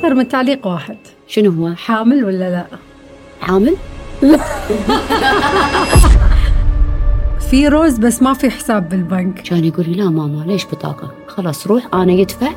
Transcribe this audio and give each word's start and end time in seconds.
أكثر 0.00 0.14
من 0.14 0.28
تعليق 0.28 0.66
واحد. 0.66 0.96
شنو 1.28 1.50
هو؟ 1.50 1.74
حامل 1.74 2.24
ولا 2.24 2.50
لا؟ 2.50 2.66
حامل؟ 3.40 3.76
في 7.50 7.68
روز 7.68 7.98
بس 7.98 8.22
ما 8.22 8.34
في 8.34 8.50
حساب 8.50 8.88
بالبنك. 8.88 9.42
كان 9.42 9.64
يقول 9.64 9.88
لي 9.88 9.94
لا 9.94 10.10
ماما 10.10 10.44
ليش 10.46 10.66
بطاقة؟ 10.66 11.10
خلاص 11.26 11.66
روح 11.66 11.88
أنا 11.94 12.12
يدفع. 12.12 12.48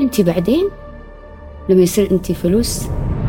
أنت 0.00 0.20
بعدين 0.20 0.68
لما 1.68 1.82
يصير 1.82 2.10
أنت 2.10 2.32
فلوس 2.32 2.82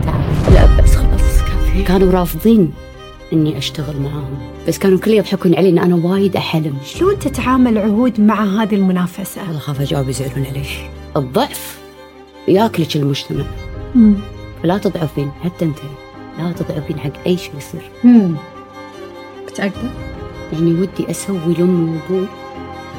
تعال. 0.03 0.53
لا 0.53 0.83
بس 0.83 0.95
خلاص 0.95 1.41
كافي 1.41 1.83
كانوا 1.83 2.11
رافضين 2.11 2.73
إني 3.33 3.57
أشتغل 3.57 4.01
معاهم. 4.01 4.37
بس 4.67 4.79
كانوا 4.79 4.99
كل 4.99 5.11
يضحكون 5.11 5.55
علي 5.55 5.69
إن 5.69 5.79
أنا 5.79 5.95
وايد 5.95 6.35
أحلم. 6.35 6.77
شلون 6.85 7.19
تتعامل 7.19 7.77
عهود 7.77 8.21
مع 8.21 8.43
هذه 8.43 8.75
المنافسة؟ 8.75 9.41
والله 9.41 9.59
خاف 9.59 9.81
أجاوب 9.81 10.09
يزعلون 10.09 10.45
علي. 10.45 10.65
الضعف 11.17 11.84
ياكلك 12.47 12.95
المجتمع 12.95 13.45
مم. 13.95 14.13
فلا 14.63 14.77
تضعفين 14.77 15.31
حتى 15.43 15.65
أنت 15.65 15.77
لا 16.39 16.51
تضعفين 16.51 16.99
حق 16.99 17.11
أي 17.27 17.37
شيء 17.37 17.51
يصير. 17.57 17.89
متأكدة؟ 19.47 19.89
يعني 20.53 20.71
ودي 20.73 21.11
أسوي 21.11 21.53
لأمي 21.57 21.99
وأبوي 22.09 22.27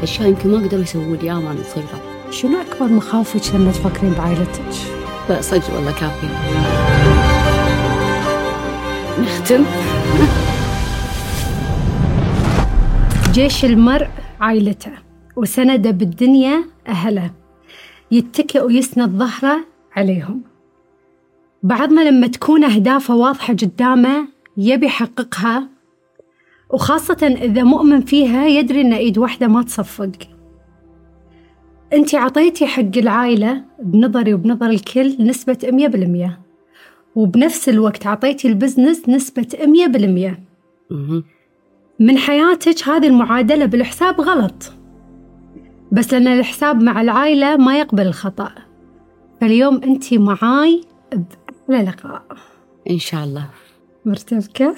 أشياء 0.03 0.29
يمكن 0.29 0.51
ما 0.53 0.59
قدروا 0.59 0.83
يسووا 0.83 1.17
لي 1.17 1.23
إياها 1.23 1.37
وأنا 1.37 1.63
صغيرة 1.75 2.01
شنو 2.31 2.57
أكبر 2.61 2.87
مخاوفك 2.87 3.55
لما 3.55 3.73
تفكرين 3.73 4.13
بعائلتك؟ 4.13 4.63
لا 5.29 5.41
صدق 5.41 5.75
والله 5.75 5.93
كافي 5.93 6.27
نختم 9.23 9.65
جيش 13.33 13.65
المرء 13.65 14.09
عائلته 14.41 14.91
وسنده 15.37 15.91
بالدنيا 15.91 16.65
أهله 16.89 17.31
يتكئ 18.11 18.65
ويسند 18.65 19.11
ظهره 19.11 19.65
عليهم. 19.97 20.43
بعضنا 21.63 22.11
لما 22.11 22.27
تكون 22.27 22.65
أهدافه 22.65 23.17
واضحة 23.17 23.55
قدامه 23.55 24.29
يبي 24.57 24.87
يحققها 24.87 25.69
وخاصة 26.71 27.37
إذا 27.43 27.63
مؤمن 27.63 28.01
فيها 28.01 28.47
يدري 28.47 28.81
إن 28.81 28.93
إيد 28.93 29.19
واحدة 29.19 29.49
ما 29.49 29.63
تصفق. 29.63 30.13
أنت 31.93 32.15
عطيتي 32.15 32.67
حق 32.67 32.97
العائلة 32.97 33.65
بنظري 33.83 34.35
وبنظر 34.35 34.67
الكل 34.67 35.17
نسبة 35.21 35.59
مية 35.65 35.89
بالمية 35.89 36.41
وبنفس 37.17 37.69
الوقت 37.69 38.07
عطيتي 38.07 38.49
البزنس 38.49 39.09
نسبة 39.09 39.49
مية 39.67 39.87
بالمية. 39.87 40.41
مهم. 40.91 41.25
من 42.01 42.19
حياتك 42.19 42.89
هذه 42.89 43.07
المعادلة 43.07 43.67
بالحساب 43.67 44.21
غلط. 44.21 44.76
بس 45.93 46.13
لأن 46.13 46.27
الحساب 46.27 46.83
مع 46.83 47.01
العائلة 47.01 47.57
ما 47.57 47.79
يقبل 47.79 48.07
الخطأ. 48.07 48.51
فاليوم 49.41 49.83
أنت 49.83 50.15
معاي 50.15 50.81
بأحلى 51.13 51.91
لقاء. 51.91 52.23
إن 52.91 52.99
شاء 52.99 53.25
الله. 53.25 53.47
مرتبكة؟ 54.05 54.77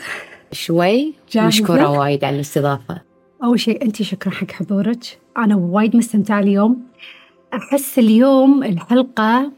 شوي؟ 0.52 1.14
مشكورة 1.36 1.98
وايد 1.98 2.24
على 2.24 2.36
الاستضافة. 2.36 3.00
أول 3.44 3.60
شيء 3.60 3.84
أنت 3.84 4.02
شكرا 4.02 4.30
حق 4.32 4.50
حضورك. 4.50 5.18
أنا 5.36 5.56
وايد 5.56 5.96
مستمتعة 5.96 6.40
اليوم. 6.40 6.82
أحس 7.54 7.98
اليوم 7.98 8.64
الحلقة 8.64 9.52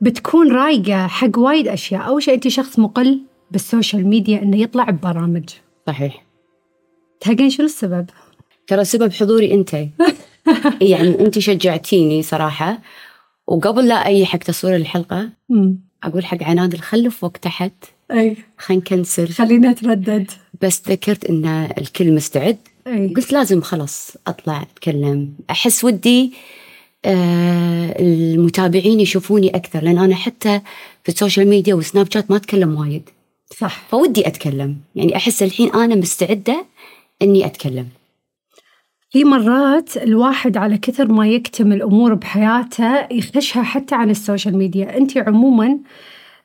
بتكون 0.00 0.52
رايقة 0.52 1.06
حق 1.06 1.38
وايد 1.38 1.68
أشياء. 1.68 2.06
أول 2.06 2.22
شيء 2.22 2.34
أنت 2.34 2.48
شخص 2.48 2.78
مقل 2.78 3.20
بال 3.50 3.64
social 3.64 4.06
media 4.06 4.42
إنه 4.42 4.56
يطلع 4.56 4.90
ببرامج. 4.90 5.48
صحيح. 5.86 6.24
تهقين 7.20 7.50
شنو 7.50 7.66
السبب؟ 7.66 8.06
ترى 8.66 8.84
سبب 8.84 9.12
حضوري 9.12 9.54
أنت. 9.54 9.76
يعني 10.92 11.20
أنت 11.20 11.38
شجعتيني 11.38 12.22
صراحة. 12.22 12.78
وقبل 13.46 13.88
لا 13.88 14.06
أيي 14.06 14.26
حق 14.26 14.38
تصوير 14.38 14.76
الحلقة 14.76 15.28
امم 15.50 15.78
أقول 16.04 16.24
حق 16.24 16.42
عناد 16.42 16.76
خلي 16.76 17.10
فوق 17.10 17.32
تحت. 17.32 17.72
أي. 18.12 18.36
خلينا 18.58 18.82
نكنسل. 18.82 19.28
خلينا 19.28 19.70
نتردد. 19.70 20.30
بس 20.62 20.82
ذكرت 20.88 21.24
إن 21.24 21.46
الكل 21.78 22.12
مستعد. 22.12 22.58
أي. 22.86 23.08
قلت 23.16 23.32
لازم 23.32 23.60
خلاص 23.60 24.16
أطلع 24.26 24.62
أتكلم. 24.62 25.32
أحس 25.50 25.84
ودي 25.84 26.32
آه 27.04 27.96
المتابعين 28.00 29.00
يشوفوني 29.00 29.56
أكثر 29.56 29.82
لأن 29.84 29.98
أنا 29.98 30.14
حتى 30.14 30.60
في 31.04 31.08
ال 31.08 31.14
social 31.14 31.48
media 31.48 31.74
وسناب 31.74 32.12
شات 32.12 32.30
ما 32.30 32.36
أتكلم 32.36 32.74
وايد. 32.74 33.10
صح. 33.58 33.82
فودي 33.90 34.26
أتكلم. 34.26 34.76
يعني 34.94 35.16
أحس 35.16 35.42
الحين 35.42 35.70
أنا 35.74 35.94
مستعدة 35.94 36.66
إني 37.22 37.46
أتكلم. 37.46 37.88
في 39.12 39.24
مرات 39.24 39.96
الواحد 39.96 40.56
على 40.56 40.78
كثر 40.78 41.12
ما 41.12 41.28
يكتم 41.28 41.72
الأمور 41.72 42.14
بحياته 42.14 43.12
يخشها 43.12 43.62
حتى 43.62 43.94
عن 43.94 44.10
السوشيال 44.10 44.56
ميديا. 44.56 44.96
أنت 44.98 45.18
عموما 45.18 45.78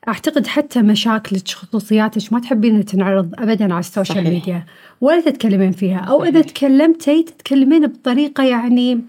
أعتقد 0.08 0.46
حتى 0.46 0.82
مشاكلك 0.82 1.48
خصوصياتك 1.48 2.32
ما 2.32 2.40
تحبين 2.40 2.84
تنعرض 2.84 3.34
أبدا 3.38 3.64
على 3.64 3.80
ال 3.80 3.85
social 3.85 4.18
صحيح. 4.18 4.28
ميديا 4.28 4.64
ولا 5.00 5.20
تتكلمين 5.20 5.72
فيها. 5.72 5.98
أو 5.98 6.24
إذا 6.24 6.40
صحيح. 6.40 6.46
تكلمتي 6.46 7.22
تتكلمين 7.22 7.86
بطريقة 7.86 8.44
يعني 8.44 9.00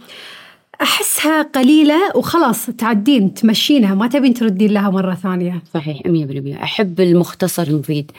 أحسها 0.81 1.41
قليلة 1.41 1.99
وخلاص 2.15 2.65
تعدين 2.65 3.33
تمشينها 3.33 3.95
ما 3.95 4.07
تبين 4.07 4.33
تردين 4.33 4.71
لها 4.71 4.89
مرة 4.89 5.13
ثانية. 5.13 5.61
صحيح 5.73 6.01
100% 6.05 6.63
أحب 6.63 6.99
المختصر 6.99 7.63
المفيد. 7.63 8.11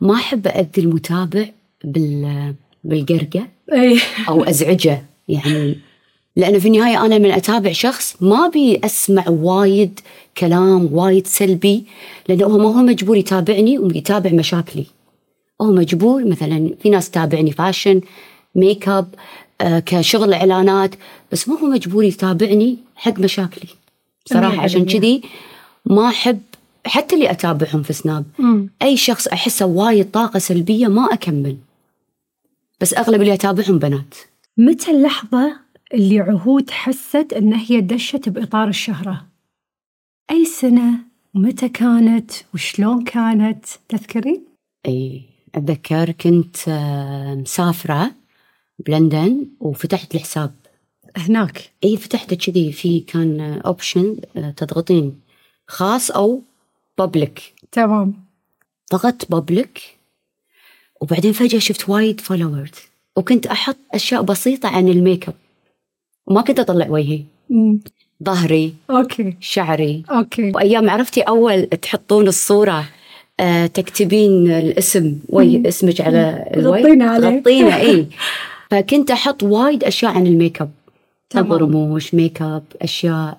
ما 0.00 0.14
أحب 0.14 0.46
أذي 0.46 0.68
المتابع 0.78 1.44
بال 1.84 2.54
بالقرقة 2.84 3.46
أي 3.72 3.98
أو 4.28 4.44
أزعجه 4.44 5.02
يعني 5.28 5.78
لأنه 6.36 6.58
في 6.58 6.68
النهاية 6.68 7.06
أنا 7.06 7.18
من 7.18 7.30
أتابع 7.30 7.72
شخص 7.72 8.16
ما 8.20 8.48
بي 8.48 8.80
أسمع 8.84 9.28
وايد 9.28 10.00
كلام 10.38 10.88
وايد 10.92 11.26
سلبي 11.26 11.84
لأنه 12.28 12.44
هو 12.44 12.58
ما 12.58 12.64
هو 12.64 12.82
مجبور 12.82 13.16
يتابعني 13.16 13.78
ويتابع 13.78 14.30
مشاكلي. 14.30 14.86
هو 15.62 15.72
مجبور 15.72 16.24
مثلا 16.24 16.70
في 16.82 16.90
ناس 16.90 17.10
تتابعني 17.10 17.52
فاشن 17.52 18.00
ميك 18.54 18.88
اب 18.88 19.14
آه 19.60 19.78
كشغل 19.78 20.32
إعلانات 20.32 20.94
بس 21.32 21.48
ما 21.48 21.58
هو 21.58 21.66
مجبور 21.66 22.04
يتابعني 22.04 22.76
حق 22.96 23.18
مشاكلي. 23.18 23.70
صراحة 24.24 24.62
عشان 24.62 24.84
كذي 24.84 25.22
ما 25.86 26.08
أحب 26.08 26.40
حتى 26.86 27.14
اللي 27.14 27.30
أتابعهم 27.30 27.82
في 27.82 27.92
سناب. 27.92 28.24
مم. 28.38 28.68
أي 28.82 28.96
شخص 28.96 29.28
أحسه 29.28 29.66
وايد 29.66 30.10
طاقة 30.10 30.38
سلبية 30.38 30.86
ما 30.86 31.04
أكمل. 31.12 31.56
بس 32.80 32.94
أغلب 32.94 33.20
اللي 33.20 33.34
اتابعهم 33.34 33.78
بنات 33.78 34.14
متى 34.56 34.90
اللحظة 34.90 35.56
اللي 35.94 36.20
عهود 36.20 36.70
حست 36.70 37.32
إن 37.36 37.54
هي 37.54 37.80
دشت 37.80 38.28
بإطار 38.28 38.68
الشهرة؟ 38.68 39.26
أي 40.30 40.44
سنة؟ 40.44 40.98
ومتى 41.34 41.68
كانت؟ 41.68 42.30
وشلون 42.54 43.04
كانت؟ 43.04 43.64
تذكرين؟ 43.88 44.44
أي 44.86 45.22
أتذكر 45.54 46.10
كنت 46.10 46.56
آه، 46.68 47.34
مسافرة 47.34 48.10
بلندن 48.86 49.46
وفتحت 49.60 50.14
الحساب 50.14 50.54
هناك 51.16 51.70
إي 51.84 51.96
فتحته 51.96 52.36
كذي 52.36 52.72
في 52.72 53.00
كان 53.00 53.40
option 53.40 54.16
تضغطين 54.56 55.20
خاص 55.66 56.10
أو 56.10 56.42
public 56.98 57.54
تمام 57.72 58.14
ضغطت 58.92 59.30
public 59.30 59.99
وبعدين 61.00 61.32
فجأة 61.32 61.58
شفت 61.58 61.88
وايد 61.88 62.20
followers 62.20 62.70
وكنت 63.16 63.46
أحط 63.46 63.76
أشياء 63.94 64.22
بسيطة 64.22 64.68
عن 64.68 64.88
الميك 64.88 65.28
اب. 65.28 65.34
وما 66.26 66.40
كنت 66.40 66.60
أطلع 66.60 66.86
وجهي. 66.88 67.22
ظهري 68.24 68.74
okay. 68.90 69.36
شعري. 69.40 70.02
okay. 70.10 70.52
وأيام 70.54 70.90
عرفتي 70.90 71.20
أول 71.20 71.66
تحطون 71.66 72.28
الصورة 72.28 72.88
آه، 73.40 73.66
تكتبين 73.66 74.50
الاسم 74.50 75.18
وي 75.28 75.68
اسمك 75.68 76.00
على 76.00 76.50
الوجه. 76.56 76.82
تغطينه 76.82 77.10
عليه. 77.10 77.38
تغطينه 77.38 77.76
إي. 77.76 78.06
فكنت 78.70 79.10
أحط 79.10 79.42
وايد 79.42 79.84
أشياء 79.84 80.12
عن 80.12 80.26
الميك 80.26 80.62
اب. 80.62 80.70
رموش 81.36 82.14
ميك 82.14 82.42
اب 82.42 82.62
أشياء. 82.82 83.38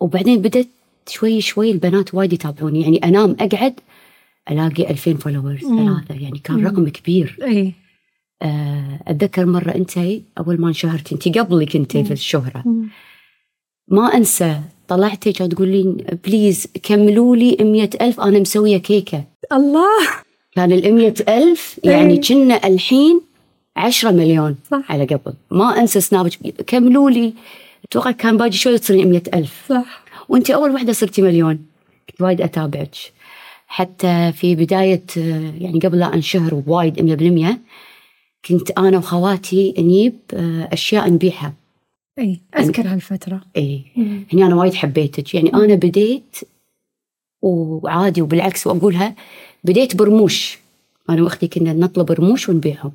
وبعدين 0.00 0.42
بدت 0.42 0.68
شوي 1.08 1.40
شوي 1.40 1.70
البنات 1.70 2.14
وايد 2.14 2.32
يتابعوني. 2.32 2.82
يعني 2.82 2.98
أنام 3.04 3.36
أقعد 3.40 3.74
ألاقي 4.50 4.90
2000 4.90 5.14
followers 5.14 5.64
مم. 5.64 5.78
ثلاثة 5.78 6.22
يعني 6.22 6.38
كان 6.38 6.66
رقم 6.66 6.88
كبير. 6.88 7.38
أي. 7.42 7.72
آه، 8.42 9.00
أتذكر 9.08 9.46
مرة 9.46 9.70
أنت 9.74 9.98
أول 10.38 10.60
ما 10.60 10.68
انشهرتي 10.68 11.14
أنت 11.14 11.38
قبلي 11.38 11.66
كنتي 11.66 12.04
في 12.04 12.12
الشهرة. 12.12 12.62
مم. 12.66 12.88
ما 13.88 14.16
أنسى 14.16 14.60
طلعتي 14.88 15.32
كانت 15.32 15.52
تقولين 15.52 15.96
please 16.24 16.66
كملوا 16.82 17.36
لي 17.36 17.56
100 17.60 17.90
ألف 18.00 18.20
أنا 18.20 18.38
مسوية 18.38 18.78
كيكة. 18.78 19.24
الله. 19.52 20.08
كان 20.56 20.72
ال 20.72 20.94
100 20.94 21.14
ألف 21.28 21.80
يعني. 21.84 22.16
كنا 22.16 22.66
الحين 22.66 23.20
10 23.76 24.10
مليون 24.10 24.56
صح. 24.70 24.92
على 24.92 25.04
قبل. 25.04 25.34
ما 25.50 25.80
أنسى 25.80 26.00
سناب 26.00 26.28
كملوا 26.66 27.10
لي. 27.10 27.34
أتوقع 27.84 28.10
كان 28.10 28.36
باقي 28.36 28.52
شوي 28.52 28.78
تصيرين 28.78 29.10
100 29.10 29.22
ألف. 29.34 29.64
صح. 29.68 30.04
وأنت 30.28 30.50
أول 30.50 30.70
واحدة 30.70 30.92
صرتي 30.92 31.22
مليون. 31.22 31.66
كنت 32.10 32.20
وايد 32.20 32.40
أتابعك. 32.40 32.94
حتى 33.68 34.32
في 34.32 34.54
بداية 34.54 35.04
آه، 35.18 35.52
يعني 35.58 35.78
قبل 35.78 35.98
لا 35.98 36.14
أنشهر 36.14 36.62
وايد 36.66 37.00
100% 37.00 37.58
كنت 38.48 38.70
أنا 38.70 38.98
وخواتي 38.98 39.74
نجيب 39.78 40.18
آه، 40.34 40.68
أشياء 40.72 41.10
نبيعها. 41.10 41.54
إي 42.18 42.40
أذكر 42.58 42.88
هالفترة. 42.88 43.40
إي. 43.56 43.82
هني 44.32 44.44
أنا 44.44 44.54
وايد 44.54 44.74
حبيتك. 44.74 45.34
يعني 45.34 45.54
أنا 45.54 45.74
بديت 45.74 46.36
وعادي 47.42 48.22
وبالعكس 48.22 48.66
وأقولها 48.66 49.14
بديت 49.64 49.96
برموش. 49.96 50.58
أنا 51.10 51.22
وأختي 51.22 51.48
كنا 51.48 51.72
نطلب 51.72 52.12
رموش 52.12 52.48
ونبيعهم. 52.48 52.92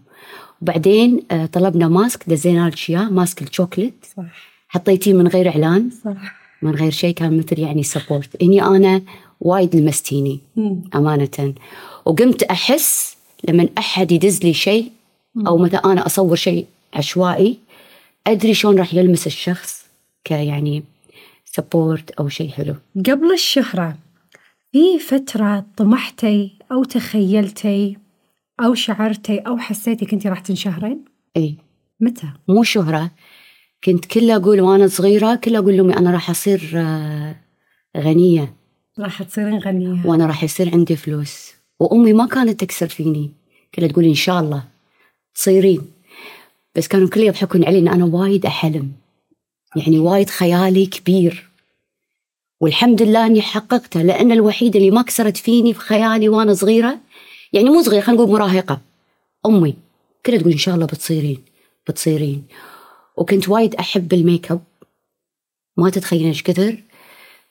وبعدين 0.61 1.23
آه، 1.31 1.45
طلبنا 1.45 1.87
mask 1.87 2.29
دزينا 2.29 2.69
لك 2.69 2.89
اياه 2.89 3.09
mask 3.09 3.41
ال 3.41 3.48
chocolate 3.48 4.05
صح. 4.17 4.23
حطيتيه 4.67 5.13
من 5.13 5.27
غير 5.27 5.49
إعلان. 5.49 5.89
صح. 6.05 6.43
من 6.61 6.75
غير 6.75 6.91
شيء 6.91 7.13
كان 7.13 7.37
مثل 7.37 7.59
يعني 7.59 7.83
support 7.83 8.41
اني 8.41 8.63
أنا 8.63 9.01
وايد 9.39 9.75
لمستيني. 9.75 10.39
أمانة 10.95 11.53
وقمت 12.05 12.43
أحس 12.43 13.17
لما 13.49 13.69
أحد 13.77 14.11
يدز 14.11 14.43
لي 14.43 14.53
شيء 14.53 14.91
أو 15.47 15.57
مثلا 15.57 15.85
أنا 15.85 16.05
أصور 16.05 16.35
شيء 16.35 16.65
عشوائي 16.93 17.57
أدري 18.27 18.53
شلون 18.53 18.77
راح 18.77 18.93
يلمس 18.93 19.27
الشخص 19.27 19.85
كيعني 20.23 20.83
سبورت 21.45 22.11
أو 22.11 22.29
شيء 22.29 22.49
حلو 22.49 22.75
قبل 22.95 23.33
الشهرة 23.33 23.97
في 24.71 24.99
فترة 24.99 25.65
طمحتي 25.77 26.51
أو 26.71 26.83
تخيلتي 26.83 27.97
أو 28.59 28.73
شعرتي 28.73 29.37
أو 29.37 29.57
حسيتي 29.57 30.05
كنتي 30.05 30.29
راح 30.29 30.39
تنشهرين؟ 30.39 31.05
إي 31.37 31.55
متى؟ 31.99 32.27
مو 32.47 32.63
شهرة 32.63 33.11
كنت 33.83 34.05
كل 34.05 34.31
أقول 34.31 34.61
وأنا 34.61 34.87
صغيرة 34.87 35.35
كل 35.35 35.55
أقول 35.55 35.77
لأمي 35.77 35.97
أنا 35.97 36.11
راح 36.11 36.29
أصير 36.29 36.71
آه، 36.75 37.35
غنية 37.97 38.53
راح 38.99 39.23
تصيرين 39.23 39.59
غنية 39.59 40.05
وأنا 40.05 40.25
راح 40.25 40.43
يصير 40.43 40.69
عندي 40.73 40.95
فلوس. 40.95 41.53
وأمي 41.79 42.13
ما 42.13 42.25
كانت 42.27 42.59
تكسر 42.59 42.87
فيني. 42.87 43.31
كلها 43.75 43.87
تقول 43.87 44.05
إن 44.05 44.13
شاء 44.13 44.39
الله 44.39 44.63
تصيرين. 45.35 45.91
بس 46.75 46.87
كانوا 46.87 47.09
كل 47.09 47.19
يضحكون 47.19 47.65
علي 47.65 47.79
إن 47.79 47.87
أنا 47.87 48.05
وايد 48.05 48.45
أحلم. 48.45 48.91
يعني 49.75 49.99
وايد 49.99 50.29
خيالي 50.29 50.85
كبير. 50.85 51.49
والحمد 52.61 53.01
لله 53.01 53.25
إني 53.25 53.41
حققته 53.41 54.01
لأن 54.01 54.31
الوحيدة 54.31 54.79
اللي 54.79 54.91
ما 54.91 55.01
كسرت 55.01 55.37
فيني 55.37 55.73
في 55.73 55.79
خيالي 55.79 56.29
وأنا 56.29 56.53
صغيرة 56.53 56.99
يعني 57.53 57.69
مو 57.69 57.81
صغيرة 57.81 58.01
خلينا 58.01 58.21
نقول 58.21 58.33
مراهقة. 58.33 58.81
أمي 59.45 59.75
كلها 60.25 60.37
تقول 60.37 60.51
إن 60.51 60.57
شاء 60.57 60.75
الله 60.75 60.85
بتصيرين 60.85 61.43
بتصيرين. 61.87 62.43
وكنت 63.17 63.49
وايد 63.49 63.75
أحب 63.75 64.13
الميك 64.13 64.51
أب. 64.51 64.63
ما 65.77 65.89
تتخيلين 65.89 66.27
إيش 66.27 66.43
كثر. 66.43 66.77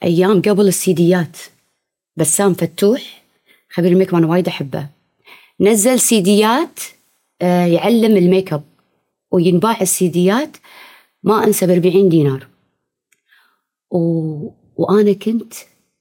أيام 0.05 0.43
قبل 0.43 0.69
السيديات. 0.69 1.37
بسام 2.17 2.55
فتوح 2.55 3.23
خبير 3.71 3.93
الميك 3.93 4.09
اب 4.09 4.15
أنا 4.15 4.27
وايد 4.27 4.49
أحبه. 4.49 4.89
نزل 5.61 6.01
سيديات 6.01 6.81
آه، 7.43 7.67
يعلم 7.67 8.17
الميك 8.17 8.53
أب. 8.53 8.63
وينباع 9.31 9.81
السيديات 9.81 10.57
ما 11.23 11.45
أنسى 11.45 11.67
ب 11.67 11.71
40 11.71 12.09
دينار. 12.09 12.47
و... 13.91 13.99
وأنا 14.77 15.13
كنت 15.13 15.55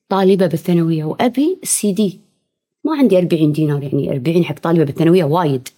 طالبة 0.10 0.48
بالثانوية 0.48 1.04
وأبي 1.04 1.60
السي 1.64 1.92
دي. 1.92 2.20
ما 2.86 2.98
عندي 2.98 3.18
40 3.18 3.52
دينار 3.52 3.84
يعني 3.84 4.12
40 4.12 4.46
حق 4.46 4.60
طالبة 4.60 4.84
بالثانوية 4.84 5.24
وايد. 5.24 5.70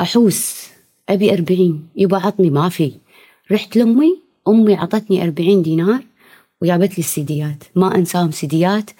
أحوس 0.00 0.68
أبي 1.08 1.32
أربعين. 1.32 1.88
يبا 1.96 2.16
عطني 2.16 2.50
ما 2.50 2.68
في. 2.68 2.92
رحت 3.52 3.76
لأمي 3.76 4.20
أمي 4.48 4.74
عطتني 4.74 5.24
أربعين 5.24 5.62
دينار. 5.62 6.02
وجابت 6.62 6.90
لي 6.90 6.98
السيديات. 6.98 7.64
ما 7.74 7.94
أنساهم 7.94 8.30
سيديات 8.30 8.90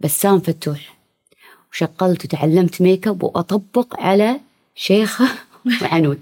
بسام 0.00 0.40
فتوح. 0.40 0.96
وشغلت 1.72 2.24
وتعلمت 2.24 2.82
ميك 2.82 3.08
اب 3.08 3.22
وأطبق 3.22 4.00
على 4.00 4.40
شيخة 4.74 5.28
وعنود. 5.82 6.20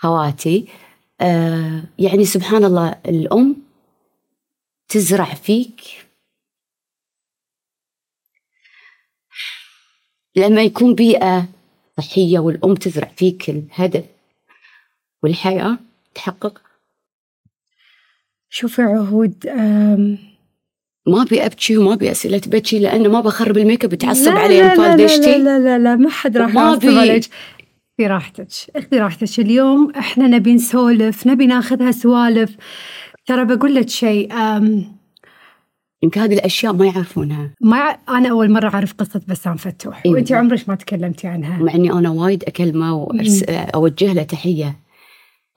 خواتي. 0.00 0.68
آه 1.20 1.82
يعني 1.98 2.24
سبحان 2.24 2.64
الله 2.64 2.88
الأم 3.08 3.56
تزرع 4.88 5.34
فيك. 5.34 5.80
لما 10.36 10.62
يكون 10.62 10.94
بيئة 10.94 11.48
صحية 11.96 12.38
والأم 12.38 12.74
تزرع 12.74 13.08
فيك 13.16 13.50
الهدف 13.50 14.04
والحياة 15.22 15.78
تحقق 16.14 16.61
شوفي 18.54 18.82
عهود. 18.82 19.34
ما 21.06 21.22
أبي 21.22 21.46
أبكي 21.46 21.76
وما 21.76 21.92
أبي 21.92 22.10
اسئله 22.10 22.40
بكي 22.46 22.78
لأنه 22.78 23.08
ما 23.08 23.20
بخرب 23.20 23.58
الميك 23.58 23.84
أب 23.84 23.94
تعصب 23.94 24.32
علي 24.32 24.60
لا 24.60 24.72
انفال 24.72 24.96
لا 24.98 25.16
لا 25.16 25.38
لا 25.38 25.58
لا 25.58 25.78
لا 25.78 25.96
ما 25.96 26.10
حد 26.10 26.36
راح 26.36 26.54
يعصب. 26.54 26.88
عليك 26.88 27.24
في 27.96 28.06
راحتك 28.06 28.48
اخذي 28.76 28.98
راحتك 28.98 29.38
اليوم 29.38 29.92
إحنا 29.96 30.26
نبي 30.26 30.54
نسولف 30.54 31.26
نبي 31.26 31.46
ناخذها 31.46 31.90
سوالف 31.90 32.56
ترى 33.26 33.44
بقول 33.44 33.74
لك 33.74 33.88
شيء. 33.88 34.28
يمكن 36.02 36.20
هذه 36.20 36.34
الأشياء 36.34 36.72
ما 36.72 36.86
يعرفونها 36.86 37.50
ما 37.60 37.76
أنا 38.08 38.30
أول 38.30 38.50
مرة 38.50 38.68
أعرف 38.68 38.94
قصة 38.94 39.20
بسام 39.28 39.56
فتوح 39.56 40.02
إيه. 40.06 40.12
وانت 40.12 40.32
عمرك 40.32 40.68
ما 40.68 40.74
تكلمتي 40.74 41.26
عنها 41.26 41.62
مع 41.62 41.74
إني 41.74 41.92
أنا 41.92 42.10
وايد 42.10 42.44
أكلمه 42.44 42.94
وأرس... 42.94 43.42
أوجه 43.48 44.12
له 44.12 44.22
تحية 44.22 44.76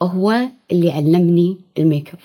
هو 0.01 0.41
اللي 0.71 0.91
علمني 0.91 1.57
الميك 1.77 2.09
أب 2.09 2.19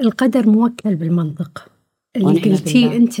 القدر 0.00 0.48
موكل 0.48 0.94
بالمنطق. 0.94 1.68
اللي 2.16 2.40
قلتيه. 2.40 2.96
أنت 2.96 3.20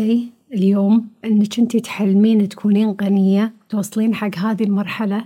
اليوم 0.54 1.06
إنك 1.24 1.58
أنت 1.58 1.76
تحلمين 1.76 2.48
تكونين 2.48 2.96
غنية 3.02 3.52
توصلين 3.68 4.14
حق 4.14 4.36
هذه 4.36 4.64
المرحلة. 4.64 5.24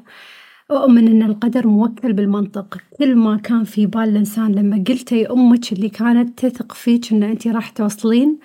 اؤمن 0.71 1.09
أن 1.09 1.23
القدر 1.23 1.67
موكل 1.67 2.13
بالمنطق. 2.13 2.79
كل 2.99 3.17
ما 3.17 3.37
كان 3.37 3.65
في 3.65 3.87
بال 3.87 4.03
الإنسان 4.03 4.53
لما 4.55 4.85
قلتي 4.89 5.27
أمك 5.27 5.73
اللي 5.73 5.89
كانت 5.89 6.39
تثق 6.47 6.73
فيك 6.73 7.13
إن 7.13 7.23
أنت 7.23 7.47
راح 7.47 7.71
توصلين 7.71 8.39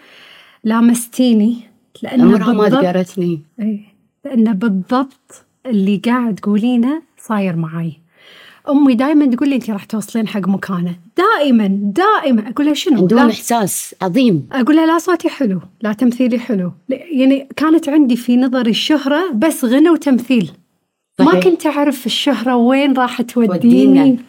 لامستيني. 0.63 1.55
لأن 2.03 2.21
عمرها 2.21 2.53
ما 2.53 2.69
ذكرتني 2.69 3.41
إيه، 3.59 3.79
لأن 4.25 4.53
بالضبط 4.53 5.45
اللي 5.65 5.97
قاعد 5.97 6.35
تقولينه 6.35 7.01
صاير 7.17 7.55
معي 7.55 7.93
أمي 8.69 8.95
دائما 8.95 9.25
تقول 9.25 9.49
لي 9.49 9.55
انت 9.55 9.69
راح 9.69 9.85
توصلين 9.85 10.27
حق 10.27 10.47
مكانه. 10.47 10.95
دائما 11.17 11.67
دائما 11.81 12.49
أقول 12.49 12.65
لها 12.65 12.73
شنو؟ 12.73 12.97
عندهم 12.97 13.29
إحساس 13.29 13.95
عظيم. 14.01 14.47
أقول 14.51 14.75
لها 14.75 14.85
لا 14.85 14.97
صوتي 14.99 15.29
حلو 15.29 15.61
لا 15.81 15.93
تمثيلي 15.93 16.39
حلو. 16.39 16.71
يعني 16.89 17.47
كانت 17.55 17.89
عندي 17.89 18.15
في 18.15 18.37
نظري 18.37 18.71
الشهرة 18.71 19.31
بس 19.31 19.65
غنى 19.65 19.89
وتمثيل. 19.89 20.51
ما 21.19 21.25
صحيح. 21.25 21.43
كنت 21.43 21.65
أعرف 21.65 22.05
الشهرة 22.05 22.55
وين 22.55 22.93
راح. 22.93 23.21
توديني. 23.21 24.19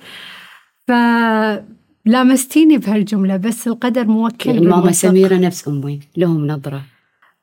فلامستيني 2.07 2.79
بهالجملة 2.79 3.37
بس 3.37 3.69
القدر 3.69 4.05
موكل 4.05 4.51
يعني 4.51 4.67
ماما. 4.67 4.93
سميرة 4.93 5.37
نفس 5.37 5.69
أمي 5.69 6.01
لهم 6.17 6.47
نظرة. 6.47 6.83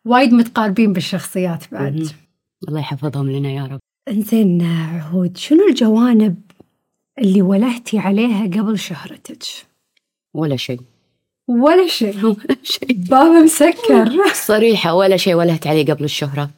وايد 0.05 0.33
متقاربين 0.33 0.93
بالشخصيات 0.93 1.63
بعد. 1.71 2.07
الله 2.67 2.79
يحفظهم 2.79 3.31
لنا 3.31 3.51
يا 3.51 3.65
رب. 3.65 3.79
انزين 4.09 4.61
عهود 4.61 5.37
شنو 5.37 5.67
الجوانب 5.69 6.35
اللي 7.19 7.41
ولهتي 7.41 7.99
عليها 7.99 8.43
قبل 8.43 8.79
شهرتك. 8.79 9.43
ولا 10.33 10.55
شيء. 10.55 10.79
ولا 11.47 11.87
شيء. 11.87 12.25
ولا 12.25 12.57
شيء. 12.63 12.93
باب 12.93 13.43
مسكر. 13.43 14.11
صريحة 14.47 14.93
ولا 14.93 15.17
شيء 15.17 15.35
ولهت 15.35 15.67
عليه 15.67 15.85
قبل 15.85 16.03
الشهرة. 16.03 16.49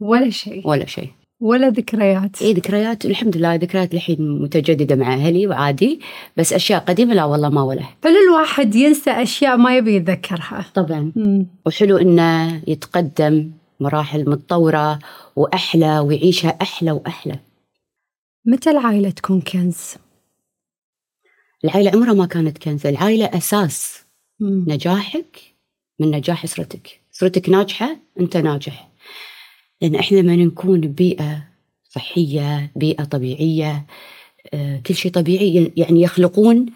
ولا 0.00 0.30
شيء. 0.30 0.68
ولا 0.68 0.86
شيء. 0.86 1.10
ولا 1.40 1.68
ذكريات. 1.68 2.42
اي 2.42 2.52
ذكريات 2.52 3.04
الحمد 3.04 3.36
لله 3.36 3.54
ذكريات 3.54 3.94
الحين 3.94 4.42
متجددة 4.42 4.96
مع 4.96 5.14
أهلي 5.14 5.46
وعادي 5.46 6.00
بس 6.36 6.52
أشياء 6.52 6.80
قديمة 6.80 7.14
لا 7.14 7.24
والله 7.24 7.48
ما 7.48 7.62
ولا 7.62 7.82
حلو 8.04 8.16
الواحد 8.28 8.74
ينسى 8.74 9.10
أشياء 9.10 9.56
ما 9.56 9.76
يبي 9.76 9.96
يتذكرها. 9.96 10.64
طبعا. 10.74 11.12
مم. 11.16 11.46
وحلو 11.66 11.96
إنه 11.96 12.62
يتقدم 12.66 13.50
مراحل 13.80 14.30
متطورة 14.30 14.98
وأحلى 15.36 15.98
ويعيشها 15.98 16.56
أحلى 16.62 16.92
وأحلى. 16.92 17.38
متى 18.44 18.70
العائلة 18.70 19.10
تكون 19.10 19.40
كنز؟ 19.40 19.94
العائلة 21.64 21.90
عمرها 21.90 22.12
ما 22.14 22.26
كانت 22.26 22.58
كنز. 22.58 22.86
العائلة 22.86 23.24
أساس 23.26 23.98
مم. 24.40 24.64
نجاحك 24.68 25.40
من 26.00 26.10
نجاح 26.10 26.44
أسرتك. 26.44 27.00
أسرتك 27.14 27.48
ناجحة 27.48 27.96
أنت 28.20 28.36
ناجح. 28.36 28.88
لأن 29.82 29.94
إحنا 29.94 30.16
لما 30.16 30.36
نكون 30.36 30.80
ببيئه 30.80 31.42
صحية 31.90 32.70
بيئة 32.76 33.04
طبيعية 33.04 33.86
آه، 34.54 34.80
كل 34.86 34.94
شيء 34.94 35.12
طبيعي 35.12 35.72
يعني 35.76 36.02
يخلقون 36.02 36.66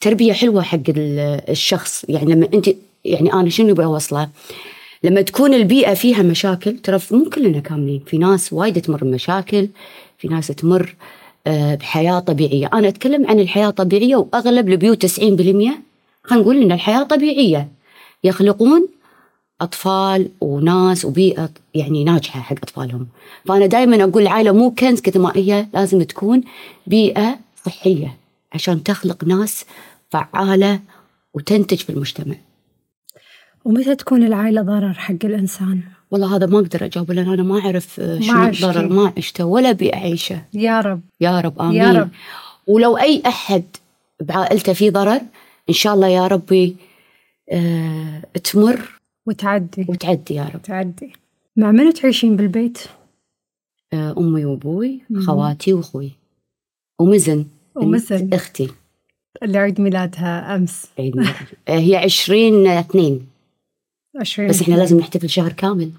تربية 0.00 0.32
حلوة 0.32 0.62
حق 0.62 0.78
ال- 0.88 1.50
الشخص. 1.50 2.04
يعني 2.08 2.32
لما 2.34 2.48
أنت 2.54 2.70
يعني 3.04 3.32
أنا 3.32 3.50
شنو 3.50 3.70
أبغى 3.72 3.84
أوصله؟ 3.84 4.30
لما 5.04 5.22
تكون 5.22 5.54
البيئة 5.54 5.94
فيها 5.94 6.22
مشاكل 6.22 6.78
ترى 6.78 6.98
مو 7.10 7.30
كلنا 7.30 7.60
كاملين 7.60 8.04
في 8.06 8.18
ناس 8.18 8.52
وايد 8.52 8.80
تمر 8.80 9.04
بمشاكل. 9.04 9.68
في 10.20 10.28
ناس 10.28 10.46
تمر 10.46 10.94
آه، 11.46 11.74
بحياة 11.74 12.18
طبيعية. 12.18 12.70
أنا 12.72 12.88
أتكلم 12.88 13.26
عن 13.26 13.40
الحياة 13.40 13.68
الطبيعية 13.68 14.16
وأغلب 14.16 14.68
البيوت 14.68 15.06
90% 15.06 15.78
خلينا 16.22 16.42
نقول 16.42 16.62
إن 16.62 16.72
الحياة 16.72 17.02
طبيعية. 17.02 17.68
يخلقون 18.24 18.88
أطفال 19.60 20.28
وناس 20.40 21.04
وبيئة 21.04 21.50
يعني 21.74 22.04
ناجحة 22.04 22.40
حق 22.40 22.56
أطفالهم. 22.62 23.06
فأنا 23.44 23.66
دائما 23.66 24.04
أقول 24.04 24.22
العائلة 24.22 24.52
مو 24.52 24.70
كنز 24.70 25.00
كثر 25.00 25.20
ما 25.20 25.32
هي 25.36 25.66
لازم 25.74 26.02
تكون 26.02 26.42
بيئة 26.86 27.38
صحية 27.64 28.16
عشان 28.52 28.82
تخلق 28.82 29.24
ناس 29.24 29.64
فعالة 30.10 30.80
وتنتج 31.34 31.76
في 31.76 31.90
المجتمع. 31.90 32.34
ومتى 33.64 33.94
تكون 33.94 34.24
العائلة 34.24 34.62
ضرر 34.62 34.92
حق 34.92 35.24
الإنسان؟ 35.24 35.82
والله 36.10 36.36
هذا 36.36 36.46
ما 36.46 36.58
أقدر 36.58 36.84
أجاوب 36.84 37.12
لأن 37.12 37.28
أنا 37.32 37.42
ما 37.42 37.60
أعرف 37.60 38.00
آه، 38.00 38.20
شنو. 38.20 38.44
الضرر 38.44 38.88
ما 38.88 39.12
عشته 39.16 39.44
ولا 39.44 39.72
بأعيشه 39.72 40.42
يا 40.54 40.80
رب. 40.80 41.00
يا 41.20 41.40
رب 41.40 41.60
آمين. 41.60 41.76
يا 41.82 41.92
رب. 41.92 42.08
ولو 42.66 42.96
أي 42.98 43.22
أحد 43.26 43.62
بعائلته 44.20 44.72
في 44.72 44.90
ضرر 44.90 45.20
إن 45.68 45.74
شاء 45.74 45.94
الله 45.94 46.08
يا 46.08 46.26
ربي 46.26 46.76
آه 47.52 48.22
تمر 48.44 48.80
وتعدي. 49.26 49.86
وتعدي 49.88 50.34
يا 50.34 50.50
رب. 50.54 50.62
تعدي 50.62 51.12
مع 51.56 51.70
منو 51.70 51.90
تعيشين 51.90 52.36
بالبيت؟ 52.36 52.78
آه 53.92 54.14
أمي 54.18 54.44
وأبوي 54.44 55.00
مم. 55.10 55.20
خواتي 55.26 55.72
وأخوي. 55.72 56.10
ومزن 57.00 57.44
ومزن. 57.74 58.30
أختي. 58.32 58.68
اللي 59.42 59.58
عيد 59.58 59.80
ميلادها 59.80 60.56
أمس. 60.56 60.86
عيد 60.98 61.16
ميلاد. 61.16 61.34
آه 61.68 61.78
هي 61.78 61.96
عشرين 61.96 62.66
اثنين. 62.66 63.26
20 64.16 64.48
بس 64.48 64.60
إحنا 64.62 64.74
لازم 64.74 64.98
نحتفل 64.98 65.30
شهر 65.30 65.52
كامل. 65.52 65.92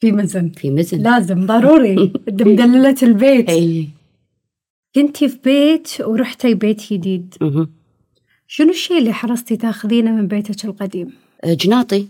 في 0.00 0.12
مزن. 0.12 0.48
في 0.48 0.70
مزن. 0.70 1.02
لازم 1.02 1.46
ضروري. 1.46 1.94
مدللة 2.28 2.96
البيت. 3.02 3.50
أي. 3.50 3.88
كنتي 4.94 5.28
في 5.28 5.38
بيت 5.44 6.00
ورحتي 6.00 6.54
بيت 6.54 6.92
جديد. 6.92 7.34
شنو 8.46 8.70
الشيء 8.70 8.98
اللي 8.98 9.12
حرصتي 9.12 9.56
تاخذينه 9.56 10.10
من 10.12 10.26
بيتك 10.26 10.64
القديم؟ 10.64 11.12
آه 11.44 11.54
جناطي. 11.54 12.08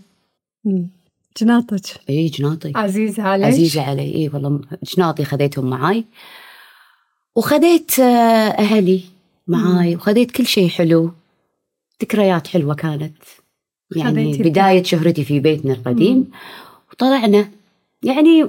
جناطك. 1.41 1.81
إي 2.09 2.27
جناطي. 2.27 2.71
عزيزة 2.75 3.23
عليك 3.23 3.45
عزيزة 3.45 3.81
علي. 3.81 4.15
إي 4.15 4.29
والله 4.33 4.61
جناطي 4.95 5.23
خذيتهم 5.25 5.69
معاي. 5.69 6.05
وخذيت 7.35 7.99
آه، 7.99 8.49
أهلي 8.49 9.01
معاي. 9.47 9.95
وخذيت 9.95 10.31
كل 10.31 10.45
شيء 10.45 10.69
حلو. 10.69 11.11
ذكريات 12.01 12.47
حلوة 12.47 12.75
كانت. 12.75 13.17
يعني 13.95 14.37
بداية 14.37 14.83
شهرتي 14.83 15.23
في 15.23 15.39
بيتنا 15.39 15.73
مم. 15.73 15.79
القديم 15.79 16.25
وطلعنا 16.91 17.47
يعني 18.03 18.47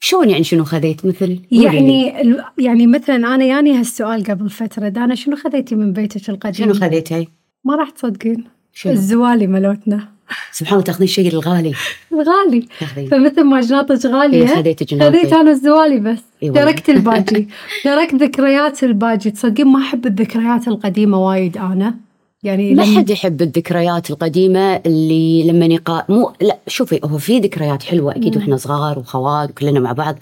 شلون 0.00 0.30
يعني 0.30 0.44
شنو 0.44 0.64
خذيت 0.64 1.06
مثل. 1.06 1.38
يعني 1.50 2.14
يعني 2.58 2.86
مثلا 2.86 3.34
أنا 3.34 3.44
ياني 3.44 3.78
هالسؤال 3.78 4.24
قبل 4.24 4.50
فترة 4.50 4.88
دانا 4.88 5.14
شنو 5.14 5.36
خذيتي 5.36 5.74
من 5.74 5.92
بيتك 5.92 6.30
القديم؟ 6.30 6.66
شنو 6.66 6.74
خذيتي؟ 6.74 7.28
ما 7.64 7.76
راح 7.76 7.90
تصدقين 7.90 8.44
شنو؟ 8.72 8.92
الزوالي 8.92 9.46
ملوتنا 9.46 10.08
سبحان 10.52 10.74
الله 10.74 10.84
تاخذين 10.84 11.04
الشيء 11.04 11.32
الغالي 11.32 11.74
الغالي 12.12 12.68
فمثل 13.10 13.44
ما 13.44 13.60
جناطك 13.60 14.06
إيه 14.06 14.12
غاليه 14.12 14.46
خذيت 14.46 14.82
جناطي 14.82 15.18
خذيت 15.18 15.32
أنا 15.32 15.50
الزوالي 15.50 16.00
بس 16.00 16.18
إي 16.42 16.50
والله. 16.50 16.64
تركت 16.64 16.90
الباجي 16.90 17.48
تركت 17.84 18.14
ذكريات 18.14 18.84
الباجي 18.84 19.30
تصدقين 19.30 19.66
ما 19.66 19.78
أحب 19.78 20.06
الذكريات 20.06 20.68
القديمة 20.68 21.26
وايد 21.26 21.56
أنا 21.56 21.94
يعني 22.42 22.74
ما 22.74 22.96
حد 22.96 23.10
يحب 23.10 23.42
الذكريات 23.42 24.10
القديمة 24.10 24.76
اللي 24.76 25.42
لما 25.42 25.66
يقا 25.66 26.04
مو 26.08 26.32
لا 26.40 26.58
شوفي 26.66 27.00
هو 27.04 27.18
في 27.18 27.38
ذكريات 27.38 27.82
حلوة 27.82 28.12
أكيد 28.12 28.34
مم. 28.34 28.40
وإحنا 28.40 28.56
صغار 28.56 28.98
وخوات 28.98 29.50
وكلنا 29.50 29.80
مع 29.80 29.92
بعض 29.92 30.18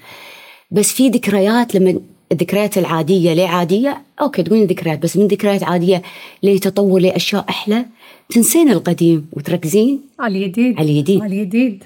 بس 0.71 0.93
في 0.93 1.09
ذكريات 1.09 1.75
لما 1.75 2.01
الذكريات 2.33 2.79
العادية 2.79 3.33
ليه 3.33 3.49
عادية 3.49 4.03
أوكي 4.21 4.43
تقولين 4.43 4.67
ذكريات 4.67 4.99
بس 5.03 5.17
من 5.17 5.27
ذكريات 5.27 5.63
عادية 5.63 6.03
لتطور 6.43 7.01
لأشياء 7.01 7.45
أحلى 7.49 7.87
تنسين 8.31 8.71
القديم 8.71 9.29
وتركزين 9.33 10.01
على 10.21 10.45
الجديد 10.45 10.79
على 10.79 10.91
الجديد 10.91 11.23
على 11.23 11.43
الجديد 11.43 11.85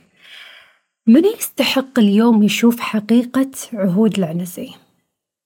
من 1.06 1.22
يستحق 1.38 1.98
اليوم 1.98 2.42
يشوف 2.42 2.80
حقيقة 2.80 3.50
عهود 3.72 4.18
العنزي؟ 4.18 4.68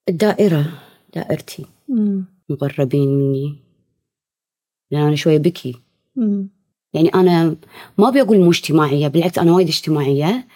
الدائرة 0.09 0.67
دائرتي 1.15 1.67
مم. 1.89 2.25
مقربين 2.51 3.09
مني 3.09 3.64
لأن 4.91 5.03
أنا 5.03 5.17
شوية 5.17 5.39
بكي. 5.39 5.75
مم. 6.17 6.49
يعني 6.95 7.09
أنا 7.15 7.57
ما 7.99 8.09
أبي 8.09 8.21
أقول 8.21 8.41
مو 8.41 8.51
اجتماعية 8.51 9.09
بالعكس 9.09 9.39
أنا 9.39 9.53
وايد 9.53 9.69
اجتماعية 9.69 10.47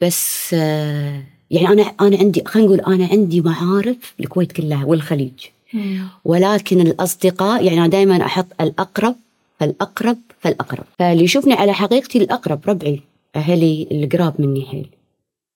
بس 0.00 0.50
آه، 0.54 1.22
يعني 1.50 1.68
أنا 1.68 1.82
أنا 1.82 2.16
عندي 2.18 2.42
خلينا 2.46 2.68
نقول 2.68 2.80
أنا 2.94 3.06
عندي 3.12 3.40
معارف 3.40 4.14
الكويت 4.20 4.52
كلها 4.52 4.84
والخليج. 4.84 5.46
مم. 5.74 6.08
ولكن 6.24 6.80
الأصدقاء 6.80 7.64
يعني 7.64 7.78
أنا 7.78 7.86
دائما 7.86 8.24
أحط 8.24 8.46
الأقرب 8.60 9.16
فالأقرب 9.60 10.18
فالأقرب. 10.40 10.84
فاللي 10.98 11.24
يشوفني 11.24 11.54
على 11.54 11.72
حقيقتي 11.72 12.18
الأقرب 12.18 12.60
ربعي 12.66 13.00
أهلي 13.36 13.88
القراب 13.92 14.40
مني 14.40 14.66
حيل. 14.66 14.86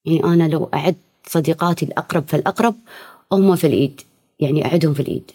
يعني 0.04 0.24
أنا 0.24 0.48
لو 0.48 0.68
أعد 0.74 0.96
صديقاتي 1.26 1.84
الأقرب 1.84 2.24
فالأقرب 2.28 2.74
هم 3.32 3.56
في 3.56 3.66
الإيد. 3.66 4.00
يعني 4.40 4.66
أعدهم 4.66 4.94
في 4.94 5.00
الإيد. 5.00 5.30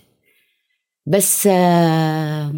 بس 1.06 1.48
آه، 1.52 2.54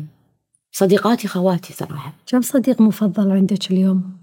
صديقاتي 0.71 1.27
خواتي 1.27 1.73
صراحة 1.73 2.13
كم 2.27 2.41
صديق 2.41 2.81
مفضل 2.81 3.31
عندك 3.31 3.71
اليوم؟ 3.71 4.17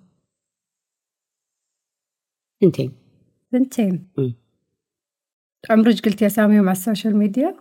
بنتين 3.52 4.08
مم. 4.18 4.34
عمرك 5.70 6.04
قلتي 6.04 6.26
اساميهم 6.26 6.68
على 6.68 6.72
ال 6.76 6.82
social 6.82 7.16
media؟ 7.16 7.56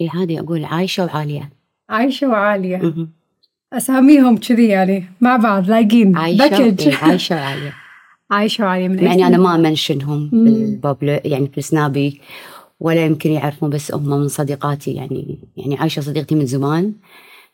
إي 0.00 0.08
عادي 0.08 0.40
أقول 0.40 0.64
عايشة 0.64 1.04
وعالية 1.04 1.50
عايشة 1.88 2.28
وعالية 2.28 2.76
مهم. 2.76 3.10
أساميهم 3.72 4.36
كذي 4.36 4.68
يعني 4.68 5.04
مع 5.20 5.36
بعض 5.36 5.68
لايقين 5.70 6.12
package 6.12 6.92
عايشة 7.02 7.36
وعالية 7.36 7.74
عايشة 8.30 8.64
وعالية 8.64 8.88
من 8.88 8.98
يعني 8.98 9.22
سنة؟ 9.22 9.36
ما 9.38 9.56
منشنهم 9.56 10.30
مم. 10.32 10.44
بال 10.44 10.63
public 10.63 11.20
يعني 11.24 11.48
في 11.48 11.58
السنابي 11.58 12.20
ولا 12.80 13.04
يمكن 13.06 13.30
يعرفون 13.30 13.70
بس 13.70 13.94
هم 13.94 14.08
من 14.08 14.28
صديقاتي 14.28 14.94
يعني 14.94 15.38
يعني 15.56 15.76
عايشة 15.78 16.00
صديقتي 16.00 16.34
من 16.34 16.46
زمان 16.46 16.94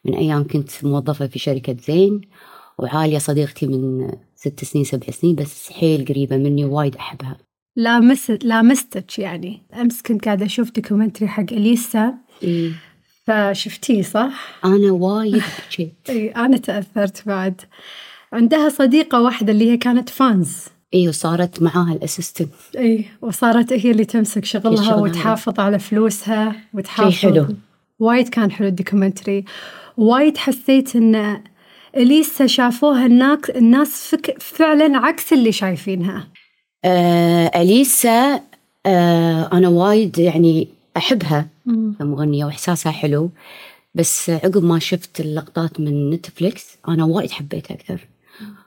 من 0.07 0.15
أيام 0.15 0.47
كنت 0.47 0.85
موظفة 0.85 1.27
في 1.27 1.39
شركة 1.39 1.77
زين 1.87 2.21
وعالية 2.79 3.19
صديقتي 3.19 3.67
من 3.67 4.11
ست 4.37 4.65
سنين 4.65 4.85
سبع 4.85 5.11
سنين 5.11 5.35
بس 5.35 5.73
حيل 5.73 6.05
قريبة 6.05 6.37
مني 6.37 6.65
وايد 6.65 6.97
أحبها 6.97 7.37
لامست 7.77 8.45
لامستك 8.45 9.19
يعني 9.19 9.63
أمس 9.81 10.03
كنت 10.03 10.25
قاعدة 10.25 10.47
أشوف 10.47 10.71
documentary 10.71 11.29
حق 11.29 11.53
إليسا 11.53 12.15
إيه. 12.43 12.73
فشفتيه 13.27 14.03
صح؟ 14.03 14.59
أنا 14.65 14.93
وايد 14.93 15.43
بكيت 15.69 15.95
إي 16.11 16.29
أنا 16.29 16.57
تأثرت 16.57 17.27
بعد 17.27 17.61
عندها 18.33 18.69
صديقة 18.69 19.23
واحدة 19.23 19.53
اللي 19.53 19.71
هي 19.71 19.77
كانت 19.77 20.09
fans 20.09 20.57
إيه 20.95 21.09
وصارت 21.09 21.63
معاها 21.63 21.93
ال 21.93 21.99
assistant 21.99 22.51
إي 22.77 23.05
وصارت 23.23 23.73
هي 23.73 23.91
اللي 23.91 24.05
تمسك 24.05 24.45
شغلها 24.45 24.85
شغلها. 24.85 24.97
وتحافظ 24.97 25.61
على 25.61 25.79
فلوسها 25.79 26.57
وتحافظ 26.75 27.11
شي 27.13 27.27
حلو. 27.27 27.47
وايد 27.99 28.29
كان 28.29 28.53
حلو 28.53 28.69
ال 28.69 28.75
documentary. 28.75 29.45
وايد 29.97 30.37
حسيت 30.37 30.97
إن 30.97 31.43
إليسا 31.97 32.47
شافوها 32.47 33.07
الناس 33.07 33.51
الناس 33.51 33.89
فك 33.89 34.43
فعلا 34.43 34.99
عكس 34.99 35.33
اللي 35.33 35.53
شايفينها. 35.53 36.29
آه 36.85 37.63
أليسا 37.63 38.41
آه 38.87 39.51
أنا 39.53 39.69
وايد 39.69 40.19
يعني 40.19 40.69
أحبها. 40.97 41.49
كمغنية 41.99 42.45
وإحساسها 42.45 42.93
حلو. 42.93 43.31
بس 43.95 44.31
عقب 44.31 44.65
ما 44.65 44.79
شفت 44.79 45.21
اللقطات 45.21 45.81
من 45.81 46.11
نتفليكس 46.11 46.77
أنا 46.89 47.05
وايد 47.05 47.31
حبيتها 47.31 47.75
أكثر. 47.75 48.07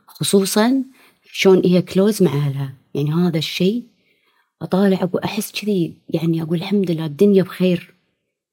خصوصا 0.08 0.84
شلون 1.32 1.62
هي 1.66 1.82
close 1.82 2.24
مع 2.24 2.32
أهلها. 2.32 2.74
يعني 2.94 3.14
هذا 3.14 3.38
الشيء 3.38 3.84
أطالع 4.62 5.04
أقول 5.04 5.22
أحس 5.24 5.52
كذي 5.52 5.94
يعني 6.10 6.42
أقول 6.42 6.58
الحمد 6.58 6.92
لله 6.92 7.06
الدنيا 7.06 7.44
بخير. 7.44 7.94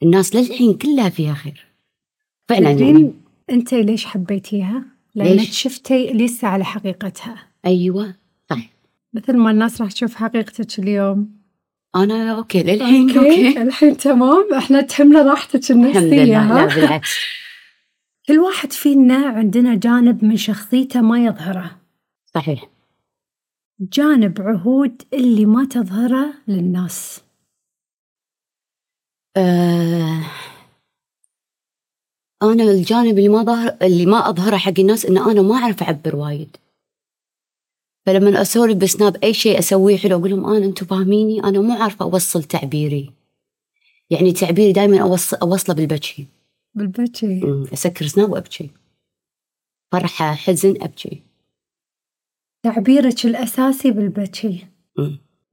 الناس 0.02 0.36
للحين 0.36 0.74
كلها 0.74 1.08
فيها 1.08 1.34
خير. 1.34 1.66
فعلا 2.48 2.70
يعني 2.70 3.12
أنت 3.50 3.74
ليش 3.74 4.06
حبيتيها؟ 4.06 4.84
لأنك 5.14 5.38
ليش؟ 5.38 5.62
شفتي 5.62 6.10
اليسا 6.10 6.46
على 6.46 6.64
حقيقتها. 6.64 7.48
أيوة. 7.66 8.14
صح 8.50 8.70
مثل 9.14 9.36
ما 9.36 9.50
الناس 9.50 9.80
راح 9.80 9.92
تشوف 9.92 10.14
حقيقتك 10.14 10.78
اليوم. 10.78 11.36
أنا 11.96 12.32
okay 12.32 12.62
للحين 12.62 13.10
okay 13.10 13.18
okay. 13.18 13.62
الحين 13.62 13.96
تمام. 13.96 14.54
إحنا 14.54 14.80
تهمنا 14.80 15.22
راحتك 15.22 15.70
الحمد 15.70 15.96
لله. 15.96 16.54
لا؟ 16.54 16.74
بالعكس. 16.74 17.18
كل 18.28 18.38
واحد 18.38 18.72
فينا 18.72 19.26
عندنا 19.26 19.74
جانب 19.74 20.24
من 20.24 20.36
شخصيته 20.36 21.00
ما 21.00 21.24
يظهره. 21.24 21.76
صحيح. 22.34 22.68
جانب 23.80 24.40
عهود 24.40 25.02
اللي 25.12 25.46
ما 25.46 25.64
تظهره 25.64 26.34
للناس. 26.48 27.22
آه 29.36 30.22
أنا 32.42 32.62
الجانب 32.62 33.18
اللي 33.18 33.28
ما 33.28 33.42
ظهر 33.42 33.76
اللي 33.82 34.06
ما 34.06 34.28
أظهره 34.28 34.56
حق 34.56 34.72
الناس 34.78 35.06
إن 35.06 35.18
أنا 35.18 35.42
ما 35.42 35.54
أعرف 35.54 35.82
أعبر 35.82 36.16
وايد. 36.16 36.56
فلما 38.06 38.42
أسولف 38.42 38.76
بسناب 38.76 39.16
أي 39.24 39.34
شيء 39.34 39.58
أسويه 39.58 39.96
حلو 39.96 40.18
أقول 40.18 40.30
لهم 40.30 40.46
أنا 40.46 40.64
أنتم 40.66 40.86
فاهميني؟ 40.86 41.44
أنا 41.44 41.60
مو 41.60 41.82
عارفة 41.82 42.04
أوصل 42.04 42.42
تعبيري. 42.42 43.12
يعني 44.10 44.32
تعبيري 44.32 44.72
دائما 44.72 45.02
أوصل 45.02 45.36
أوصله 45.36 45.74
بالبكي. 45.74 46.26
بالبكي. 46.74 47.40
أسكر 47.72 48.06
سناب 48.06 48.30
وأبكي. 48.30 48.70
فرحة 49.92 50.34
حزن 50.34 50.82
أبكي. 50.82 51.22
تعبيرك 52.62 53.24
الأساسي 53.26 53.90
بالبكي. 53.90 54.66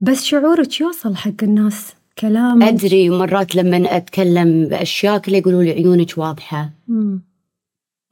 بس 0.00 0.24
شعورك 0.24 0.80
يوصل 0.80 1.16
حق 1.16 1.42
الناس. 1.42 1.94
كلام 2.18 2.62
أدري 2.62 3.10
مرات 3.10 3.56
لما 3.56 3.96
أتكلم 3.96 4.68
بأشياء 4.68 5.18
كلها 5.18 5.38
يقولوا 5.38 5.62
لي 5.62 5.70
عيونك 5.70 6.18
واضحة. 6.18 6.70
مم. 6.88 7.22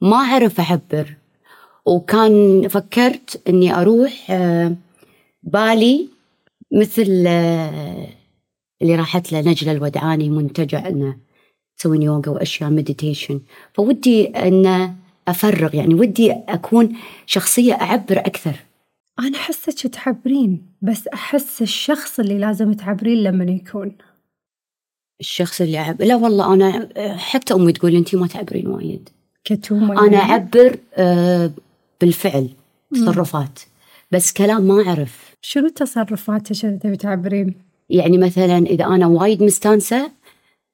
ما 0.01 0.15
أعرف 0.15 0.59
أعبر. 0.59 1.15
وكان 1.85 2.67
فكرت 2.67 3.41
إني 3.49 3.75
أروح 3.75 4.31
آه، 4.31 4.75
بالي 5.43 6.09
مثل 6.71 7.23
آه، 7.27 8.07
اللي 8.81 8.95
راحت 8.95 9.31
له 9.31 9.41
نجلة 9.41 9.71
الودعاني 9.71 10.29
منتجع 10.29 10.87
إنه 10.87 11.17
تسوين 11.77 12.01
يوغا 12.01 12.29
وأشياء 12.29 12.69
meditation 12.69 13.41
فودي 13.73 14.27
إنه 14.27 14.95
أفرغ 15.27 15.75
يعني 15.75 15.93
ودي 15.93 16.31
أكون 16.31 16.95
شخصية 17.25 17.73
أعبر 17.73 18.19
أكثر. 18.19 18.55
أنا 19.19 19.37
أحسك 19.37 19.87
تعبرين 19.87 20.65
بس 20.81 21.07
أحس 21.07 21.61
الشخص 21.61 22.19
اللي 22.19 22.37
لازم 22.37 22.73
تعبرين 22.73 23.23
لما 23.23 23.43
يكون. 23.43 23.97
الشخص 25.19 25.61
اللي 25.61 25.79
أعبر 25.79 26.05
لا 26.05 26.15
والله 26.15 26.53
أنا 26.53 26.89
حتى 27.17 27.53
أمي 27.53 27.71
تقول 27.71 27.95
أنت 27.95 28.15
ما 28.15 28.27
تعبرين 28.27 28.67
وايد. 28.67 29.09
كتومة 29.43 30.07
أنا 30.07 30.17
يعني. 30.17 30.31
أعبر 30.31 30.77
آه، 30.95 31.51
بالفعل 32.01 32.49
تصرفات 32.93 33.59
بس 34.11 34.33
كلام 34.33 34.61
ما 34.61 34.87
أعرف. 34.87 35.35
شنو 35.41 35.69
تصرفاتك 35.69 36.65
اللي 36.65 36.77
تبي 36.77 36.95
تعبرين؟ 36.97 37.55
يعني 37.89 38.17
مثلا 38.17 38.57
إذا 38.57 38.85
أنا 38.85 39.07
وايد 39.07 39.43
مستانسة 39.43 40.11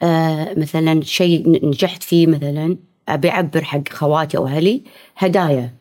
آه، 0.02 0.54
مثلا 0.60 1.02
شيء 1.02 1.68
نجحت 1.68 2.04
فيه 2.04 2.28
مثلا 2.28 2.78
أبي 3.10 3.30
أعبر 3.30 3.64
حق 3.64 3.90
خواتي 3.90 4.38
أو 4.38 4.48
أهلي 4.48 4.82
هدايا 5.18 5.74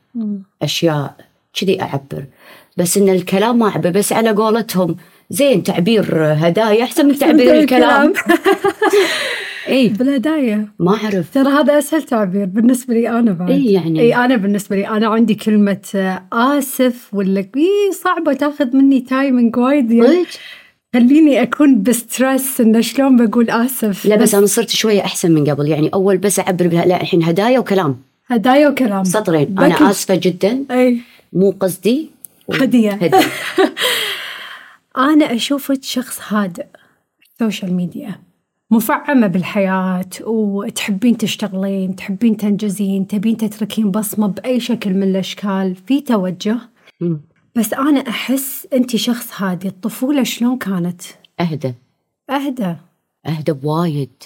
أشياء. 0.63 1.28
كذي 1.61 1.83
أعبر. 1.83 2.25
بس 2.77 2.99
إن 2.99 3.09
الكلام 3.09 3.59
ما 3.59 3.69
أعبر 3.69 3.91
بس 3.91 4.13
على 4.13 4.31
قولتهم 4.31 4.97
زين 5.31 5.63
تعبير 5.63 6.07
هدايا 6.21 6.85
أحسن 6.85 7.07
من 7.07 7.19
تعبير 7.19 7.59
الكلام. 7.59 8.13
إي 9.69 9.89
بالهدايا 9.89 10.69
ما 10.79 10.95
أعرف. 10.95 11.35
ترى 11.35 11.49
هذا 11.49 11.79
أسهل 11.79 12.03
تعبير 12.03 12.45
بالنسبة 12.45 12.95
لي 12.95 13.09
أنا 13.09 13.33
بعد. 13.33 13.51
إي 13.51 13.73
يعني. 13.73 14.01
اي 14.01 14.15
أنا 14.15 14.37
بالنسبة 14.37 14.77
لي 14.77 14.89
أنا 14.89 15.07
عندي 15.07 15.35
كلمة 15.35 16.19
آسف 16.33 17.15
ولا 17.15 17.41
اي 17.41 17.93
صعبة 18.05 18.33
تأخذ 18.33 18.77
مني 18.77 19.01
timing 19.01 19.57
وايد 19.57 19.91
يعني؟ 19.91 20.25
خليني 20.95 21.43
أكون 21.43 21.83
ب 21.83 21.94
stress 21.94 22.61
انه 22.61 22.81
شلون 22.81 23.27
بقول 23.27 23.51
آسف. 23.51 24.07
لا 24.07 24.17
بس 24.17 24.35
أنا 24.35 24.47
صرت 24.47 24.71
شوية 24.71 25.01
أحسن 25.01 25.33
من 25.33 25.51
قبل. 25.51 25.69
يعني 25.69 25.91
أول 25.95 26.19
بس 26.19 26.41
بها 26.41 26.85
لا 26.87 27.01
الحين 27.01 27.23
هدايا 27.23 27.59
وكلام. 27.59 27.97
هدايا 28.27 28.69
وكلام. 28.69 29.05
سطرين. 29.05 29.55
أنا 29.59 29.91
آسفة 29.91 30.15
جدا. 30.15 30.65
اي 30.71 30.99
مو 31.33 31.51
قصدي 31.51 32.11
هدية. 32.55 32.93
هدية 32.93 33.19
أنا 34.97 35.35
أشوفك 35.35 35.83
شخص 35.83 36.33
هادئ 36.33 36.67
ال 37.23 37.30
social 37.30 37.75
media 37.75 38.21
مفعمة 38.71 39.27
بالحياة 39.27 40.11
وتحبين 40.21 41.17
تشتغلين 41.17 41.97
تحبين 41.97 42.37
تنجزين 42.37 43.07
تبين 43.07 43.37
تتركين 43.37 43.91
بصمة 43.91 44.27
بأي 44.27 44.61
شكل 44.61 44.95
من 44.95 45.03
الأشكال 45.03 45.75
في 45.75 46.01
توجه 46.01 46.59
مم. 47.01 47.21
بس 47.57 47.75
أنا 47.75 48.01
أحس 48.09 48.69
أنت 48.73 48.97
شخص 48.97 49.43
هادي 49.43 49.69
الطفولة 49.69 50.23
شلون 50.23 50.59
كانت؟ 50.59 51.03
أهدى 51.41 51.75
أهدى 52.31 52.77
أهدى 53.27 53.53
بوايد 53.53 54.23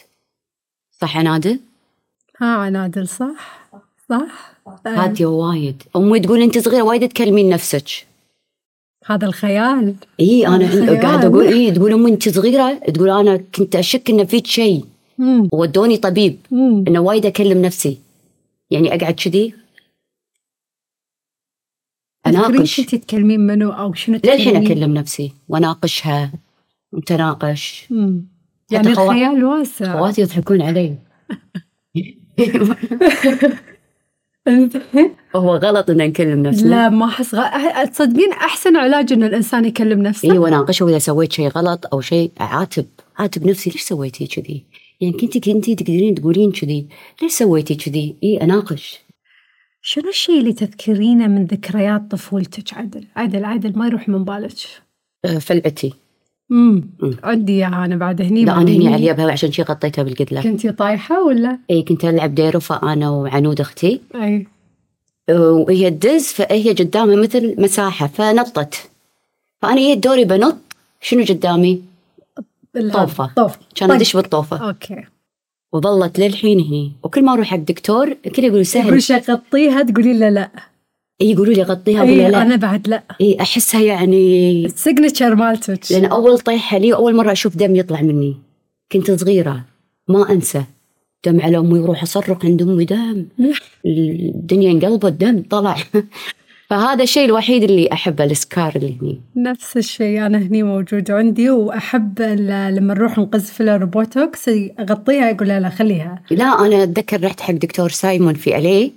صح 0.91 1.17
يا 1.17 1.23
نادل؟ 1.23 1.61
ها 2.41 2.57
عنادل 2.57 3.09
صح؟ 3.09 3.69
صح؟ 4.09 4.52
آه، 4.67 4.81
هادية 4.87 5.27
وايد. 5.27 5.83
أمي 5.97 6.21
تقول 6.21 6.43
أنت 6.43 6.59
صغيرة 6.59 6.83
وايد 6.83 7.09
تكلمين 7.09 7.49
نفسك. 7.49 8.07
هذا 9.07 9.27
الخيال. 9.27 9.95
إي 10.21 10.47
أنا. 10.47 11.01
قاعدة 11.03 11.29
أقول 11.29 11.47
إي 11.47 11.71
تقول 11.71 11.93
أمي 11.93 12.11
أنت 12.11 12.29
صغيرة 12.29 12.75
تقول 12.75 13.11
أنا 13.11 13.37
كنت 13.37 13.77
أشك 13.77 14.11
انه 14.11 14.25
فيك 14.25 14.47
شيء. 14.47 14.85
ودوني 15.53 15.97
طبيب 15.97 16.39
مم. 16.51 16.85
إنه 16.89 17.01
وايد 17.01 17.27
أكلم 17.27 17.63
نفسي. 17.63 17.99
يعني 18.71 18.95
أقعد 18.95 19.15
كذي. 19.15 19.55
أناقش. 22.27 22.81
كنتي 22.81 22.99
تكلمين 22.99 23.41
منو 23.41 23.71
أو 23.71 23.95
شنو 23.95 24.21
للحين؟ 24.25 24.57
أكلم 24.57 24.95
نفسي 24.95 25.33
وأناقشها 25.49 26.33
ونتناقش 26.93 27.87
مم. 27.91 28.25
يعني 28.71 28.89
الخيال 28.89 29.45
واسع. 29.45 29.93
خواتي 29.93 30.21
يضحكون 30.23 30.63
علي. 30.63 30.97
هو 35.37 35.57
غلط 35.57 35.91
ان 35.91 35.97
نكلم 35.97 36.43
نفسنا 36.43 36.69
لا 36.69 36.89
ما 36.89 37.07
أحس 37.07 37.35
غ... 37.35 37.41
تصدقين 37.85 38.33
أحسن 38.33 38.77
علاج 38.77 39.13
إن 39.13 39.23
الإنسان 39.23 39.65
يكلم 39.65 40.03
نفسه؟ 40.03 40.33
اي 40.33 40.39
واناقشه 40.39 40.85
واذا 40.85 40.99
سويت 40.99 41.33
شيء 41.33 41.49
غلط 41.49 41.87
أو 41.93 42.01
شيء 42.01 42.33
اعاتب 42.41 42.87
عاتب 43.19 43.47
نفسي 43.47 43.71
ليش 43.71 43.83
سويتي 43.83 44.27
كذي؟ 44.27 44.65
يعني 45.01 45.13
كنتي 45.13 45.41
كنتي 45.41 45.75
تقدرين 45.75 46.15
تقولين 46.15 46.53
كذي. 46.53 46.89
ليش 47.23 47.33
سويتي 47.33 47.75
كذي؟ 47.75 48.17
اي 48.23 48.37
أناقش. 48.37 49.01
شنو 49.83 50.09
الشيء 50.09 50.39
اللي 50.39 50.53
تذكرينه 50.53 51.27
من 51.27 51.45
ذكريات 51.45 52.11
طفولتك 52.11 52.75
عدل؟ 52.75 53.05
عدل 53.17 53.45
عدل 53.45 53.79
ما 53.79 53.87
يروح 53.87 54.09
من 54.09 54.25
بالك. 54.25 54.53
آه، 55.25 55.39
فلعتي. 55.39 55.93
امم 56.53 56.85
مم. 57.03 57.17
عندي 57.25 57.53
إياها 57.53 57.85
أنا 57.85 57.97
بعد 57.97 58.23
هني 58.23 58.45
لا 58.45 58.53
أنا 58.53 58.71
هني 58.71 58.87
على 58.87 58.97
اليابها 58.97 59.33
عشان 59.33 59.53
شي 59.53 59.63
غطيتها 59.63 60.03
بالقدلة. 60.03 60.43
كنتي 60.43 60.73
طايحة 60.73 61.25
ولا؟ 61.25 61.59
اي 61.71 61.83
كنت 61.83 62.05
ألعب 62.05 62.35
ديرفه 62.35 62.93
أنا 62.93 63.11
وعنود 63.11 63.61
أختي. 63.61 64.01
أي. 64.15 64.47
وهي 65.31 65.91
تدز 65.91 66.25
فهي 66.27 66.73
قدامها 66.73 67.17
مثل 67.17 67.55
مساحة 67.59 68.07
فنطت. 68.07 68.91
فأنا 69.63 69.77
جيت 69.77 69.99
دوري 69.99 70.25
بنط 70.25 70.57
شنو 71.01 71.25
قدامي؟ 71.25 71.83
طوفة. 72.93 73.31
طوف 73.37 73.57
كان. 73.75 73.91
أدش 73.91 74.17
بالطوفة. 74.17 74.69
okay. 74.69 75.05
وظلت 75.73 76.19
للحين 76.19 76.61
هني. 76.61 76.93
وكل 77.03 77.25
ما 77.25 77.33
أروح 77.33 77.47
حق 77.47 77.57
دكتور 77.57 78.13
كل 78.13 78.45
يقول 78.45 78.67
سهل. 78.67 78.87
يقول 78.87 79.03
شي 79.03 79.17
غطيها 79.17 79.83
تقولي 79.83 80.19
له 80.19 80.29
لا. 80.29 80.51
يقولوا 81.21 81.55
لي 81.55 81.63
غطيها 81.63 82.03
ولا 82.03 82.29
لا. 82.29 82.43
أنا 82.43 82.57
بعد 82.57 82.89
لا. 82.89 83.03
اي 83.21 83.37
أحسها 83.41 83.81
يعني 83.81 84.65
ال 84.67 84.73
signature 84.73 85.35
مالتك. 85.35 85.93
لأن 85.93 86.05
أول 86.05 86.39
طيحه 86.39 86.79
لي 86.79 86.93
وأول 86.93 87.17
مرة 87.17 87.33
أشوف 87.33 87.57
دم 87.57 87.77
يطلع 87.77 88.03
مني. 88.03 88.37
كنت 88.93 89.11
صغيرة 89.11 89.65
ما 90.09 90.33
أنسى. 90.33 90.65
دم 91.27 91.41
على 91.41 91.59
أمي 91.59 91.79
وأروح 91.79 92.03
أصرخ 92.03 92.45
عند 92.45 92.63
أمي 92.63 92.85
دم. 92.85 93.27
الدنيا 93.87 94.71
انقلبت 94.71 95.13
دم 95.13 95.43
طلع. 95.51 95.77
فهذا 96.71 97.03
الشيء 97.03 97.25
الوحيد 97.25 97.63
اللي 97.63 97.93
احبه 97.93 98.25
ال 98.25 98.34
scar 98.34 98.73
اللي 98.77 98.97
هني. 99.03 99.21
نفس 99.37 99.77
الشيء 99.77 100.27
أنا 100.27 100.39
هني 100.39 100.63
موجود 100.63 101.11
عندي 101.11 101.51
وأحب 101.51 102.23
لما 102.23 102.95
نروح 102.95 103.19
نقز 103.19 103.51
filler 103.51 103.77
و 103.77 103.89
Botox 103.89 104.49
أغطيها 104.81 105.31
يقول 105.31 105.49
لا 105.49 105.61
لا 105.61 105.69
خليها. 105.69 106.23
لا 106.31 106.45
أنا 106.45 106.83
أتذكر 106.83 107.25
رحت 107.25 107.41
حق 107.41 107.55
دكتور 107.55 107.89
سايمون 107.89 108.35
في 108.35 108.57
LA 108.59 108.93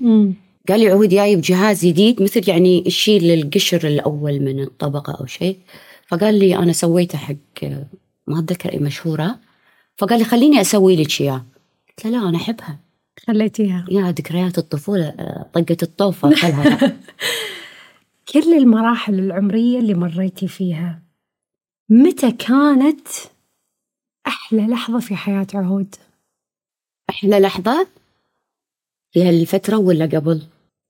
قال 0.70 0.80
لي 0.80 0.90
عود 0.90 1.10
جايب 1.10 1.42
جهاز 1.42 1.86
جديد 1.86 2.22
مثل 2.22 2.50
يعني 2.50 2.84
يشيل 2.88 3.32
القشر 3.32 3.88
الأول 3.88 4.40
من 4.40 4.60
الطبقة 4.60 5.18
أو 5.20 5.26
شيء. 5.26 5.60
فقال 6.08 6.40
لي 6.40 6.56
أنا 6.56 6.74
سويته 6.74 7.18
حق 7.18 7.64
ما 8.28 8.40
أتذكر 8.40 8.74
إي 8.74 8.80
مشهورة. 8.80 9.40
فقال 9.98 10.20
لي 10.20 10.26
خليني 10.26 10.62
أسوي 10.62 10.96
لك 10.96 11.22
إياه. 11.22 11.46
قلت 11.90 12.06
له 12.06 12.12
لا 12.12 12.30
أنا 12.30 12.38
أحبها. 12.38 12.80
خليتيها. 13.28 13.86
يا 13.92 14.12
ذكريات 14.12 14.58
الطفولة 14.58 15.10
طقه 15.54 15.78
الطوفة 15.84 16.36
خلها. 16.36 16.80
كل 18.34 18.54
المراحل 18.54 19.20
العمرية 19.20 19.80
اللي 19.80 19.94
مريتي 19.94 20.48
فيها 20.48 21.02
متى 21.90 22.32
كانت 22.32 23.08
أحلى 24.28 24.68
لحظة 24.68 25.00
في 25.00 25.16
حياة 25.16 25.48
عهود؟ 25.54 25.96
أحلى 27.10 27.40
لحظة؟ 27.40 27.88
في 29.12 29.24
هالفترة 29.24 29.78
ولا 29.78 30.06
قبل؟ 30.06 30.42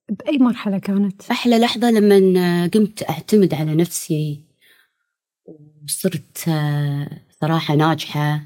بأي 0.10 0.38
مرحلة 0.38 0.78
كانت؟ 0.78 1.22
أحلى 1.32 1.60
لحظة 1.60 1.92
لما 1.92 2.68
قمت 2.74 3.10
أعتمد 3.10 3.54
على 3.54 3.76
نفسي 3.76 4.40
وصرت 5.84 6.48
آه، 6.48 7.10
صراحة 7.42 7.76
ناجحة. 7.76 8.42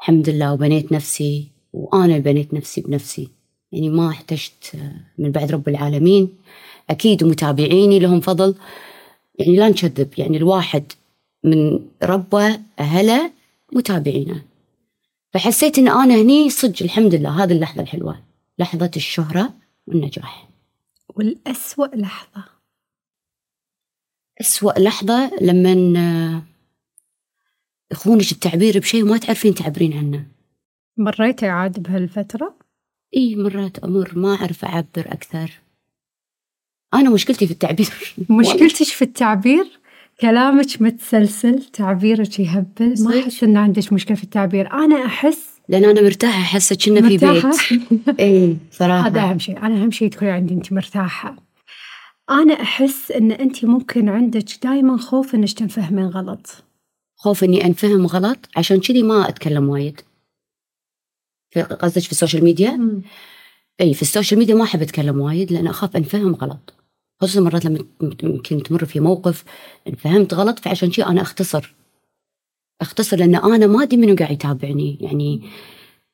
الحمد 0.00 0.28
لله 0.28 0.52
وبنيت 0.52 0.92
نفسي 0.92 1.48
اللي 1.94 2.20
بنيت 2.20 2.54
نفسي 2.54 2.80
بنفسي. 2.80 3.28
يعني 3.72 3.90
ما 3.90 4.08
احتجت 4.08 4.72
آه، 4.74 4.92
من 5.18 5.30
بعد 5.30 5.52
رب 5.52 5.68
العالمين. 5.68 6.28
أكيد 6.90 7.24
متابعيني 7.24 7.98
لهم 7.98 8.20
فضل. 8.20 8.54
يعني 9.38 9.56
لا 9.56 9.68
نكذب 9.68 10.08
يعني 10.18 10.36
الواحد 10.36 10.92
من 11.44 11.80
ربه 12.02 12.60
أهله 12.78 13.30
متابعينه. 13.72 14.42
فحسيت 15.32 15.78
إن 15.78 15.88
أنا 15.88 16.14
هني 16.14 16.50
صدق 16.50 16.82
الحمد 16.82 17.14
لله 17.14 17.44
هذه 17.44 17.52
اللحظة 17.52 17.82
الحلوة. 17.82 18.20
لحظة 18.58 18.90
الشهرة 18.96 19.52
والنجاح. 19.86 20.51
والأسوأ 21.16 21.86
لحظة. 21.86 22.44
أسوأ 24.40 24.78
لحظة 24.78 25.30
لما 25.40 26.00
آه، 26.00 26.42
يخونك 27.92 28.32
التعبير 28.32 28.78
بشيء 28.78 29.04
ما 29.04 29.18
تعرفين 29.18 29.54
تعبرين 29.54 29.92
عنه. 29.92 30.26
مريتي 30.96 31.46
عاد 31.46 31.82
بهالفترة؟ 31.82 32.58
إيه 33.14 33.36
مرات 33.36 33.78
أمر 33.78 34.12
ما 34.18 34.34
أعرف 34.34 34.64
أعبر 34.64 34.86
أكثر. 34.96 35.50
أنا 36.94 37.10
مشكلتي 37.10 37.46
في 37.46 37.52
التعبير. 37.52 38.14
مشكلتك 38.40 38.86
في 38.86 39.02
التعبير؟ 39.02 39.80
كلامك 40.20 40.82
متسلسل 40.82 41.64
تعبيرك 41.64 42.40
يهبل. 42.40 42.94
ما؟ 43.04 43.20
أحس 43.20 43.44
إن 43.44 43.56
عندك 43.56 43.92
مشكلة 43.92 44.16
في 44.16 44.24
التعبير. 44.24 44.72
أنا 44.72 45.06
أحس 45.06 45.51
لأن 45.68 45.84
أنا 45.84 46.02
مرتاحة 46.02 46.40
احس 46.42 46.72
كنا 46.72 47.08
في؟ 47.08 47.16
بيت. 47.18 47.44
اي 48.20 48.56
صراحة. 48.72 49.06
هذا 49.08 49.20
أهم 49.20 49.38
شيء. 49.38 49.58
أنا 49.58 49.82
أهم 49.82 49.90
شيء 49.90 50.10
تكوني 50.10 50.30
عندي 50.30 50.54
انت 50.54 50.72
مرتاحة. 50.72 51.36
أنا 52.30 52.54
أحس 52.62 53.10
إن 53.10 53.32
انت 53.32 53.64
ممكن 53.64 54.08
عندك 54.08 54.44
دائما 54.62 54.96
خوف 54.96 55.34
إنك 55.34 55.52
تنفهمين 55.52 56.06
غلط. 56.06 56.64
خوف 57.16 57.44
إني 57.44 57.64
أنفهم 57.64 58.06
غلط؟ 58.06 58.38
عشان 58.56 58.80
كذي 58.80 59.02
ما 59.02 59.28
أتكلم 59.28 59.68
وايد. 59.68 60.00
في- 61.50 61.62
قصدك 61.62 62.02
في 62.02 62.12
ال 62.12 62.17
social 62.17 62.44
media؟ 62.44 63.00
إي 63.80 63.94
في 63.94 64.02
ال 64.02 64.07
social 64.07 64.38
media 64.38 64.54
ما 64.54 64.64
أحب 64.64 64.82
أتكلم 64.82 65.20
وايد 65.20 65.52
لأن 65.52 65.66
أخاف 65.66 65.96
أنفهم 65.96 66.34
غلط. 66.34 66.74
خصوصا 67.20 67.40
مرات 67.40 67.64
لما 67.64 67.78
يمكن 68.22 68.62
تمر 68.62 68.84
في 68.84 69.00
موقف 69.00 69.44
فهمت 69.98 70.34
غلط 70.34 70.58
فعشان 70.58 70.92
شي 70.92 71.02
أنا 71.04 71.22
أختصر. 71.22 71.74
أختصر 72.80 73.16
لأن 73.16 73.34
أنا 73.34 73.66
ما 73.66 73.82
أدري 73.82 73.96
منو 73.96 74.16
قاعد 74.16 74.32
يتابعني. 74.32 74.98
يعني 75.00 75.42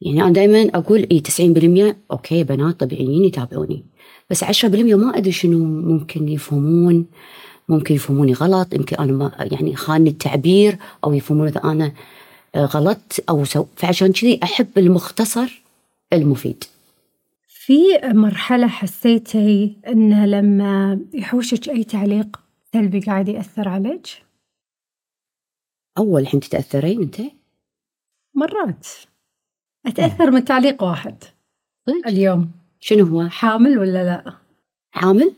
يعني 0.01 0.23
أنا 0.23 0.33
دائما 0.33 0.71
أقول 0.75 1.07
اي 1.13 1.21
90% 1.21 1.97
okay 2.11 2.45
بنات 2.45 2.81
طبيعيين 2.81 3.25
يتابعوني. 3.25 3.85
بس 4.31 4.45
10% 4.45 4.65
ما 4.95 5.17
أدري 5.17 5.33
شنو 5.33 5.59
ممكن 5.65 6.29
يفهمون. 6.29 7.07
ممكن 7.69 7.95
يفهموني 7.95 8.33
غلط. 8.33 8.75
يمكن 8.75 8.97
أنا 8.97 9.13
ما 9.13 9.33
يعني 9.39 9.77
خاني 9.77 10.11
التعبير 10.11 10.77
أو 11.05 11.13
يفهمون 11.13 11.49
إذا 11.49 11.61
أنا 11.65 11.93
غلطت 12.57 13.25
أو 13.29 13.45
سو. 13.45 13.65
فعشان 13.77 14.13
كذي 14.13 14.41
أحب 14.43 14.69
المختصر 14.77 15.63
المفيد. 16.13 16.65
في 17.49 17.83
مرحلة 18.05 18.67
حسيتي 18.67 19.77
إن 19.89 20.25
لما 20.25 20.99
يحوشك 21.15 21.69
أي 21.69 21.85
تعليق 21.85 22.41
سلبي 22.73 23.01
قاعد 23.01 23.29
يأثر 23.29 23.69
عليك؟ 23.69 24.07
أول 25.99 26.23
الحين 26.23 26.41
تتأثرين 26.41 27.03
أنت؟ 27.03 27.21
مرات. 28.35 28.87
أتأثر 29.87 30.31
من 30.31 30.45
تعليق 30.45 30.83
واحد. 30.83 31.25
اليوم. 32.07 32.51
شنو 32.81 33.07
هو؟ 33.07 33.29
حامل 33.29 33.79
ولا 33.79 34.05
لا؟ 34.05 34.35
حامل؟ 34.91 35.33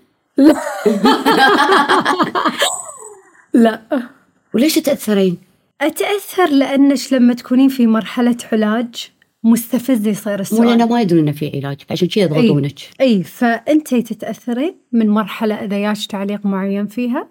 لا. 3.55 3.83
وليش 4.55 4.75
تتأثرين؟ 4.75 5.39
أتأثر 5.81 6.51
لانك 6.51 7.13
لما 7.13 7.35
تكونين 7.35 7.69
في 7.69 7.87
مرحلة 7.87 8.37
علاج 8.53 9.11
مستفز 9.45 10.07
يصير 10.07 10.41
السؤال. 10.41 10.79
لأن 10.79 10.89
ما 10.89 11.01
يدرون 11.01 11.21
إنه 11.21 11.33
في 11.33 11.53
علاج 11.55 11.81
عشان 11.91 12.09
كذي 12.09 12.25
يضغطونك. 12.25 12.79
إي 13.01 13.23
فانتي 13.23 14.03
تتأثرين 14.03 14.75
من 14.93 15.09
مرحلة 15.09 15.55
إذا 15.55 15.79
ياك 15.79 16.07
تعليق 16.09 16.47
معين 16.47 16.87
فيها؟ 16.87 17.29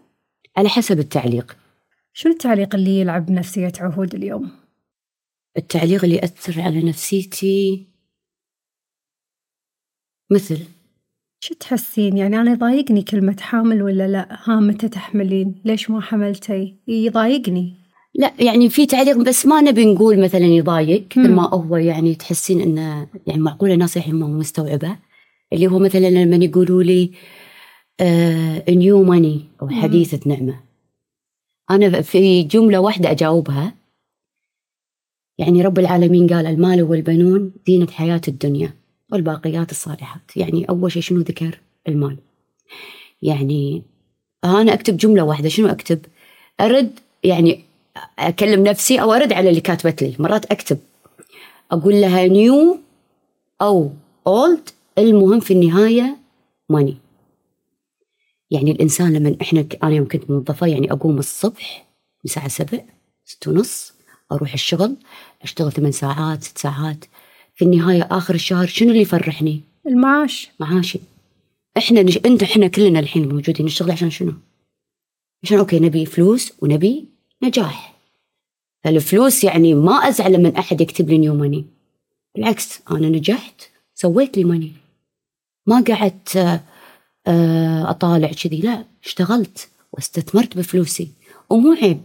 على 0.57 0.69
حسب 0.69 0.99
التعليق. 0.99 1.57
شنو 2.21 2.31
التعليق 2.31 2.75
اللي 2.75 2.99
يلعب 2.99 3.31
نفسيه 3.31 3.71
عهود 3.79 4.15
اليوم؟ 4.15 4.51
التعليق 5.57 6.03
اللي 6.03 6.15
يأثر 6.15 6.61
على 6.61 6.81
نفسيتي 6.81 7.87
مثل. 10.31 10.59
شو 11.39 11.53
تحسين؟ 11.53 12.17
يعني 12.17 12.41
أنا 12.41 12.51
يضايقني 12.51 13.01
كلمة 13.01 13.37
حامل 13.39 13.83
ولا 13.83 14.07
لا؟ 14.07 14.27
ها 14.31 14.59
متى 14.59 14.89
تحملين؟ 14.89 15.55
ليش 15.65 15.89
ما 15.89 16.01
حملتي؟ 16.01 16.75
يضايقني. 16.87 17.73
لا 18.15 18.33
يعني 18.39 18.69
في 18.69 18.85
تعليق 18.85 19.17
بس 19.17 19.45
ما 19.45 19.61
نبي 19.61 19.85
نقول 19.93 20.19
مثلا 20.23 20.45
يضايق 20.45 21.17
مثل. 21.17 21.31
ما 21.31 21.49
هو 21.49 21.77
يعني 21.77 22.15
تحسين 22.15 22.61
إنه 22.61 23.07
يعني 23.27 23.41
معقولة 23.41 23.73
الناس 23.73 23.97
الحين 23.97 24.15
ما 24.15 24.27
مستوعبة. 24.27 24.97
اللي 25.53 25.67
هو 25.67 25.79
مثلا 25.79 26.09
لما 26.09 26.45
يقولوا 26.45 26.83
لي 26.83 27.11
نيو 28.69 29.03
ماني 29.03 29.45
أو. 29.61 29.69
حديثة 29.69 30.19
نعمة. 30.25 30.68
أنا 31.71 32.01
في 32.01 32.43
جملة 32.43 32.79
واحدة 32.79 33.11
أجاوبها. 33.11 33.73
يعني 35.37 35.61
رب 35.61 35.79
العالمين 35.79 36.27
قال 36.27 36.45
المال 36.45 36.83
والبنون 36.83 37.51
زينة 37.67 37.87
حياة 37.91 38.21
الدنيا 38.27 38.73
والباقيات 39.11 39.71
الصالحات. 39.71 40.21
يعني 40.35 40.65
أول 40.69 40.91
شيء 40.91 41.01
شنو 41.01 41.19
ذكر؟ 41.19 41.59
المال. 41.87 42.17
يعني 43.21 43.83
أنا 44.43 44.73
أكتب 44.73 44.97
جملة 44.97 45.23
واحدة 45.23 45.49
شنو 45.49 45.67
أكتب؟ 45.67 45.99
أرد 46.61 46.99
يعني 47.23 47.63
أكلم 48.19 48.63
نفسي 48.63 49.01
أو 49.01 49.13
أرد 49.13 49.33
على 49.33 49.49
اللي 49.49 49.61
كاتبت 49.61 50.03
لي. 50.03 50.15
مرات 50.19 50.45
أكتب 50.45 50.77
أقول 51.71 52.01
لها 52.01 52.27
نيو 52.27 52.77
أو 53.61 53.91
أولد 54.27 54.69
المهم 54.97 55.39
في 55.39 55.53
النهاية 55.53 56.17
ماني 56.69 56.97
يعني 58.51 58.71
الإنسان 58.71 59.13
لما 59.13 59.37
إحنا 59.41 59.65
أنا 59.83 59.95
يوم 59.95 60.07
كنت 60.07 60.29
موظفة 60.31 60.67
يعني 60.67 60.91
أقوم 60.91 61.17
الصبح 61.17 61.87
من 62.15 62.21
الساعة 62.25 62.47
سبع 62.47 62.79
ست 63.25 63.47
ونص 63.47 63.93
أروح 64.31 64.53
الشغل 64.53 64.95
أشتغل 65.41 65.71
ثمان 65.71 65.91
ساعات 65.91 66.43
ست 66.43 66.57
ساعات. 66.57 67.05
في 67.55 67.65
النهاية 67.65 68.07
آخر 68.11 68.35
الشهر 68.35 68.67
شنو 68.67 68.89
اللي 68.89 69.01
يفرحني؟ 69.01 69.61
المعاش. 69.87 70.49
معاشي. 70.59 70.99
إحنا 71.77 72.03
نش... 72.03 72.17
أنت 72.17 72.43
إحنا 72.43 72.67
كلنا 72.67 72.99
الحين 72.99 73.29
موجودين 73.29 73.65
نشتغل 73.65 73.91
عشان 73.91 74.09
شنو؟ 74.09 74.33
عشان 75.43 75.57
أوكي 75.57 75.79
نبي 75.79 76.05
فلوس 76.05 76.53
ونبي 76.61 77.05
نجاح. 77.43 77.95
فالفلوس 78.83 79.43
يعني 79.43 79.73
ما 79.73 79.91
أزعل 79.91 80.43
من 80.43 80.55
أحد 80.55 80.81
يكتب 80.81 81.09
لي 81.09 81.17
new 81.17 81.33
money 81.35 81.65
بالعكس 82.35 82.79
أنا 82.91 83.09
نجحت 83.09 83.61
سويت 83.95 84.37
لي 84.37 84.43
ماني 84.43 84.71
ما 85.65 85.83
قعدت 85.87 86.61
آه، 87.27 87.89
أطالع 87.89 88.31
كذي. 88.43 88.61
لا 88.61 88.85
اشتغلت 89.05 89.69
واستثمرت 89.91 90.57
بفلوسي. 90.57 91.11
ومو 91.49 91.71
عيب 91.71 92.01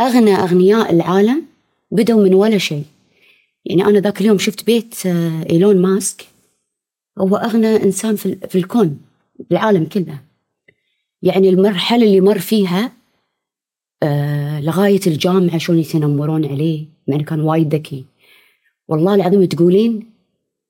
أغنى 0.00 0.34
أغنياء 0.34 0.92
العالم 0.92 1.42
بدوا 1.90 2.24
من 2.24 2.34
ولا 2.34 2.58
شيء. 2.58 2.84
يعني 3.64 3.84
أنا 3.84 4.00
ذاك 4.00 4.20
اليوم 4.20 4.38
شفت 4.38 4.66
بيت 4.66 5.06
آه، 5.06 5.46
إيلون 5.50 5.82
ماسك. 5.82 6.26
هو 7.18 7.36
أغنى 7.36 7.76
إنسان 7.76 8.16
في, 8.16 8.36
في 8.48 8.58
الكون 8.58 9.00
بالعالم 9.50 9.84
كله. 9.84 10.18
يعني 11.22 11.48
المرحلة 11.48 12.04
اللي 12.04 12.20
مر 12.20 12.38
فيها 12.38 12.92
آه 14.02 14.60
لغاية 14.60 15.00
الجامعة 15.06 15.58
شلون 15.58 15.78
يتنمرون 15.78 16.44
عليه 16.44 16.84
إنه 17.08 17.22
كان 17.22 17.40
وايد 17.40 17.74
ذكي. 17.74 18.04
والله 18.88 19.14
العظيم 19.14 19.44
تقولين 19.44 20.10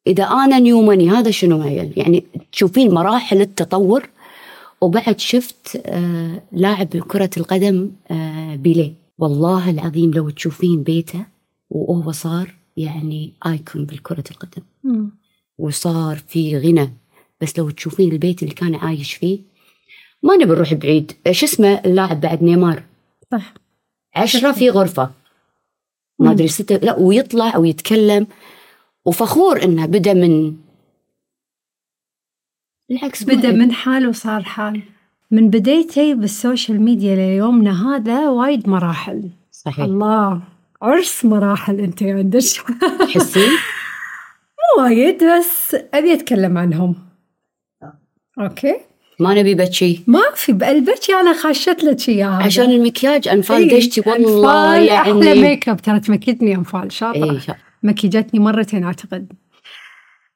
إذا 0.09 0.25
أنا 0.25 0.59
نيوماني 0.59 1.11
هذا 1.11 1.31
شنو 1.31 1.63
عيل 1.63 1.93
يعني 1.97 2.25
تشوفين 2.53 2.95
مراحل 2.95 3.41
التطور 3.41 4.09
وبعد 4.81 5.21
شفت 5.21 5.83
آه 5.87 6.43
لاعب 6.53 6.87
كرة 6.87 7.31
القدم 7.37 7.91
آه 8.11 8.57
بيليه. 8.57 8.93
والله 9.19 9.71
العظيم 9.71 10.11
لو 10.11 10.31
تشوفين 10.31 10.83
بيته 10.83 11.25
وهو 11.71 12.13
صار 12.13 12.55
يعني 12.77 13.33
آيكون 13.47 13.85
بالكرة 13.85 14.25
القدم. 14.31 14.63
مم. 14.85 15.11
وصار 15.59 16.17
في 16.17 16.59
غنى. 16.59 16.93
بس 17.41 17.59
لو 17.59 17.71
تشوفين 17.71 18.13
البيت 18.13 18.43
اللي 18.43 18.55
كان 18.55 18.75
عايش 18.75 19.15
فيه 19.15 19.39
ما 20.23 20.35
نبي 20.35 20.53
نروح 20.53 20.75
بعيد. 20.75 21.13
شو 21.31 21.47
اسمه 21.47 21.69
اللاعب 21.69 22.21
بعد 22.21 22.43
نيمار؟ 22.43 22.83
صح. 23.33 23.55
عشرة 24.17 24.53
في 24.53 24.71
غرفة. 24.71 25.11
ما 26.19 26.27
مم. 26.27 26.29
أدري 26.29 26.49
ستة 26.49 26.77
لا 26.77 26.99
ويطلع 26.99 27.57
ويتكلم. 27.57 28.27
وفخور 29.09 29.63
إنه 29.63 29.87
بدأ 29.87 30.15
من 30.15 30.55
بالعكس 32.89 33.25
بدأ. 33.25 33.53
من 33.53 33.73
حال 33.73 34.09
وصار 34.09 34.43
حال. 34.43 34.83
من 35.31 35.51
بديتي 35.51 36.15
بالسوشيال 36.15 36.83
ميديا 36.83 37.15
ليومنا 37.15 37.89
هذا 37.89 38.29
وايد 38.29 38.69
مراحل. 38.69 39.31
صحيح. 39.53 39.85
الله 39.85 40.41
عرس 40.83 41.25
مراحل 41.25 41.81
أنت 41.81 42.03
عندك 42.03 42.41
تحسين؟ 43.01 43.51
مو 44.59 44.83
وايد 44.83 45.25
بس 45.25 45.77
أبي 45.95 46.13
أتكلم 46.13 46.59
عنهم. 46.59 46.95
أوكي؟ 48.41 48.77
ما 49.21 49.35
نبي 49.35 49.55
بتشي 49.55 50.01
ما 50.07 50.23
في 50.35 50.53
بقلبك؟ 50.53 51.11
أنا 51.11 51.33
خاشت 51.33 51.85
لك 51.85 52.09
اياها 52.09 52.43
عشان 52.43 52.71
المكياج 52.71 53.29
أنفال 53.29 53.57
إيه، 53.57 53.79
دشتي 53.79 54.03
والله 54.07 54.77
أنفال 54.77 54.89
أحلى 54.89 55.27
يعني 55.27 55.41
ميك 55.41 55.69
أب. 55.69 55.83
ترى 55.83 56.01
تمكتني 56.01 56.55
أنفال 56.55 56.93
شاطرة. 56.93 57.33
إيه 57.33 57.68
مكيجتني 57.83 58.41
مرتين 58.41 58.85
أعتقد. 58.85 59.33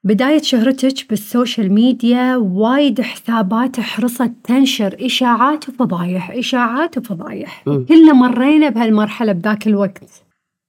بداية 0.05 0.43
شهرتك 0.43 1.09
بالسوشيال 1.11 1.73
ميديا 1.73 2.37
وايد 2.37 3.01
حسابات 3.01 3.81
حرصت 3.81 4.33
تنشر 4.45 4.97
إشاعات 5.01 5.69
وفضايح 5.69 6.31
إشاعات 6.31 6.99
وفضايح. 6.99 7.65
كلنا 7.65 8.13
مرينا 8.13 8.69
بهالمرحلة 8.69 9.33
بذاك 9.33 9.67
الوقت. 9.67 10.23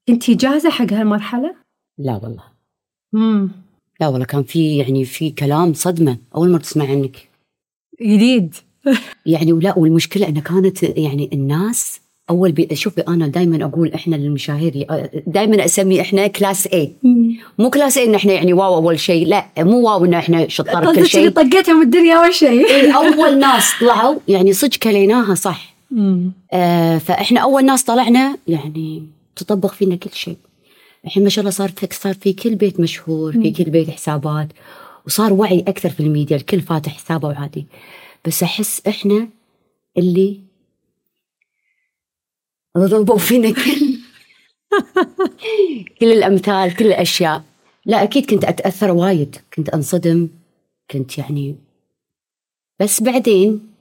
انتي 0.10 0.34
جاهزة 0.34 0.70
حق 0.70 0.94
هالمرحلة؟ 0.94 1.56
لا 1.98 2.20
والله. 2.24 2.44
امم 3.16 3.52
لا 4.02 4.08
والله 4.08 4.26
كان 4.26 4.44
في 4.44 4.78
يعني 4.78 5.06
في 5.06 5.30
كلام 5.30 5.74
صدمة 5.74 6.18
أول 6.36 6.52
مرة 6.52 6.58
تسمع 6.58 6.86
عنك. 6.86 7.30
جديد. 8.02 8.56
يعني 9.26 9.54
ولا 9.54 9.80
والمشكلة 9.80 10.28
إنه 10.28 10.42
كانت 10.42 10.84
يعني 10.84 11.30
الناس 11.34 12.02
أول 12.30 12.52
بي 12.52 12.76
شوفي 12.76 13.02
أنا 13.02 13.28
دائما 13.28 13.66
أقول 13.66 13.94
إحنا 13.94 14.16
للمشاهير 14.16 14.88
دائما 15.28 15.66
أسمي 15.66 16.02
إحنا 16.02 16.28
class 16.28 16.68
A 16.68 16.94
مو 17.60 17.70
class 17.70 17.98
A 17.98 18.06
إن 18.06 18.16
إحنا 18.16 18.34
يعني 18.34 18.54
wow 18.54 18.76
أول 18.76 19.00
شيء 19.00 19.28
لا 19.28 19.46
مو 19.58 19.80
wow 19.90 20.06
إن 20.06 20.14
إحنا 20.14 20.48
شطار 20.48 20.90
اللي 20.90 21.06
شيء. 21.06 21.30
طقتهم 21.30 21.82
الدنيا 21.82 22.18
أول 22.18 22.34
شيء؟ 22.34 22.68
إيه، 22.68 22.92
أول 22.98 23.40
ناس 23.40 23.72
طلعوا 23.80 24.16
يعني 24.28 24.54
صدق 24.54 24.78
كليناها 24.78 25.36
صح. 25.36 25.76
آه 26.54 26.98
فإحنا 26.98 27.40
أول 27.40 27.66
ناس 27.66 27.84
طلعنا 27.84 28.38
يعني 28.48 29.04
تطبق 29.36 29.72
فينا 29.72 29.96
كل 29.96 30.10
شيء. 30.14 30.38
الحين 31.06 31.24
ما 31.24 31.30
شاء 31.30 31.42
الله 31.42 31.52
صار 31.52 31.72
صار 31.92 32.14
في 32.14 32.34
كل 32.34 32.56
بيت 32.56 32.80
مشهور 32.80 33.32
في 33.32 33.52
كل 33.52 33.64
بيت 33.64 33.90
حسابات 33.90 34.48
وصار 35.08 35.34
وعي 35.34 35.60
أكثر 35.60 35.90
في 35.90 36.00
الميديا 36.00 36.38
الكل 36.38 36.62
فاتح 36.62 36.92
حسابه 36.96 37.28
وعادي. 37.28 37.66
بس 38.26 38.44
أحس 38.44 38.82
إحنا 38.88 39.28
اللي 39.98 40.40
ضربوا 42.78 43.18
فينا 43.18 43.52
كل 43.52 44.00
كل 46.00 46.12
الأمثال 46.12 46.76
كل 46.76 46.86
الأشياء. 46.86 47.44
لا 47.86 48.04
أكيد 48.04 48.30
كنت 48.30 48.44
أتأثر 48.44 48.92
وايد. 48.92 49.36
كنت 49.54 49.70
أنصدم. 49.70 50.30
كنت 50.92 51.18
يعني 51.18 51.56
بس 52.80 53.04
بعدين 53.04 53.74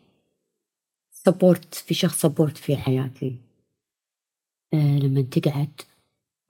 support 1.10 1.74
في 1.74 1.94
شخص 1.94 2.20
support 2.20 2.56
في 2.56 2.76
حياتي. 2.76 3.36
آه 4.74 4.98
لما 4.98 5.22
تقعد 5.22 5.80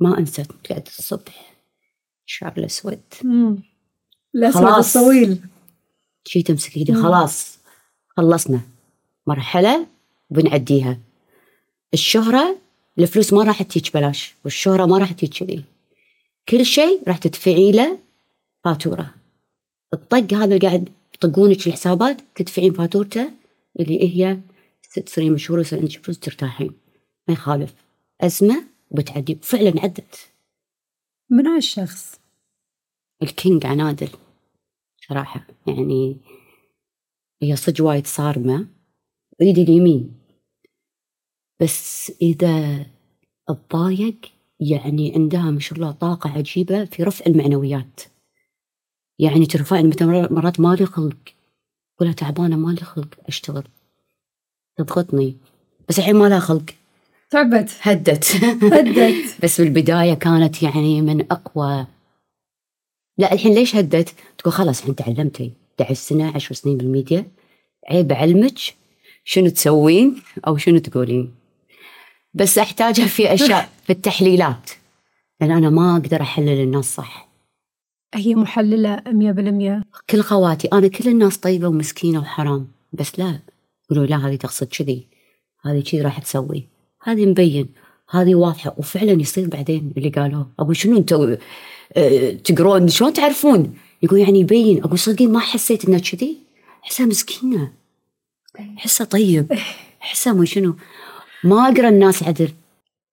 ما 0.00 0.18
انسى 0.18 0.44
تقعد 0.44 0.86
الصبح. 0.86 1.52
الشعر 2.26 2.52
الأسود. 2.58 3.00
الأسود 4.34 4.62
خلاص. 4.62 4.96
الطويل. 4.96 5.40
شي 6.24 6.42
تمسك 6.42 6.76
إيدي. 6.76 6.94
خلاص. 6.94 7.58
خلصنا. 8.08 8.60
مرحلة 9.26 9.86
وبنعديها 10.30 10.98
الشهرة 11.94 12.58
الفلوس 12.98 13.32
ما 13.32 13.42
راح 13.42 13.62
تجيك 13.62 13.94
بلاش 13.94 14.34
والشهرة 14.44 14.86
ما 14.86 14.98
راح 14.98 15.12
تجيك 15.12 15.34
كذي. 15.34 15.64
كل 16.48 16.66
شيء 16.66 17.02
راح 17.08 17.18
تدفعي 17.18 17.72
له 17.72 17.98
فاتورة. 18.64 19.14
الطق 19.94 20.34
هذا 20.34 20.44
اللي 20.44 20.58
قاعد 20.58 20.88
يطقونك 21.14 21.66
الحسابات 21.66 22.20
تدفعين 22.34 22.72
فاتورته 22.72 23.30
اللي 23.80 24.16
هي 24.16 24.38
تصيرين 25.06 25.32
مشهورة 25.32 25.58
ويصير 25.58 25.78
عندك 25.78 26.04
فلوس 26.04 26.18
ترتاحين. 26.18 26.72
ما 27.28 27.34
يخالف. 27.34 27.74
أزمة 28.20 28.64
وبتعدي. 28.90 29.38
وفعلا 29.42 29.80
عدت. 29.80 30.30
من 31.30 31.46
هالشخص 31.46 32.20
الكينج 33.22 33.66
عنادل. 33.66 34.08
صراحة 35.08 35.46
يعني 35.66 36.16
هي 37.42 37.56
صدق 37.56 37.84
وايد 37.84 38.06
صارمة. 38.06 38.66
ايدي 39.40 39.62
اليمين. 39.62 40.21
بس 41.60 42.12
إذا 42.22 42.86
تضايق 43.48 44.16
يعني 44.60 45.14
عندها 45.14 45.50
ما 45.50 45.60
شاء 45.60 45.78
الله 45.78 45.90
طاقة 45.90 46.30
عجيبة 46.30 46.84
في 46.84 47.02
رفع 47.02 47.26
المعنويات. 47.26 48.00
يعني 49.18 49.46
ترفعني 49.46 49.88
مثلا 49.88 50.32
مرات 50.32 50.60
مالي 50.60 50.86
خلق 50.86 51.16
ولا 52.00 52.12
تعبانة 52.12 52.56
مالي 52.56 52.80
خلق 52.80 53.14
أشتغل. 53.28 53.64
تضغطني 54.76 55.36
بس 55.88 55.98
الحين 55.98 56.16
ما 56.16 56.28
لها 56.28 56.38
خلق. 56.38 56.64
تعبت. 57.30 57.70
هدت. 57.80 58.36
هدت. 58.44 59.36
بس 59.44 59.60
بالبداية 59.60 60.14
كانت 60.14 60.62
يعني 60.62 61.02
من 61.02 61.32
أقوى. 61.32 61.86
لا 63.18 63.32
الحين 63.32 63.54
ليش 63.54 63.76
هدت؟ 63.76 64.14
تقول 64.38 64.52
خلاص 64.52 64.80
الحين 64.80 64.96
تعلمتي. 64.96 65.52
11 65.80 65.94
سنة 65.94 66.32
10 66.34 66.54
سنين 66.54 66.76
بالميديا. 66.76 67.30
عيب 67.90 68.12
أعلمك 68.12 68.58
شنو 69.24 69.48
تسوين 69.48 70.22
أو 70.46 70.56
شنو 70.56 70.78
تقولين. 70.78 71.41
بس 72.34 72.58
أحتاجها 72.58 73.06
في 73.06 73.34
أشياء 73.34 73.68
في 73.84 73.92
التحليلات. 73.92 74.70
لأن 75.40 75.50
أنا 75.50 75.70
ما 75.70 75.96
أقدر 75.96 76.20
أحلل 76.22 76.62
الناس 76.62 76.94
صح. 76.94 77.28
هي 78.14 78.34
محللة 78.34 79.02
مية 79.06 79.32
بالمية. 79.32 79.82
كل 80.10 80.20
خواتي 80.20 80.68
أنا 80.72 80.88
كل 80.88 81.08
الناس 81.08 81.36
طيبة 81.36 81.68
ومسكينة 81.68 82.18
وحرام 82.18 82.68
بس 82.92 83.18
لا. 83.18 83.40
يقولوا 83.84 84.06
لا 84.06 84.28
هذه 84.28 84.36
تقصد 84.36 84.66
كذي. 84.66 85.06
هذه 85.62 85.80
كذي 85.80 86.00
راح 86.00 86.18
تسوي. 86.18 86.68
هذه 87.02 87.26
مبين. 87.26 87.68
هذه 88.10 88.34
واضحة. 88.34 88.74
وفعلا 88.76 89.12
يصير 89.12 89.48
بعدين 89.48 89.92
اللي 89.96 90.08
قالوه. 90.08 90.50
أقول 90.58 90.76
شنو 90.76 90.96
أنتوا 90.96 91.36
آه، 91.96 92.30
تقرون؟ 92.32 92.88
شلون 92.88 93.12
تعرفون؟ 93.12 93.74
يقول 94.02 94.18
يعني 94.20 94.40
يبين. 94.40 94.84
أقول 94.84 94.98
صدقين 94.98 95.32
ما 95.32 95.40
حسيت 95.40 95.84
إنها 95.84 95.98
كذي. 95.98 96.36
أحسها 96.84 97.06
مسكينة. 97.06 97.72
أحسها 98.78 99.04
طيب. 99.04 99.52
أحسها 100.02 100.32
مو 100.32 100.44
شنو. 100.44 100.76
ما 101.44 101.68
أقرأ 101.68 101.88
الناس 101.88 102.22
عدل. 102.22 102.48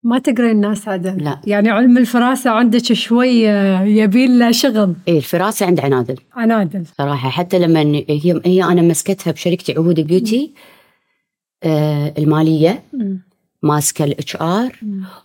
ما 0.03 0.19
تقرأ 0.19 0.51
الناس 0.51 0.87
عدل. 0.87 1.23
لا. 1.23 1.41
يعني 1.47 1.69
علم 1.69 1.97
الفراسة 1.97 2.49
عندك 2.49 2.93
شوي 2.93 3.49
آه، 3.49 3.83
يبين 3.83 4.39
له 4.39 4.51
شغل. 4.51 4.95
إيه 5.07 5.17
الفراسة 5.17 5.65
عند 5.65 5.79
عنادل. 5.79 6.17
عنادل. 6.33 6.85
صراحة 6.97 7.29
حتى 7.29 7.59
لما 7.59 7.81
هي 7.81 8.41
هي 8.45 8.63
أنا 8.63 8.81
مسكتها 8.81 9.31
بشركتي 9.31 9.73
عهود 9.73 9.99
Beauty 9.99 10.53
آه 11.63 12.13
المالية 12.17 12.83
ماسكة 13.63 14.05
ال 14.05 14.35
HR 14.35 14.79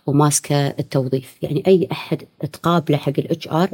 وماسكة 0.05 0.67
التوظيف. 0.67 1.37
يعني 1.41 1.63
أي 1.67 1.87
أحد 1.91 2.23
تقابله 2.53 2.97
حق 2.97 3.13
ال 3.17 3.47
HR 3.47 3.69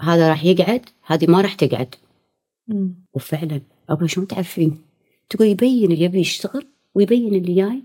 هذا 0.00 0.28
راح 0.28 0.44
يقعد 0.44 0.80
هذه 1.06 1.30
ما 1.30 1.40
راح 1.40 1.54
تقعد. 1.54 1.94
مم. 2.68 2.94
وفعلا 3.14 3.60
أقول 3.90 4.10
شلون 4.10 4.26
تعرفين؟ 4.26 4.78
تقول 5.30 5.48
يبين 5.48 5.92
اللي 5.92 6.04
يبي 6.04 6.20
يشتغل 6.20 6.66
ويبين 6.94 7.34
اللي 7.34 7.54
جاي. 7.54 7.82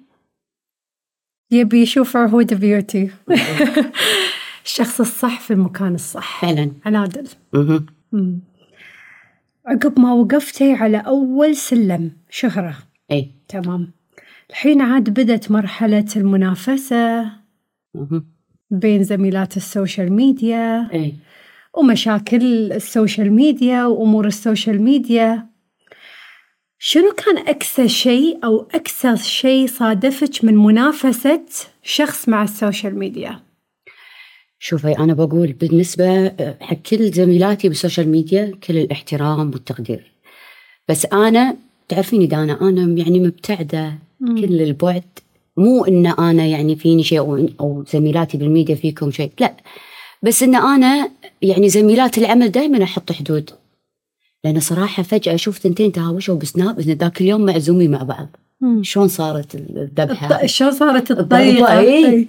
يبي 1.51 1.81
يشوف 1.81 2.17
عهود 2.17 2.53
Beauty. 2.53 3.09
الشخص 4.65 4.99
الصح 4.99 5.39
في 5.39 5.53
المكان 5.53 5.95
الصح. 5.95 6.41
فعلا. 6.41 6.71
عنادل. 6.85 7.27
عقب 9.65 9.99
ما 9.99 10.13
وقفتي 10.13 10.73
على 10.73 10.97
أول 10.97 11.55
سلم 11.55 12.11
شهرة. 12.29 12.77
إي. 13.11 13.31
تمام. 13.47 13.91
الحين 14.49 14.81
عاد 14.81 15.09
بدت 15.09 15.51
مرحلة 15.51 16.05
المنافسة. 16.15 17.31
بين 18.71 19.03
زميلات 19.03 19.57
السوشيال 19.57 20.13
ميديا. 20.13 20.89
إي. 20.93 21.15
ومشاكل 21.73 22.71
السوشيال 22.71 23.33
ميديا 23.33 23.85
وأمور 23.85 24.27
السوشيال 24.27 24.81
ميديا. 24.81 25.47
شنو 26.79 27.11
كان 27.11 27.37
أكثر 27.37 27.87
شيء 27.87 28.39
أو 28.43 28.67
أكثر 28.73 29.15
شيء 29.15 29.67
صادفك 29.67 30.43
من 30.43 30.57
منافسة 30.57 31.41
شخص 31.83 32.29
مع 32.29 32.43
السوشيال 32.43 32.99
ميديا؟ 32.99 33.39
شوفي 34.59 34.97
أنا 34.97 35.13
بقول 35.13 35.53
بالنسبة 35.53 36.27
حق 36.61 36.75
كل 36.75 37.11
زميلاتي 37.11 37.69
بالسوشيال 37.69 38.09
ميديا 38.09 38.51
كل 38.67 38.77
الاحترام 38.77 39.51
والتقدير. 39.51 40.11
بس 40.89 41.05
أنا 41.05 41.55
تعرفيني 41.89 42.25
دانا 42.25 42.61
أنا 42.61 42.81
يعني 42.81 43.19
مبتعدة 43.19 43.93
كل 44.19 44.61
البعد. 44.61 45.03
مو 45.57 45.85
إن 45.85 46.05
أنا 46.05 46.45
يعني 46.45 46.75
فيني 46.75 47.03
شيء 47.03 47.19
أو, 47.19 47.47
أو 47.59 47.83
زميلاتي 47.87 48.37
بالميديا 48.37 48.75
فيكم 48.75 49.11
شيء 49.11 49.31
لا. 49.39 49.53
بس 50.23 50.43
إن 50.43 50.55
أنا 50.55 51.09
يعني 51.41 51.69
زميلات 51.69 52.17
العمل 52.17 52.49
دائما 52.49 52.83
أحط 52.83 53.11
حدود. 53.11 53.51
لأن 54.43 54.59
صراحة 54.59 55.03
فجأة 55.03 55.35
أشوف 55.35 55.57
ثنتين 55.57 55.91
تهاوشوا 55.91 56.35
بسناب؟ 56.35 56.79
إن 56.79 56.91
ذاك 56.91 57.21
اليوم 57.21 57.45
معزومين 57.45 57.91
مع 57.91 58.03
بعض. 58.03 58.27
شلون 58.81 59.07
صارت 59.07 59.55
الذبحة؟ 59.55 60.45
شلون 60.45 60.71
صارت؟ 60.71 61.31
إيه. 61.33 62.27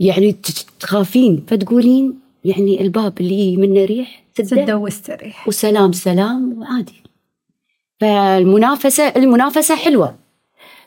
يعني 0.00 0.36
تخافين 0.80 1.44
فتقولين 1.48 2.14
يعني 2.44 2.82
الباب 2.82 3.20
اللي 3.20 3.56
منه 3.56 3.84
ريح 3.84 4.24
سده 4.42 4.76
واستريح. 4.76 5.48
وسلام 5.48 5.92
سلام 5.92 6.58
وعادي. 6.58 7.02
فالمنافسة 8.00 9.08
المنافسة 9.08 9.76
حلوة. 9.76 10.14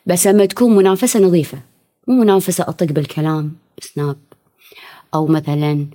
بس 0.06 0.26
لما 0.26 0.46
تكون 0.46 0.76
منافسة 0.76 1.20
نظيفة. 1.20 1.58
مو 2.08 2.14
منافسة 2.14 2.64
أطق 2.68 2.86
بالكلام 2.86 3.52
سناب. 3.80 4.16
أو 5.14 5.26
مثلا 5.26 5.86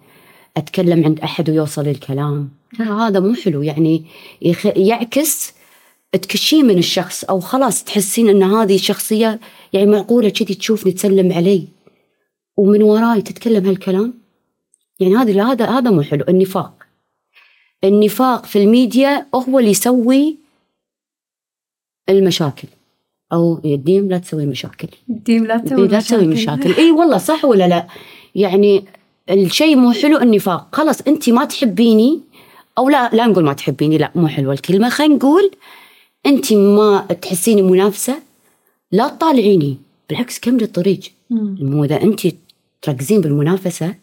أتكلم 0.58 1.06
عند 1.06 1.20
أحد 1.20 1.50
ويوصل 1.50 1.88
الكلام. 1.88 2.50
ترى 2.78 2.88
هذا 2.88 3.20
مو 3.20 3.34
حلو. 3.34 3.62
يعني 3.62 4.06
يخ... 4.42 4.66
يعكس 4.66 5.54
تكشين 6.12 6.66
من 6.66 6.78
الشخص 6.78 7.24
أو 7.24 7.40
خلاص 7.40 7.84
تحسين 7.84 8.30
أن 8.30 8.44
هذه 8.44 8.76
الشخصية 8.76 9.40
يعني 9.74 9.86
معقولة 9.86 10.30
كذي 10.30 10.56
تشوفني 10.56 10.92
تسلم 10.92 11.34
علي 11.34 11.68
ومن 12.58 12.84
وراي 12.84 13.22
تتكلم 13.22 13.66
هالكلام؟ 13.66 14.14
يعني 15.00 15.16
هذا 15.16 15.44
هذا 15.44 15.66
هذا 15.66 15.92
مو 15.92 16.02
حلو. 16.02 16.26
النفاق. 16.30 16.84
النفاق 17.84 18.46
في 18.46 18.64
الميديا 18.64 19.28
هو 19.36 19.60
اللي 19.60 19.72
يسوي 19.72 20.38
المشاكل 22.10 22.68
أو 23.34 23.62
يديم 23.64 24.10
لا 24.10 24.18
تسوي 24.18 24.46
مشاكل 24.46 24.88
ديم 25.08 25.46
لا 25.46 25.58
تسوي 25.58 25.88
لا 25.88 26.00
تسوي 26.00 26.28
مشاكل. 26.28 26.74
إي 26.74 26.92
والله 26.92 27.18
صح 27.18 27.46
ولا 27.46 27.68
لا؟ 27.68 27.88
يعني 28.36 28.86
الشيء 29.30 29.76
مو 29.76 29.92
حلو 29.92 30.18
النفاق. 30.18 30.76
خلاص 30.76 31.02
انت 31.02 31.30
ما 31.30 31.46
تحبيني 31.46 32.22
أو 32.78 32.90
لا 32.90 33.10
لا 33.14 33.28
نقول 33.28 33.44
ما 33.44 33.54
تحبيني 33.54 33.98
لا 33.98 34.12
مو 34.16 34.28
حلوة 34.28 34.54
الكلمة. 34.54 34.90
خلينا 34.90 35.16
نقول 35.16 35.52
أنت 36.26 36.54
ما 36.54 37.08
تحسيني 37.22 37.62
منافسة 37.62 38.22
لا 38.92 39.08
تطالعيني 39.08 39.78
بالعكس 40.10 40.40
كملي 40.40 40.66
الطريق. 40.66 41.00
مو 41.30 41.84
إذا 41.84 42.02
أنت 42.02 42.28
تركزين 42.82 43.22
بالمنافسة 43.22 43.96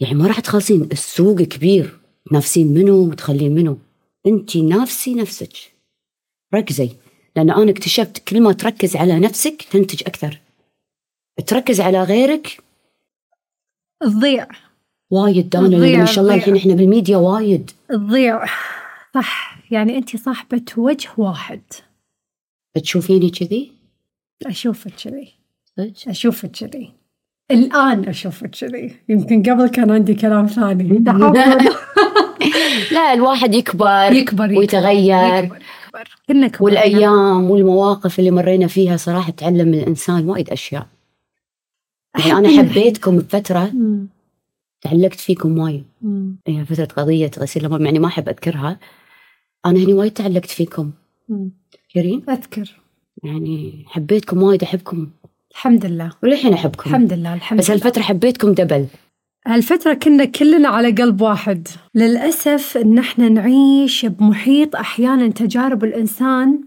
يعني 0.00 0.14
ما 0.14 0.26
راح 0.26 0.40
تخلصين. 0.40 0.88
السوق 0.92 1.42
كبير 1.42 1.98
تنافسين 2.30 2.66
منو 2.66 3.10
وتخلين 3.10 3.54
منو؟ 3.54 3.78
أنت 4.26 4.56
نافسي 4.56 5.14
نفسك. 5.14 5.52
ركزي 6.54 6.90
لأن 7.36 7.50
أنا 7.50 7.70
اكتشفت 7.70 8.28
كل 8.28 8.40
ما 8.40 8.52
تركز 8.52 8.96
على 8.96 9.18
نفسك 9.18 9.62
تنتج 9.62 10.02
أكثر. 10.06 10.40
تركز 11.46 11.80
على 11.80 12.02
غيرك 12.02 12.62
تضيع. 14.02 14.48
وايد 15.10 15.56
لأن 15.56 15.98
ما 15.98 16.04
شاء 16.04 16.24
الله. 16.24 16.34
الحين 16.34 16.56
إحنا 16.56 16.74
بالميديا 16.74 17.16
وايد. 17.16 17.70
تضيع 17.88 18.44
صح 19.14 19.58
يعني 19.70 19.98
أنت 19.98 20.16
صاحبة 20.16 20.62
وجه 20.76 21.08
واحد. 21.16 21.60
تشوفيني 22.82 23.30
كذي؟ 23.30 23.72
أشوفك 24.46 24.92
كذي. 25.04 25.28
صدق؟ 25.76 26.08
أشوفك 26.08 26.50
كذي. 26.50 26.92
الآن 27.50 28.08
أشوفك 28.08 28.50
كذي. 28.50 28.96
يمكن 29.08 29.42
قبل 29.42 29.68
كان 29.68 29.90
عندي 29.90 30.14
كلام 30.14 30.46
ثاني. 30.46 30.88
لا. 32.92 33.12
الواحد 33.12 33.54
يكبر 33.54 34.12
يكبر 34.12 34.58
ويتغير. 34.58 35.44
يكبر 35.44 35.56
يكبر. 35.56 36.08
كنا 36.28 36.48
كبرنا. 36.48 36.64
والأيام 36.64 37.50
والمواقف 37.50 38.18
اللي 38.18 38.30
مرينا 38.30 38.66
فيها 38.66 38.96
صراحة 38.96 39.30
تعلم 39.30 39.68
من 39.68 39.74
الإنسان 39.74 40.28
وايد 40.28 40.50
أشياء. 40.50 40.86
يعني 42.18 42.32
أنا 42.32 42.58
حبيتكم 42.58 43.18
بفترة. 43.18 43.72
تعلقت 44.82 45.20
فيكم 45.20 45.58
وايد. 45.58 45.84
يعني 46.46 46.64
فترة 46.64 46.84
قضية 46.84 47.30
غسيل 47.38 47.62
الأموال 47.62 47.84
يعني 47.84 47.98
ما 47.98 48.06
أحب 48.06 48.28
أذكرها. 48.28 48.78
أنا 49.66 49.78
هني 49.78 49.92
وايد 49.92 50.12
تعلقت 50.12 50.50
فيكم. 50.50 50.90
كريم 51.94 52.22
أذكر. 52.28 52.80
يعني 53.24 53.84
حبيتكم 53.86 54.42
وايد 54.42 54.62
أحبكم. 54.62 55.10
الحمد 55.50 55.86
لله. 55.86 56.12
وللحين 56.22 56.52
أحبكم. 56.52 56.90
الحمد 56.90 57.12
لله 57.12 57.34
الحمد 57.34 57.58
بس 57.58 57.70
لله. 57.70 57.74
هالفترة 57.74 58.02
حبيتكم 58.02 58.52
دبل. 58.52 58.86
هالفترة 59.46 59.94
كنا 59.94 60.24
كلنا 60.24 60.68
على 60.68 60.90
قلب 60.90 61.20
واحد. 61.20 61.68
للأسف 61.94 62.76
إن 62.76 62.98
إحنا 62.98 63.28
نعيش 63.28 64.06
بمحيط 64.06 64.76
أحيانا 64.76 65.28
تجارب 65.28 65.84
الإنسان 65.84 66.64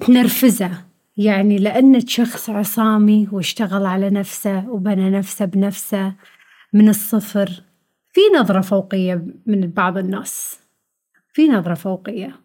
تنرفزه. 0.00 0.70
يعني 1.16 1.58
لأنك 1.58 2.08
شخص 2.08 2.50
عصامي 2.50 3.28
واشتغل 3.32 3.86
على 3.86 4.10
نفسه 4.10 4.70
وبنى 4.70 5.10
نفسه 5.10 5.44
بنفسه. 5.44 6.12
من 6.72 6.88
الصفر. 6.88 7.62
في 8.12 8.20
نظرة 8.38 8.60
فوقية 8.60 9.26
من 9.46 9.70
بعض 9.70 9.98
الناس. 9.98 10.58
في 11.32 11.48
نظرة 11.48 11.74
فوقية. 11.74 12.40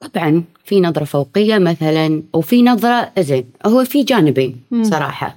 طبعا 0.00 0.44
في 0.64 0.80
نظرة 0.80 1.04
فوقية 1.04 1.58
مثلا 1.58 2.22
وفي 2.34 2.62
نظرة 2.62 3.12
زين 3.18 3.50
هو 3.66 3.84
في 3.84 4.02
جانبين 4.02 4.62
مم. 4.70 4.84
صراحة. 4.84 5.36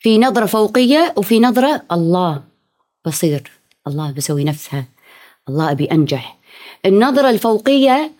في 0.00 0.18
نظرة 0.18 0.46
فوقية 0.46 1.14
وفي 1.16 1.40
نظرة 1.40 1.82
الله 1.92 2.44
بصير. 3.06 3.50
الله 3.86 4.12
بسوي 4.12 4.44
نفسها 4.44 4.86
الله 5.48 5.70
أبي 5.70 5.84
أنجح. 5.84 6.38
النظرة 6.86 7.30
الفوقية 7.30 8.12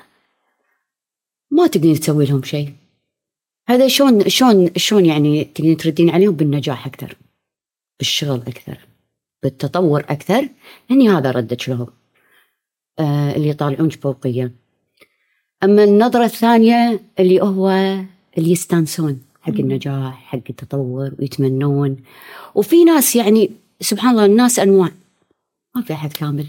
ما 1.51 1.67
تقدرين 1.67 2.01
تسوي 2.01 2.25
لهم 2.27 2.43
شيء. 2.43 2.73
هذا 3.69 3.89
شلون 3.89 4.29
شلون 4.29 4.71
شلون 4.77 5.07
يعني 5.07 5.45
تقدرين 5.45 5.77
تردين 5.77 6.11
عليهم 6.11 6.35
بالنجاح 6.35 6.87
أكثر 6.87 7.17
بالشغل 7.99 8.43
أكثر. 8.47 8.90
بالتطور 9.43 10.01
أكثر 10.01 10.49
هني 10.91 11.11
هذا 11.11 11.31
ردك 11.31 11.69
لهم 11.69 11.87
آه 12.99 13.37
اللي 13.37 13.49
يطالعونك 13.49 13.93
فوقيه 13.93 14.53
أما 15.65 15.85
النظرة 15.85 16.25
الثانية 16.25 17.01
اللي 17.19 17.41
هو 17.41 17.71
اللي 18.39 18.51
يستانسون 18.51 19.21
حق 19.43 19.53
النجاح 19.53 20.25
حق 20.25 20.41
التطور 20.51 21.15
ويتمنون. 21.19 21.97
وفي 22.55 22.85
ناس 22.85 23.17
يعني 23.17 23.51
سبحان 23.81 24.11
الله 24.11 24.25
الناس 24.25 24.59
أنواع. 24.59 24.91
ما 25.77 25.83
في 25.83 25.93
أحد 25.93 26.13
كامل. 26.13 26.47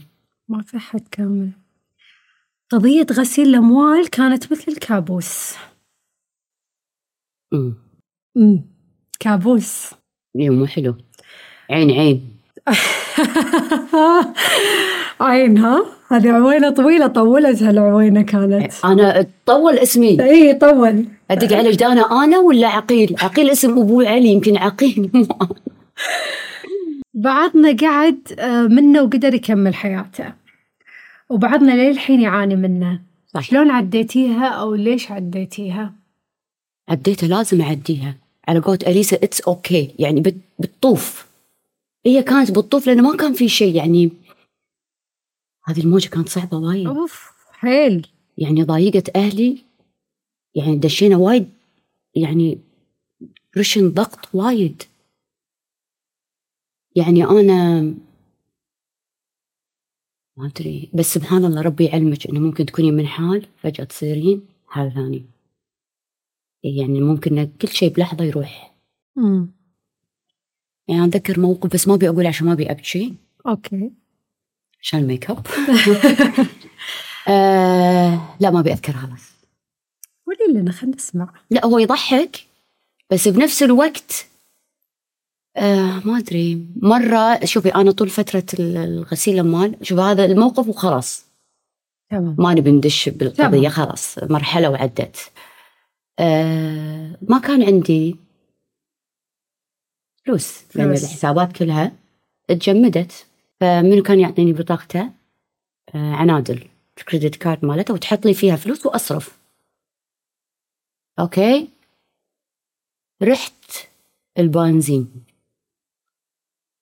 ما 0.49 0.61
في 0.61 0.79
حد 0.79 1.07
كامل. 1.11 1.49
قضية 2.71 3.07
غسيل 3.11 3.47
الأموال 3.47 4.09
كانت 4.09 4.51
مثل 4.51 4.71
الكابوس. 4.71 5.53
امم 7.53 7.75
مم. 8.35 8.61
كابوس. 9.19 9.89
إيه، 10.35 10.49
مو 10.49 10.65
حلو. 10.65 10.95
عين 11.69 11.91
عين. 11.91 12.40
عين 15.21 15.57
ها؟ 15.57 15.85
هذه 16.11 16.31
عوينة 16.31 16.69
طويلة 16.69 17.07
طولت 17.07 17.63
هالعوينة 17.63 18.21
كانت. 18.21 18.71
أنا 18.85 19.25
تطول 19.45 19.77
اسمي. 19.79 20.23
اي 20.23 20.53
طول. 20.53 21.05
أدق 21.31 21.57
على 21.57 21.71
جدانة 21.71 22.23
أنا 22.23 22.39
ولا 22.39 22.67
عقيل؟ 22.67 23.15
عقيل 23.21 23.49
اسم 23.49 23.79
أبوي 23.79 24.07
علي 24.07 24.27
يمكن 24.29 24.57
عقيل. 24.57 25.09
مو 25.13 25.25
أنا. 25.41 25.49
بعضنا 27.13 27.75
قعد 27.81 28.19
آه، 28.39 28.61
منه 28.61 29.01
وقدر 29.01 29.33
يكمل 29.33 29.75
حياته. 29.75 30.33
وبعضنا 31.29 31.71
للحين 31.89 32.21
يعاني 32.21 32.55
منه. 32.55 32.99
صح. 33.33 33.41
شلون 33.41 33.71
عديتيها 33.71 34.47
أو 34.47 34.75
ليش 34.75 35.11
عديتيها؟ 35.11 35.93
عديتها 36.89 37.27
لازم 37.27 37.61
أعديها. 37.61 38.15
على 38.47 38.59
قولة 38.59 38.79
أليسا 38.87 39.15
it's 39.15 39.41
okay 39.41 39.95
يعني 39.99 40.21
بت- 40.21 40.41
بتطوف. 40.59 41.25
هي 42.05 42.23
كانت 42.23 42.51
بتطوف 42.51 42.87
لأنه 42.87 43.01
ما 43.11 43.17
كان 43.17 43.33
في 43.33 43.49
شيء 43.49 43.75
يعني. 43.75 44.11
هذه 45.65 45.81
الموجة 45.81 46.09
كانت 46.09 46.29
صعبة 46.29 46.57
وايد. 46.57 46.87
أوف 46.87 47.31
حيل. 47.51 48.07
يعني 48.37 48.63
ضايقت 48.63 49.15
أهلي 49.15 49.57
يعني 50.55 50.75
دشينا 50.75 51.17
وايد 51.17 51.49
يعني 52.15 52.59
pressure 53.57 53.89
ضغط 53.89 54.35
وايد. 54.35 54.83
يعني 56.95 57.23
أنا 57.23 57.81
ما 60.37 60.47
أدري 60.47 60.89
بس 60.93 61.13
سبحان 61.13 61.45
الله 61.45 61.61
ربي 61.61 61.85
يعلمك 61.85 62.27
إنه 62.27 62.39
ممكن 62.39 62.65
تكوني 62.65 62.91
من 62.91 63.07
حال 63.07 63.47
فجأة 63.57 63.83
تصيرين 63.83 64.47
حال 64.67 64.93
ثاني. 64.93 65.25
يعني 66.63 67.01
ممكن 67.01 67.51
كل 67.61 67.67
شيء 67.67 67.93
بلحظة 67.93 68.23
يروح. 68.23 68.75
امم 69.17 69.60
يعني 70.91 71.05
اتذكر 71.05 71.39
موقف 71.39 71.73
بس 71.73 71.87
ما 71.87 71.93
أبي 71.93 72.09
أقول 72.09 72.27
عشان 72.27 72.47
ما 72.47 72.53
أبي 72.53 72.71
أبكي. 72.71 73.15
okay. 73.47 73.91
عشان 74.81 74.99
الميك 74.99 75.29
اب 75.29 75.47
آه 77.27 78.35
لا 78.39 78.49
ما 78.49 78.59
أبي 78.59 78.73
أذكرها 78.73 79.09
بس 79.15 79.31
قولي 80.27 80.59
لنا 80.61 80.71
خلينا 80.71 80.95
نسمع. 80.95 81.33
لا 81.49 81.65
هو 81.65 81.79
يضحك 81.79 82.45
بس 83.09 83.27
بنفس 83.27 83.63
الوقت 83.63 84.25
آه 85.57 86.01
ما 86.05 86.17
أدري. 86.17 86.65
مرة 86.75 87.45
شوفي 87.45 87.75
أنا 87.75 87.91
طول 87.91 88.09
فترة 88.09 88.45
ال- 88.59 88.77
الغسيل 88.77 89.33
الاموال 89.33 89.75
شوف 89.81 89.99
هذا 89.99 90.25
الموقف 90.25 90.67
وخلاص. 90.67 91.25
تمام. 92.09 92.35
ما 92.39 92.53
نبي 92.53 92.71
ندش 92.71 93.09
بالقضية 93.09 93.69
تمام. 93.69 93.69
خلاص 93.69 94.15
مرحلة 94.23 94.69
وعدت. 94.69 95.31
آه 96.19 97.17
ما 97.29 97.39
كان 97.39 97.63
عندي 97.63 98.15
فلوس 100.25 100.63
لأن 100.75 100.87
فلوس. 100.87 101.03
الحسابات 101.03 101.57
كلها 101.57 101.91
تجمدت. 102.47 103.25
فمنو 103.59 104.03
كان 104.03 104.19
يعطيني 104.19 104.53
بطاقته؟ 104.53 105.09
آه 105.95 106.13
عنادل 106.13 106.67
ال 106.97 107.02
credit 107.02 107.35
card 107.35 107.65
مالته 107.65 107.93
وتحط 107.93 108.25
لي 108.25 108.33
فيها 108.33 108.55
فلوس 108.55 108.85
وأصرف. 108.85 109.37
okay؟ 111.19 111.69
رحت 113.23 113.63
البنزين. 114.39 115.11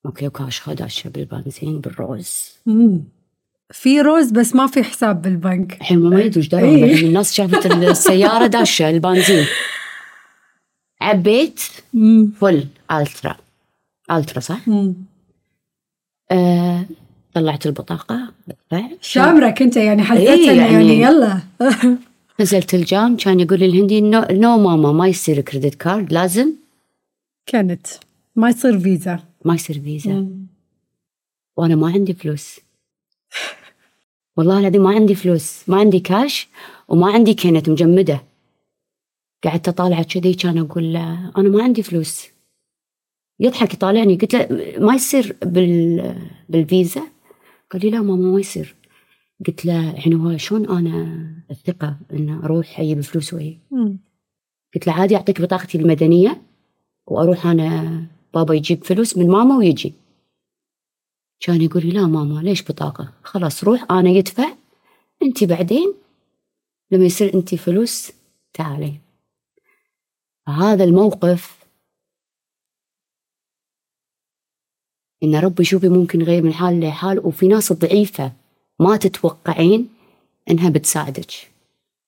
okay 0.06 0.28
وكاش 0.28 0.62
خداشة 0.62 1.10
بالبنزين 1.10 1.82
بالروز. 1.82 2.58
مم. 2.66 3.04
في 3.72 4.02
روز 4.02 4.32
بس 4.32 4.56
ما 4.56 4.68
في 4.68 4.84
حساب 4.84 5.22
بالبنك. 5.22 5.74
الحين 5.74 6.00
ما 6.00 6.22
يدري 6.22 6.42
إيش 6.42 6.54
إيه. 6.54 7.08
الناس 7.08 7.34
شافت 7.34 7.66
السيارة 7.66 8.48
داشة 8.48 8.90
البنزين. 8.90 9.46
عبيت. 11.02 11.60
full 12.42 12.68
ultra. 12.92 13.36
ultra 14.12 14.40
صح؟ 14.40 14.68
مم. 14.68 14.94
آه 16.32 16.86
طلعت 17.34 17.66
البطاقة. 17.66 18.32
بدفع 18.48 18.88
شامرك 19.02 19.62
أنت 19.62 19.78
يعني 19.78 20.04
حسيت 20.04 20.28
إيه 20.28 20.48
يعني, 20.48 20.74
يعني- 20.74 21.02
يلا. 21.02 21.42
نزلت 22.42 22.74
الجام 22.74 23.18
كان 23.18 23.40
يقول 23.40 23.64
الهندي 23.64 24.02
no, 24.02 24.26
no 24.32 24.58
mama 24.58 24.92
ما 24.92 25.08
يصير 25.08 25.42
credit 25.42 25.76
card 25.76 26.14
لازم؟ 26.14 26.54
كانت. 27.46 27.88
ما 28.36 28.50
يصير 28.50 28.80
فيزا. 28.80 29.20
ما 29.46 29.56
يصير 29.56 29.80
فيزا. 29.82 30.12
مم. 30.12 30.46
وأنا 31.58 31.76
ما 31.76 31.88
عندي 31.92 32.14
فلوس. 32.14 32.60
والله 34.38 34.60
العظيم 34.60 34.84
ما 34.84 34.90
عندي 34.90 35.16
فلوس. 35.16 35.62
ما 35.68 35.78
عندي 35.78 36.00
كاش 36.00 36.48
وما 36.88 37.12
عندي 37.12 37.34
كانت 37.34 37.70
مجمدة. 37.70 38.22
قعدت 39.44 39.68
اطالع 39.68 40.02
كذي 40.02 40.34
كان 40.34 40.58
أقول 40.58 40.94
له 40.94 41.32
أنا 41.38 41.50
ما 41.50 41.64
عندي 41.64 41.84
فلوس. 41.84 42.28
يضحك 43.40 43.74
يطالعني. 43.74 44.16
قلت 44.16 44.36
له 44.36 44.48
ما 44.80 44.96
يصير 44.96 45.38
بال 45.42 46.16
بالفيزا؟ 46.50 47.02
قال 47.72 47.82
لي 47.82 47.90
لا 47.90 48.02
ماما 48.02 48.32
ما 48.32 48.40
يصير. 48.40 48.76
قلت 49.48 49.66
له 49.66 49.94
يعني 49.94 50.16
هو 50.16 50.38
شلون 50.38 50.70
أنا 50.70 51.26
الثقة 51.52 51.98
إن 52.14 52.30
أروح 52.30 52.80
أجيب 52.80 53.02
فلوس 53.02 53.34
وهي. 53.34 53.58
قلت 54.76 54.88
له 54.88 54.94
عادي 54.94 55.16
أعطيك 55.16 55.42
بطاقتي 55.42 55.78
المدنية 55.78 56.42
وأروح 57.08 57.48
أنا 57.48 58.06
بابا 58.34 58.54
يجيب 58.54 58.84
فلوس 58.84 59.18
من 59.18 59.28
ماما 59.28 59.58
ويجي. 59.58 59.94
كان 61.40 61.62
يقول 61.62 61.86
لي 61.86 61.92
لا 61.92 62.08
ماما 62.08 62.42
ليش 62.42 62.64
بطاقة؟ 62.64 63.14
خلاص 63.24 63.64
روح 63.64 63.92
أنا 63.92 64.10
يدفع. 64.10 64.54
أنت 65.24 65.44
بعدين 65.44 65.94
لما 66.92 67.06
يصير 67.06 67.34
أنت 67.34 67.56
فلوس 67.56 68.12
تعالي. 68.54 68.94
هذا 70.50 70.84
الموقف. 70.84 71.60
إن 75.24 75.36
ربي 75.36 75.64
شوفي 75.64 75.90
ممكن 75.90 76.22
يغير 76.22 76.44
من 76.44 76.54
حال 76.54 76.80
لحال 76.80 77.20
وفي 77.20 77.48
ناس 77.48 77.74
ضعيفة 77.74 78.34
ما 78.80 78.98
تتوقعين 78.98 79.90
إنها 80.50 80.70
بتساعدك. 80.70 81.32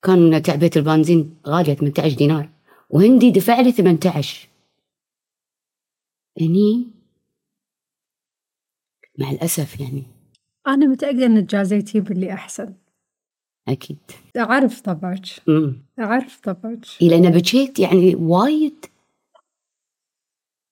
كان 0.04 0.38
كعبة 0.38 0.72
البنزين 0.76 1.38
غالية 1.48 1.74
18 1.74 2.18
دينار 2.18 2.50
وهندي 2.90 3.32
دفع 3.32 3.62
لي 3.62 3.72
18 3.72 4.48
هني 6.42 6.88
مع 9.20 9.32
الأسف 9.32 9.80
يعني. 9.80 10.04
أنا 10.68 10.86
متأكدة 10.86 11.26
إن 11.26 11.46
جازيتي 11.46 12.00
باللي 12.00 12.34
أحسن. 12.34 12.74
أكيد. 13.68 13.98
أعرف 14.38 14.82
طبعك 14.82 15.26
أعرف 16.00 16.40
طبعك 16.40 16.86
إيه 17.02 17.10
لأن 17.10 17.30
بكيت 17.30 17.80
يعني 17.80 18.16
وايد 18.16 18.86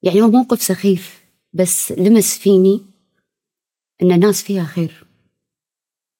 يعني 0.03 0.21
هو 0.21 0.27
موقف 0.27 0.61
سخيف 0.61 1.23
بس 1.53 1.91
لمس 1.91 2.37
فيني 2.37 2.81
إن 4.01 4.11
الناس 4.11 4.43
فيها 4.43 4.63
خير. 4.63 5.05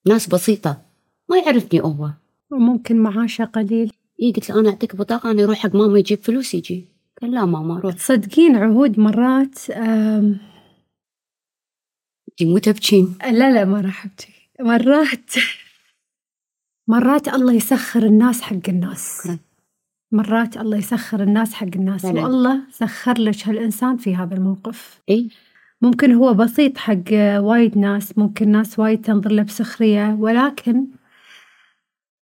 ناس 0.07 0.29
بسيطة 0.29 0.81
ما 1.29 1.37
يعرفني 1.37 1.81
هو. 1.81 2.09
وممكن 2.51 2.97
معاشه 2.99 3.45
قليل. 3.45 3.91
إيه 4.19 4.33
قلت 4.33 4.49
له 4.49 4.59
أنا 4.59 4.69
أعطيك 4.69 4.95
بطاقة 4.95 5.31
أنا 5.31 5.43
أروح 5.43 5.57
حق 5.57 5.75
ماما 5.75 5.99
يجيب 5.99 6.23
فلوس 6.23 6.53
يجي. 6.53 6.85
قال 7.21 7.31
لا 7.31 7.45
ماما 7.45 7.79
روح. 7.79 7.95
تصدقين 7.95 8.55
عهود 8.55 8.99
مرات 8.99 9.69
انتي 12.29 12.45
مو 12.45 12.57
تبكين. 12.57 13.17
لا 13.21 13.53
لا 13.53 13.65
ما 13.65 13.81
راح 13.81 14.05
أبكي. 14.05 14.33
مرات. 14.59 15.31
مرات 16.89 17.27
الله 17.27 17.53
يسخر 17.53 18.03
الناس 18.03 18.41
حق 18.41 18.69
الناس. 18.69 19.27
نعم. 19.27 19.39
مرات 20.11 20.57
الله 20.57 20.77
يسخر 20.77 21.23
الناس 21.23 21.53
حق 21.53 21.67
الناس. 21.75 22.01
فعلاً. 22.01 22.21
والله 22.21 22.61
سخر 22.71 23.19
لك 23.19 23.47
هالإنسان 23.47 23.97
في 23.97 24.15
هذا 24.15 24.35
الموقف. 24.35 25.01
إيه 25.09 25.29
ممكن 25.81 26.13
هو 26.13 26.33
بسيط 26.33 26.77
حق 26.77 27.11
وايد 27.37 27.77
ناس 27.77 28.17
ممكن 28.17 28.49
ناس 28.49 28.79
وايد 28.79 29.01
تنظر 29.01 29.31
له 29.31 29.43
بسخرية 29.43 30.17
ولكن 30.19 30.85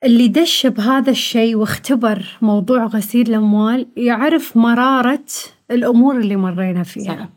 اللي 0.04 0.28
دش 0.28 0.66
بهذا 0.66 1.10
الشيء 1.10 1.56
واختبر 1.56 2.38
موضوع 2.42 2.84
غسيل 2.86 3.28
الأموال 3.28 3.86
يعرف 3.96 4.56
مرارة 4.56 5.24
الأمور 5.70 6.18
اللي 6.18 6.36
مرينا 6.36 6.82
فيها. 6.82 7.16
صح. 7.16 7.28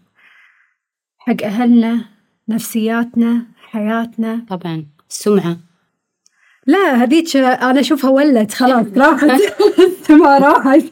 حق 1.19 1.43
أهلنا 1.43 2.05
نفسياتنا 2.49 3.45
حياتنا. 3.57 4.45
طبعا. 4.49 4.85
السمعة 5.09 5.57
لا 6.65 7.03
هذيك 7.03 7.35
أنا 7.37 7.79
أشوفها 7.79 8.09
ولت 8.09 8.53
خلاص 8.53 8.85
راحت. 8.97 9.41
ما 10.21 10.37
راحت. 10.37 10.83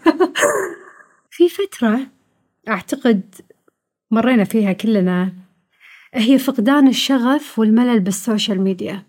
في 1.30 1.50
فترة 1.50 2.00
أعتقد 2.70 3.36
مرينا 4.12 4.44
فيها 4.44 4.74
كلنا 4.74 5.34
هي 6.14 6.38
فقدان 6.38 6.88
الشغف 6.88 7.60
والملل 7.60 8.00
بالسوشيال 8.00 8.62
ميديا. 8.62 9.04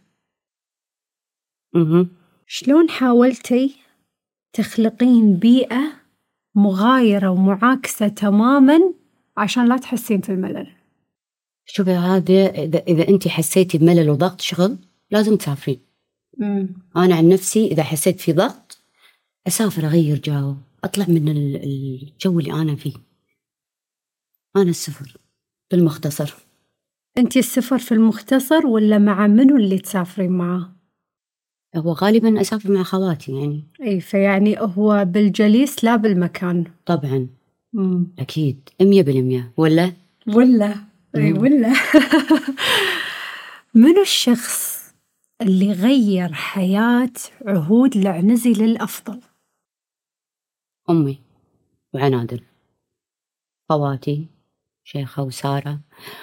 أها 1.76 2.06
شلون 2.46 2.90
حاولتي 2.90 3.76
تخلقين 4.52 5.36
بيئة 5.36 5.92
مغايرة 6.54 7.28
ومعاكسة 7.30 8.08
تماما 8.08 8.80
عشان 9.36 9.68
لا 9.68 9.76
تحسين 9.76 10.20
في 10.20 10.28
الملل؟ 10.32 10.66
شوفي 11.66 11.90
هذا 11.90 12.46
إذا, 12.46 12.78
إذا 12.88 13.08
أنت 13.08 13.28
حسيتي 13.28 13.78
بملل 13.78 14.10
وضغط 14.10 14.40
شغل 14.40 14.78
لازم 15.10 15.36
تسافرين. 15.36 15.80
أنا 16.96 17.14
عن 17.14 17.28
نفسي 17.28 17.66
إذا 17.66 17.82
حسيت 17.82 18.20
في 18.20 18.32
ضغط 18.32 18.78
أسافر 19.46 19.86
أغير 19.86 20.18
جو 20.18 20.54
أطلع 20.84 21.04
من 21.08 21.28
ال- 21.28 21.62
الجو 21.64 22.38
اللي 22.40 22.52
أنا 22.52 22.76
فيه. 22.76 22.92
أنا 24.56 24.70
السفر 24.70 25.16
بالمختصر. 25.70 26.34
أنت 27.18 27.36
السفر 27.36 27.78
في 27.78 27.92
المختصر 27.92 28.66
ولا 28.66 28.98
مع 28.98 29.26
منو 29.26 29.56
اللي 29.56 29.78
تسافرين 29.78 30.30
معاه؟ 30.30 30.70
هو 31.76 31.92
غالبا 31.92 32.40
أسافر 32.40 32.72
مع 32.72 32.82
خواتي 32.82 33.32
يعني. 33.32 33.64
أي 33.82 34.00
فيعني 34.00 34.58
هو 34.60 35.04
بالجليس 35.04 35.84
لا 35.84 35.96
بالمكان. 35.96 36.64
طبعا. 36.86 37.26
مم. 37.72 38.06
أكيد. 38.18 38.68
مية 38.82 39.02
بالمية. 39.02 39.52
ولا؟ 39.56 39.92
ولا؟ 40.26 40.74
إي 41.16 41.32
مم. 41.32 41.38
ولا. 41.42 41.72
منو 43.74 44.02
الشخص 44.02 44.73
اللي 45.44 45.72
غير 45.72 46.32
حياة 46.32 47.12
عهود 47.46 47.96
العنزي 47.96 48.52
للأفضل؟ 48.52 49.20
أمي 50.90 51.18
وعنادل 51.94 52.40
خواتي 53.68 54.26
شيخة 54.84 55.22
وسارة. 55.22 55.80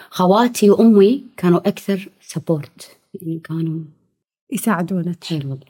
خواتي 0.10 0.70
وأمي 0.70 1.24
كانوا 1.38 1.68
أكثر 1.68 2.10
سبورت 2.22 2.98
يعني 3.14 3.40
كانوا 3.40 3.80
يساعدونك. 4.52 5.24
حيل 5.24 5.48
والله. 5.48 5.66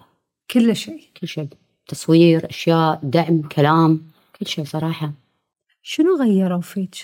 كل 0.52 0.76
شيء. 0.76 1.04
كل 1.22 1.28
شيء 1.28 1.48
تصوير 1.88 2.50
أشياء 2.50 3.00
دعم 3.04 3.42
كلام 3.42 4.02
كل 4.40 4.48
شيء 4.48 4.66
صراحة. 4.66 5.12
شنو 5.84 6.18
غيروا 6.20 6.62
فيك؟ 6.62 6.96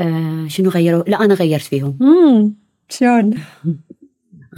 آه 0.00 0.48
شنو 0.48 0.70
غيروا؟ 0.70 1.02
لا 1.02 1.24
أنا 1.24 1.34
غيرت 1.34 1.62
فيهم. 1.62 1.98
امم 2.02 2.54
شلون؟ 2.88 3.34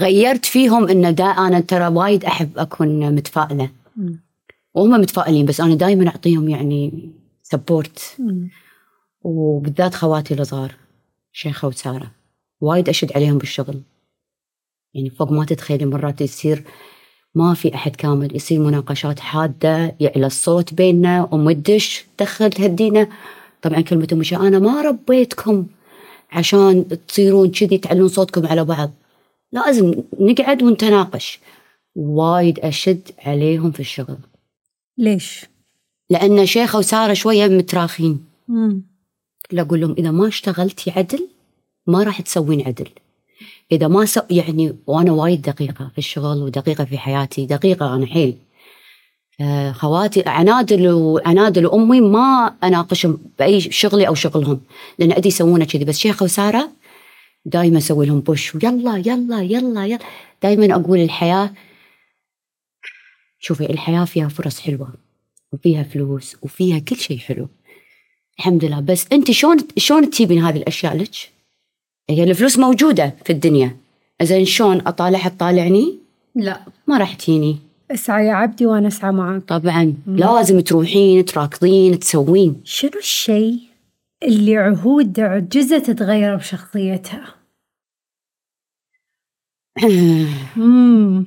غيرت 0.01 0.45
فيهم 0.45 0.89
إن 0.89 1.15
دا 1.15 1.25
أنا 1.25 1.61
ترى 1.61 1.87
وايد 1.87 2.25
أحب 2.25 2.59
أكون 2.59 3.15
متفائلة 3.15 3.71
مم. 3.97 4.21
وهم 4.75 4.91
متفائلين 4.91 5.47
بس 5.47 5.61
أنا 5.61 5.75
دائما 5.75 6.09
أعطيهم 6.09 6.49
يعني 6.49 7.11
سبورت. 7.43 8.17
وبالذات 9.23 9.95
خواتي 9.95 10.35
الصغار 10.35 10.75
شيخة 11.33 11.69
وسارة 11.69 12.11
وايد 12.61 12.89
أشد 12.89 13.13
عليهم 13.13 13.39
بالشغل 13.39 13.81
يعني 14.95 15.11
فوق 15.11 15.33
ما 15.33 15.45
تتخيلي 15.45 15.87
مرات 15.87 16.21
يصير 16.21 16.65
ما 17.35 17.55
في 17.55 17.75
أحد 17.75 17.97
كامل 17.97 18.37
يصير 18.37 18.61
مناقشات 18.61 19.21
حادة 19.21 19.97
يعلى 20.01 20.27
الصوت 20.27 20.75
بيننا 20.75 21.29
أم 21.33 21.49
الدش 21.49 22.05
دخل 22.19 22.51
تهدينا 22.51 23.09
طبعا 23.63 23.81
كلمة 23.81 24.09
أم 24.13 24.21
الشيخ 24.21 24.41
أنا 24.41 24.59
ما 24.59 24.83
ربيتكم 24.83 25.67
عشان 26.33 26.85
تصيرون 27.09 27.51
كذي 27.51 27.79
تعلون 27.79 28.09
صوتكم 28.09 28.47
على 28.47 28.65
بعض 28.65 28.91
لازم 29.53 29.95
نقعد 30.21 30.63
ونتناقش. 30.63 31.41
وايد 31.95 32.61
أشد 32.61 33.11
عليهم 33.19 33.71
في 33.71 33.81
الشغل. 33.81 34.19
ليش؟ 34.99 35.47
لأن 36.11 36.47
شيخة 36.47 36.79
وسارة 36.79 37.13
شوية 37.13 37.47
متراخين. 37.47 38.25
مم. 38.49 38.83
لا 39.53 39.63
أقول 39.63 39.81
لهم 39.81 39.95
إذا 39.99 40.11
ما 40.11 40.29
اشتغلتي 40.29 40.91
عدل 40.91 41.29
ما 41.87 42.03
راح 42.03 42.21
تسوين 42.21 42.67
عدل. 42.67 42.89
إذا 43.73 43.89
ما 43.89 44.05
سو 44.05 44.21
يعني 44.31 44.77
وأنا 44.87 45.13
وايد 45.13 45.43
دقيقة 45.43 45.91
في 45.93 45.99
الشغل 45.99 46.43
ودقيقة 46.43 46.85
في 46.85 46.99
حياتي 46.99 47.47
دقيقة 47.47 47.95
أنا 47.95 48.07
حيل 48.07 48.37
خواتي 49.73 50.23
عنادل 50.27 50.89
وعنادل 50.89 51.67
وأمي 51.67 52.01
ما 52.01 52.55
أناقشهم 52.65 53.19
بأي 53.39 53.61
شغلي 53.61 54.09
أو 54.09 54.15
شغلهم. 54.15 54.61
لأن 54.99 55.13
ادري 55.13 55.29
يسوونه 55.29 55.65
كذي. 55.65 55.85
بس 55.85 55.99
شيخه 55.99 56.25
وسارة 56.25 56.71
دائما 57.45 57.78
أسوي 57.78 58.07
لهم 58.07 58.20
بوش 58.20 58.55
ويلا 58.55 59.03
يلا 59.07 59.43
يلا 59.43 59.86
يلا. 59.86 59.99
دائما 60.43 60.74
أقول 60.74 60.99
الحياة 60.99 61.51
شوفي 63.38 63.70
الحياة 63.70 64.05
فيها 64.05 64.28
فرص 64.28 64.61
حلوة 64.61 64.95
وفيها 65.53 65.82
فلوس 65.82 66.36
وفيها 66.43 66.78
كل 66.78 66.97
شيء 66.97 67.18
حلو. 67.18 67.49
الحمد 68.38 68.64
لله. 68.64 68.80
بس 68.80 69.07
أنت 69.12 69.30
شلون 69.30 69.57
شلون 69.76 70.11
تجيبين 70.11 70.45
هذه 70.45 70.57
الأشياء 70.57 70.97
لك؟ 70.97 71.14
هي 72.11 72.24
الفلوس 72.24 72.59
موجودة 72.59 73.14
في 73.24 73.32
الدنيا. 73.32 73.76
زين 74.22 74.45
شلون 74.45 74.80
أطالعها؟ 74.86 75.28
تطالعني؟ 75.28 75.99
لا. 76.34 76.61
ما 76.86 76.99
راح 76.99 77.14
تجيني. 77.14 77.59
اسعى 77.91 78.26
يا 78.26 78.32
عبدي 78.32 78.66
وأنا 78.66 78.88
أسعى 78.88 79.12
معاك. 79.12 79.43
طبعا. 79.43 79.95
لازم 80.07 80.61
تروحين 80.61 81.24
تراكضين 81.24 81.99
تسوين. 81.99 82.61
شنو 82.64 82.99
الشيء؟ 82.99 83.70
اللي 84.23 84.57
عهود 84.57 85.21
عجزت 85.21 85.91
تغيره 85.91 86.37
بشخصيتها؟ 86.37 87.35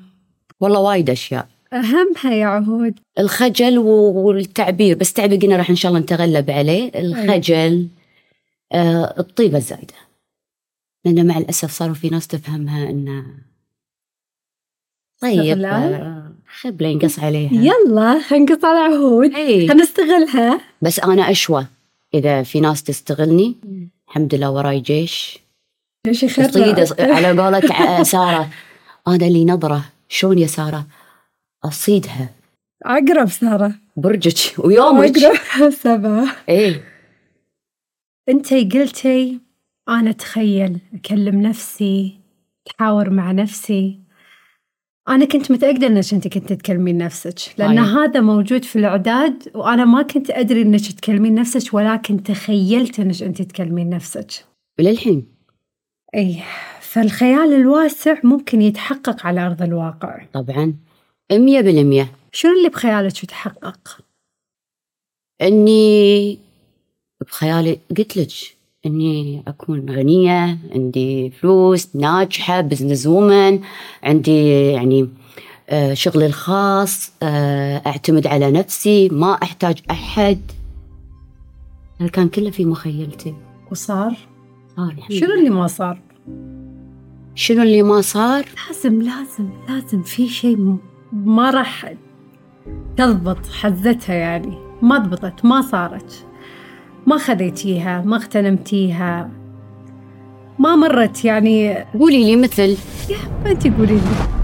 والله 0.59 0.79
وايد 0.79 1.09
أشياء. 1.09 1.47
أهمها 1.73 2.33
يا 2.33 2.45
عهود. 2.45 2.99
الخجل 3.19 3.77
والتعبير 3.77 4.97
بس 4.97 5.13
تعبير 5.13 5.39
قلنا 5.39 5.57
راح 5.57 5.69
إن 5.69 5.75
شاء 5.75 5.91
الله 5.91 6.01
نتغلب 6.03 6.51
عليه. 6.51 6.91
الخجل 6.95 7.87
آه 8.71 9.15
الطيبة 9.19 9.57
الزايدة. 9.57 9.93
لأن 11.05 11.27
مع 11.27 11.37
الأسف 11.37 11.71
صاروا 11.71 11.93
في 11.93 12.09
ناس 12.09 12.27
تفهمها 12.27 12.89
انه 12.89 13.25
طيب 15.21 15.39
استغلال؟ 15.39 15.93
آه، 15.93 16.33
ينقص 16.81 17.19
عليها. 17.19 17.51
يلا 17.53 18.21
خلينا 18.21 18.53
نقطع 18.53 18.71
العهود 18.71 19.35
اي 19.35 19.67
خلينا 19.67 19.83
نستغلها. 19.83 20.61
بس 20.81 20.99
أنا 20.99 21.31
أشوى. 21.31 21.67
إذا 22.13 22.43
في 22.43 22.59
ناس 22.59 22.83
تستغلني 22.83 23.55
الحمد 24.07 24.35
لله 24.35 24.51
وراي 24.51 24.79
جيش. 24.79 25.39
تصيد 26.07 26.77
يخرع 26.77 27.15
على 27.15 27.41
قولك 27.41 27.71
ع- 27.71 28.03
سارة. 28.13 28.49
أنا 29.07 29.23
لي 29.25 29.45
نظرة. 29.45 29.85
شلون 30.09 30.37
يا 30.37 30.47
سارة؟ 30.47 30.87
أصيدها. 31.65 32.29
عقرب 32.85 33.29
سارة. 33.29 33.73
برجك 33.95 34.59
ويومك. 34.59 35.17
عقرب 35.23 35.69
سبعة 35.69 36.25
إيه. 36.49 36.83
أنتي 38.29 38.63
قلتي 38.73 39.39
أنا 39.89 40.09
أتخيل 40.09 40.79
أكلم 40.93 41.41
نفسي 41.41 42.17
أتحاور 42.67 43.09
مع 43.09 43.31
نفسي. 43.31 43.99
أنا 45.09 45.25
كنت 45.25 45.51
متأكدة 45.51 45.87
أنك 45.87 46.13
أنت 46.13 46.27
كنت 46.27 46.53
تكلمين 46.53 46.97
نفسك 46.97 47.39
لأن 47.57 47.77
أيوة. 47.77 48.03
هذا 48.03 48.21
موجود 48.21 48.65
في 48.65 48.75
الإعداد 48.75 49.51
وأنا 49.55 49.85
ما 49.85 50.01
كنت 50.01 50.29
أدري 50.29 50.61
أنك 50.61 50.91
تكلمين 50.91 51.35
نفسك 51.35 51.73
ولكن 51.73 52.23
تخيلت 52.23 52.99
أنك 52.99 53.23
أنت 53.23 53.41
تكلمين 53.41 53.89
نفسك. 53.89 54.45
وللحين؟ 54.79 55.25
أي 56.15 56.43
فالخيال 56.81 57.53
الواسع 57.53 58.17
ممكن 58.23 58.61
يتحقق 58.61 59.25
على 59.25 59.45
أرض 59.45 59.61
الواقع. 59.61 60.25
طبعا. 60.33 60.73
مية 61.31 61.61
بالمية. 61.61 62.11
شنو 62.31 62.51
اللي 62.57 62.69
بخيالك 62.69 63.23
يتحقق؟ 63.23 63.99
إني 65.41 66.39
بخيالي 67.21 67.79
قلت 67.97 68.17
لك. 68.17 68.31
إني 68.85 69.43
أكون 69.47 69.89
غنية 69.89 70.57
عندي 70.75 71.29
فلوس 71.29 71.95
ناجحة 71.95 72.61
بزنس 72.61 73.05
وومن 73.07 73.59
عندي 74.03 74.71
يعني 74.71 75.09
آه، 75.69 75.93
شغلي 75.93 76.25
الخاص 76.25 77.11
آه، 77.23 77.81
أعتمد 77.87 78.27
على 78.27 78.51
نفسي 78.51 79.09
ما 79.09 79.33
أحتاج 79.43 79.79
أحد 79.91 80.39
هذا 82.01 82.09
كان 82.09 82.29
كله 82.29 82.51
في 82.51 82.65
مخيلتي 82.65 83.35
وصار؟ 83.71 84.17
صار 84.75 84.91
الحمد 84.91 85.17
شنو. 85.17 85.33
اللي 85.33 85.49
ما 85.49 85.67
صار؟ 85.67 85.99
شنو 87.35 87.63
اللي 87.63 87.81
ما 87.83 88.01
صار 88.01 88.45
لازم 88.67 89.01
لازم 89.01 89.49
لازم 89.69 90.01
في 90.01 90.27
شيء 90.27 90.77
ما 91.13 91.49
راح 91.49 91.93
تضبط 92.97 93.47
حزتها 93.47 94.15
يعني 94.15 94.57
ما 94.81 94.97
ضبطت 94.97 95.45
ما 95.45 95.61
صارت 95.61 96.25
ما 97.07 97.17
خذيتيها 97.17 98.01
ما 98.01 98.15
اغتنمتيها. 98.15 99.29
ما 100.59 100.75
مرت 100.75 101.25
يعني. 101.25 101.73
قولي 101.99 102.23
لي 102.23 102.35
مثل. 102.35 102.77
انت 103.45 103.67
قولي 103.67 103.93
لي. 103.93 104.42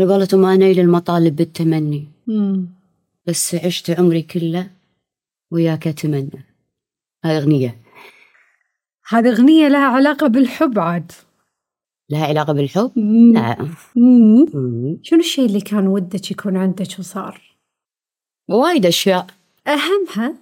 على 0.00 0.12
قولتهم 0.12 0.40
ما 0.40 0.56
نيل 0.56 0.80
المطالب 0.80 1.36
بالتمني. 1.36 2.08
مم. 2.26 2.66
بس 3.26 3.54
عشت 3.54 3.90
عمري 3.90 4.22
كله 4.22 4.70
وياك 5.50 5.88
أتمنى. 5.88 6.44
هذه 7.24 7.38
أغنية. 7.38 7.78
هذه 9.08 9.28
أغنية 9.30 9.68
لها 9.68 9.86
علاقة 9.86 10.26
بالحب 10.26 10.78
عاد. 10.78 11.12
لها 12.10 12.26
علاقة 12.26 12.52
بالحب؟ 12.52 12.90
مم. 12.96 13.34
مم. 13.96 14.98
شنو 15.02 15.18
الشيء 15.18 15.46
اللي 15.46 15.60
كان 15.60 15.86
ودك 15.86 16.30
يكون 16.30 16.56
عندك 16.56 16.98
وصار؟ 16.98 17.40
وايد 18.48 18.86
أشياء. 18.86 19.26
أهمها؟ 19.66 20.34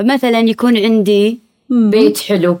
مثلا 0.00 0.40
يكون 0.40 0.76
عندي 0.76 1.38
مم. 1.70 1.90
بيت 1.90 2.18
حلو. 2.18 2.58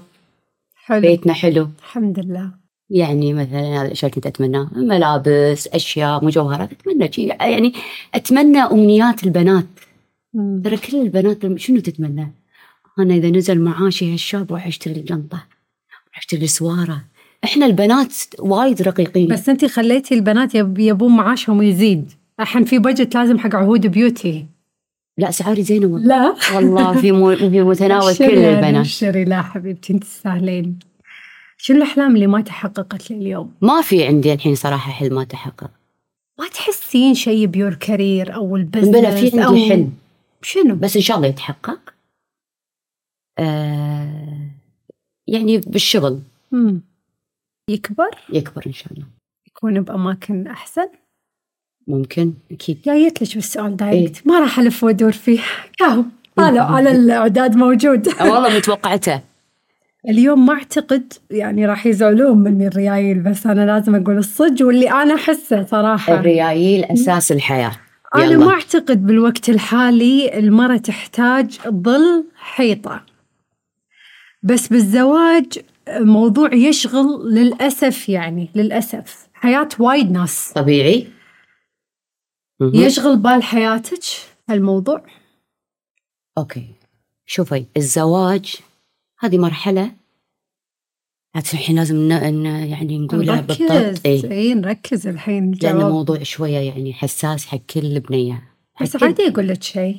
حلو. 0.74 1.00
بيتنا 1.00 1.32
حلو. 1.32 1.68
الحمد 1.78 2.18
لله. 2.18 2.61
يعني 2.92 3.32
مثلا 3.32 3.60
هذا 3.80 3.86
الأشياء 3.86 4.10
كنت 4.10 4.26
اتمناها 4.26 4.70
ملابس 4.76 5.68
أشياء 5.68 6.24
مجوهرات 6.24 6.70
أتمنى 6.72 7.12
شيء. 7.12 7.26
يعني 7.40 7.72
أتمنى 8.14 8.58
أمنيات 8.58 9.24
البنات. 9.24 9.64
ترى 10.64 10.76
كل 10.76 10.96
البنات 11.00 11.56
شنو 11.58 11.80
تتمنى؟ 11.80 12.32
أنا 12.98 13.14
إذا 13.14 13.30
نزل 13.30 13.60
معاشي 13.60 14.12
هالشاب 14.12 14.52
راح 14.52 14.66
أشتري 14.66 14.94
الجنطه 14.94 15.36
راح 16.12 16.18
أشتري 16.18 16.46
سواره 16.46 17.02
إحنا 17.44 17.66
البنات 17.66 18.14
وايد 18.38 18.82
رقيقين. 18.82 19.28
بس 19.28 19.48
انت 19.48 19.64
خليتي 19.64 20.14
البنات 20.14 20.54
يب- 20.54 20.78
يبون 20.78 21.16
معاشهم 21.16 21.62
يزيد 21.62 22.12
الحين 22.40 22.64
في 22.64 22.78
بجت 22.78 23.14
لازم 23.14 23.38
حق 23.38 23.54
عهود 23.54 23.86
بيوتي. 23.86 24.46
لا 25.18 25.28
اسعاري 25.28 25.62
زينة 25.62 25.86
والله. 25.86 26.06
لا. 26.08 26.34
والله 26.56 27.00
في 27.00 27.12
مو 27.12 27.36
في 27.36 27.62
متناول 27.62 28.16
كل 28.18 28.24
البنات. 28.24 28.74
ابشري 28.74 29.24
لا 29.24 29.42
حبيبتي 29.42 29.92
انت 29.92 30.04
تستاهلين 30.04 30.78
شنو 31.64 31.76
الأحلام 31.76 32.14
اللي 32.14 32.26
ما 32.26 32.40
تحققت 32.40 33.10
لي 33.10 33.16
اليوم؟ 33.16 33.54
ما 33.60 33.82
في 33.82 34.06
عندي 34.06 34.32
الحين 34.32 34.54
صراحة 34.54 34.92
حلم 34.92 35.14
ما 35.14 35.24
تحقق. 35.24 35.70
ما 36.38 36.48
تحسين 36.48 37.14
شيء 37.14 37.46
ب 37.46 37.52
your 37.52 37.74
career 37.74 38.34
أو 38.34 38.56
ال 38.56 38.60
business 38.60 38.88
بلا 38.88 39.10
في 39.10 39.44
أو 39.44 39.48
عندي 39.48 39.70
حلم 39.70 39.92
شنو؟ 40.42 40.74
بس 40.74 40.96
إن 40.96 41.02
شاء 41.02 41.16
الله 41.16 41.28
يتحقق. 41.28 41.94
آه 43.38 44.50
يعني 45.26 45.58
بالشغل. 45.58 46.20
مم. 46.52 46.80
يكبر؟ 47.70 48.10
يكبر 48.32 48.62
إن 48.66 48.72
شاء 48.72 48.92
الله. 48.92 49.06
يكون 49.46 49.80
بأماكن 49.80 50.46
أحسن؟ 50.46 50.88
ممكن 51.86 52.34
أكيد. 52.50 52.82
جايت 52.82 53.22
لك 53.22 53.34
بالسؤال 53.34 53.76
direct 53.76 54.26
ما 54.26 54.40
راح 54.40 54.58
ألف 54.58 54.84
وأدور 54.84 55.12
فيه. 55.12 55.40
كاو 55.78 56.04
هذا 56.38 56.60
على 56.60 56.90
الإعداد 56.90 57.56
موجود. 57.56 58.08
والله 58.20 58.56
متوقعته. 58.56 59.31
اليوم 60.08 60.46
ما 60.46 60.52
أعتقد 60.52 61.12
يعني 61.30 61.66
راح 61.66 61.86
يزعلون 61.86 62.38
مني 62.38 62.66
الريايل 62.66 63.18
بس 63.18 63.46
أنا 63.46 63.66
لازم 63.66 63.94
أقول 63.94 64.18
الصج 64.18 64.62
واللي 64.62 64.90
أنا 64.90 65.14
أحسه 65.14 65.64
صراحة. 65.64 66.14
الريايل 66.14 66.84
أساس 66.84 67.32
الحياة. 67.32 67.72
أنا 68.14 68.24
يلا. 68.24 68.36
ما 68.36 68.52
أعتقد 68.52 69.06
بالوقت 69.06 69.48
الحالي 69.48 70.38
المرأة 70.38 70.76
تحتاج 70.76 71.58
ظل 71.68 72.24
حيطة. 72.36 73.06
بس 74.42 74.68
بالزواج 74.68 75.58
موضوع 75.88 76.54
يشغل 76.54 77.34
للأسف 77.34 78.08
يعني 78.08 78.50
للأسف. 78.54 79.28
حياة 79.34 79.68
وايد 79.78 80.12
ناس. 80.12 80.52
طبيعي. 80.54 81.06
يشغل 82.60 83.16
بال 83.16 83.42
حياتك 83.42 84.04
هالموضوع. 84.48 85.04
أوكي. 86.38 86.66
شوفي 87.26 87.64
الزواج 87.76 88.56
هذه 89.22 89.38
مرحلة. 89.38 89.92
عاد 91.34 91.44
الحين 91.54 91.76
لازم 91.76 91.96
ن... 91.96 92.34
ن... 92.42 92.44
يعني 92.46 92.98
نقولها 92.98 93.40
بالضبط 93.40 94.06
اي 94.06 94.30
اي 94.32 94.54
نركز 94.54 95.06
الحين 95.06 95.42
لأن 95.44 95.52
الجواب. 95.52 95.80
الموضوع 95.86 96.22
شوية 96.22 96.58
يعني 96.58 96.92
حساس 96.92 97.46
حق 97.46 97.58
كل 97.58 98.00
بنيه 98.00 98.42
حق 98.74 98.82
بس 98.82 98.96
كل- 98.96 99.06
عادي 99.06 99.28
أقول 99.28 99.48
لك 99.48 99.62
شيء. 99.62 99.96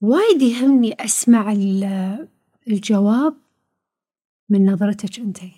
وايد 0.00 0.42
يهمني 0.42 0.94
أسمع 1.00 1.52
ال- 1.52 2.28
الجواب 2.68 3.34
من 4.50 4.70
نظرتك 4.70 5.18
أنت. 5.18 5.38
اللي 5.42 5.52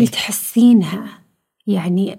أوكي. 0.00 0.06
تحسينها 0.06 1.18
يعني 1.66 2.18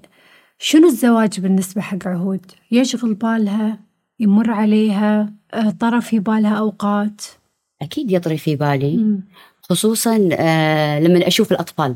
شنو 0.60 0.88
الزواج 0.88 1.40
بالنسبة 1.40 1.82
حق 1.82 2.08
عهود؟ 2.08 2.52
يشغل 2.72 3.14
بالها 3.14 3.80
يمر 4.20 4.52
عليها 4.52 5.34
آه، 5.54 5.70
طرى 5.70 6.02
في 6.02 6.20
بالها 6.20 6.56
أوقات. 6.58 7.22
أكيد 7.86 8.12
يطري 8.12 8.38
في 8.38 8.56
بالي. 8.56 9.20
خصوصا 9.62 10.30
آه 10.34 11.00
لما 11.00 11.28
أشوف 11.28 11.52
الأطفال 11.52 11.96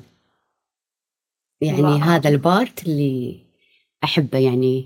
يعني 1.62 1.78
الله. 1.80 2.16
هذا 2.16 2.30
البارت 2.30 2.84
اللي 2.84 3.40
أحبه 4.04 4.38
يعني 4.40 4.86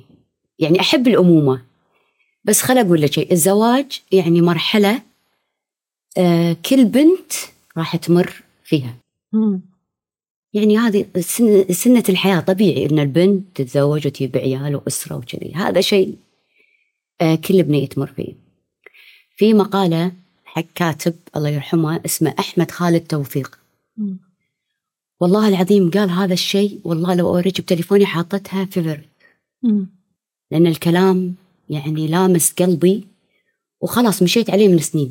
يعني 0.59 0.79
أحب 0.79 1.07
الأمومة 1.07 1.61
بس 2.43 2.61
خل 2.61 2.77
أقول 2.77 3.01
لك 3.01 3.13
شيء 3.13 3.31
الزواج 3.31 4.01
يعني 4.11 4.41
مرحلة 4.41 5.01
آه 6.17 6.53
كل 6.69 6.85
بنت 6.85 7.31
راح 7.77 7.95
تمر 7.95 8.43
فيها. 8.63 8.95
يعني 10.53 10.77
هذه 10.77 11.05
سن- 11.19 11.73
سنة 11.73 12.03
الحياة 12.09 12.39
طبيعي 12.39 12.85
إن 12.85 12.99
البنت 12.99 13.43
تتزوج 13.55 14.07
وتجيب 14.07 14.37
عيال 14.37 14.75
وأسرة 14.75 15.15
وكذي 15.15 15.53
هذا 15.55 15.81
شيء 15.81 16.15
آه، 17.21 17.35
كل 17.35 17.63
بنية 17.63 17.87
تمر 17.87 18.07
فيه 18.07 18.33
في 19.37 19.53
مقالة 19.53 20.11
حق 20.53 20.65
كاتب 20.75 21.13
الله 21.35 21.49
يرحمه 21.49 22.01
اسمه 22.05 22.33
أحمد 22.39 22.71
خالد 22.71 23.01
توفيق. 23.01 23.59
والله 25.19 25.47
العظيم 25.47 25.91
قال 25.91 26.09
هذا 26.09 26.33
الشيء 26.33 26.79
والله 26.83 27.15
لو 27.15 27.27
أوريك 27.27 27.61
بتليفوني 27.61 28.05
حاطتها 28.05 28.65
في 28.65 28.81
برد. 28.81 29.05
لأن 30.51 30.67
الكلام 30.67 31.35
يعني 31.69 32.07
لامس 32.07 32.51
قلبي 32.51 33.03
وخلاص 33.81 34.23
مشيت 34.23 34.49
عليه 34.49 34.67
من 34.67 34.79
سنين. 34.79 35.09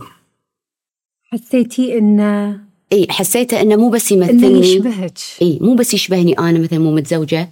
حسيتي 1.23 1.99
إنه 1.99 2.61
إي 2.93 3.07
حسيته 3.11 3.61
إنه 3.61 3.77
مو 3.77 3.91
بس 3.91 4.13
إنه 4.13 4.27
يمثلني 4.27 4.59
يشبهك. 4.59 5.19
إي 5.43 5.59
مو 5.61 5.75
بس 5.75 5.95
يشبهني 5.95 6.39
أنا 6.39 6.59
مثلا 6.59 6.79
مو 6.79 6.95
متزوجة. 6.95 7.51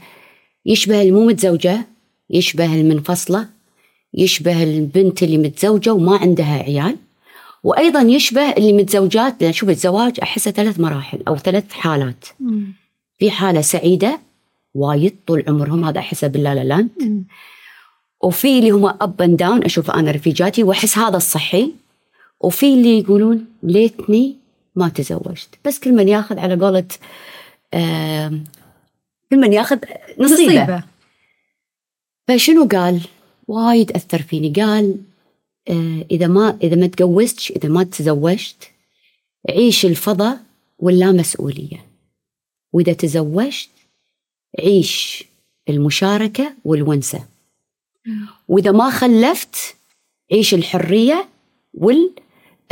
يشبه 0.67 1.03
المو 1.03 1.27
متزوجة 1.27 1.87
يشبه 2.31 2.75
المنفصلة 2.81 3.49
يشبه 4.15 4.63
البنت 4.63 5.23
اللي 5.23 5.39
متزوجة 5.39 5.93
وما 5.93 6.17
عندها 6.17 6.63
عيال. 6.63 6.97
وأيضا 7.63 8.01
يشبه 8.03 8.53
اللي 8.53 8.73
متزوجات 8.73 9.43
لأن 9.43 9.53
شوف 9.53 9.69
الزواج 9.69 10.21
أحسه 10.23 10.51
ثلاث 10.51 10.81
مراحل 10.81 11.23
أو 11.29 11.37
ثلاث 11.37 11.73
حالات. 11.73 12.25
مم. 12.41 12.73
في 13.19 13.31
حالة 13.31 13.61
سعيدة 13.61 14.21
وايد 14.75 15.17
طول 15.27 15.45
عمرهم 15.49 15.85
هذا 15.85 15.99
أحسه 15.99 16.29
باللا 16.29 16.55
لا 16.55 16.65
لاند. 16.65 17.25
وفي 18.21 18.59
اللي 18.59 18.71
هم 18.71 18.87
up 18.87 19.23
and 19.23 19.37
down 19.37 19.65
أشوف 19.65 19.91
أنا 19.91 20.11
رفيجاتي 20.11 20.63
وأحس 20.63 20.99
هذا 20.99 21.17
الصحي. 21.17 21.73
وفي 22.41 22.75
اللي 22.75 22.99
يقولون 22.99 23.47
ليتني 23.63 24.37
ما 24.77 24.89
تزوجت. 24.89 25.49
بس 25.65 25.79
كل 25.79 25.93
من 25.93 26.09
ياخذ 26.09 26.39
على 26.39 26.55
قولة 26.57 26.85
آم، 27.75 28.45
كل 29.31 29.37
من 29.37 29.53
ياخذ 29.53 29.79
نصيبه, 30.19 30.63
نصيبة. 30.63 30.83
فشنو 32.29 32.69
قال؟ 32.73 33.01
وايد 33.49 33.93
أثر 33.93 34.23
فيني. 34.23 34.53
قال 34.53 34.97
آه، 35.69 36.05
إذا 36.11 36.27
ما 36.27 36.59
إذا 36.63 36.77
ما 36.77 36.87
تجوزتش 36.87 37.51
إذا 37.51 37.69
ما 37.69 37.85
تزوجت 37.85 38.71
عيش 39.49 39.87
الفوضى 39.87 40.41
واللا 40.79 41.13
مسؤولية. 41.13 41.87
وإذا 42.73 42.93
تزوجت 42.93 43.69
عيش 44.59 45.25
المشاركة 45.69 46.53
والونسة. 46.65 47.25
وإذا 48.49 48.73
ما 48.73 48.91
خلفت 48.91 49.57
عيش 50.33 50.55
الحرية 50.55 51.29
وال 51.75 52.11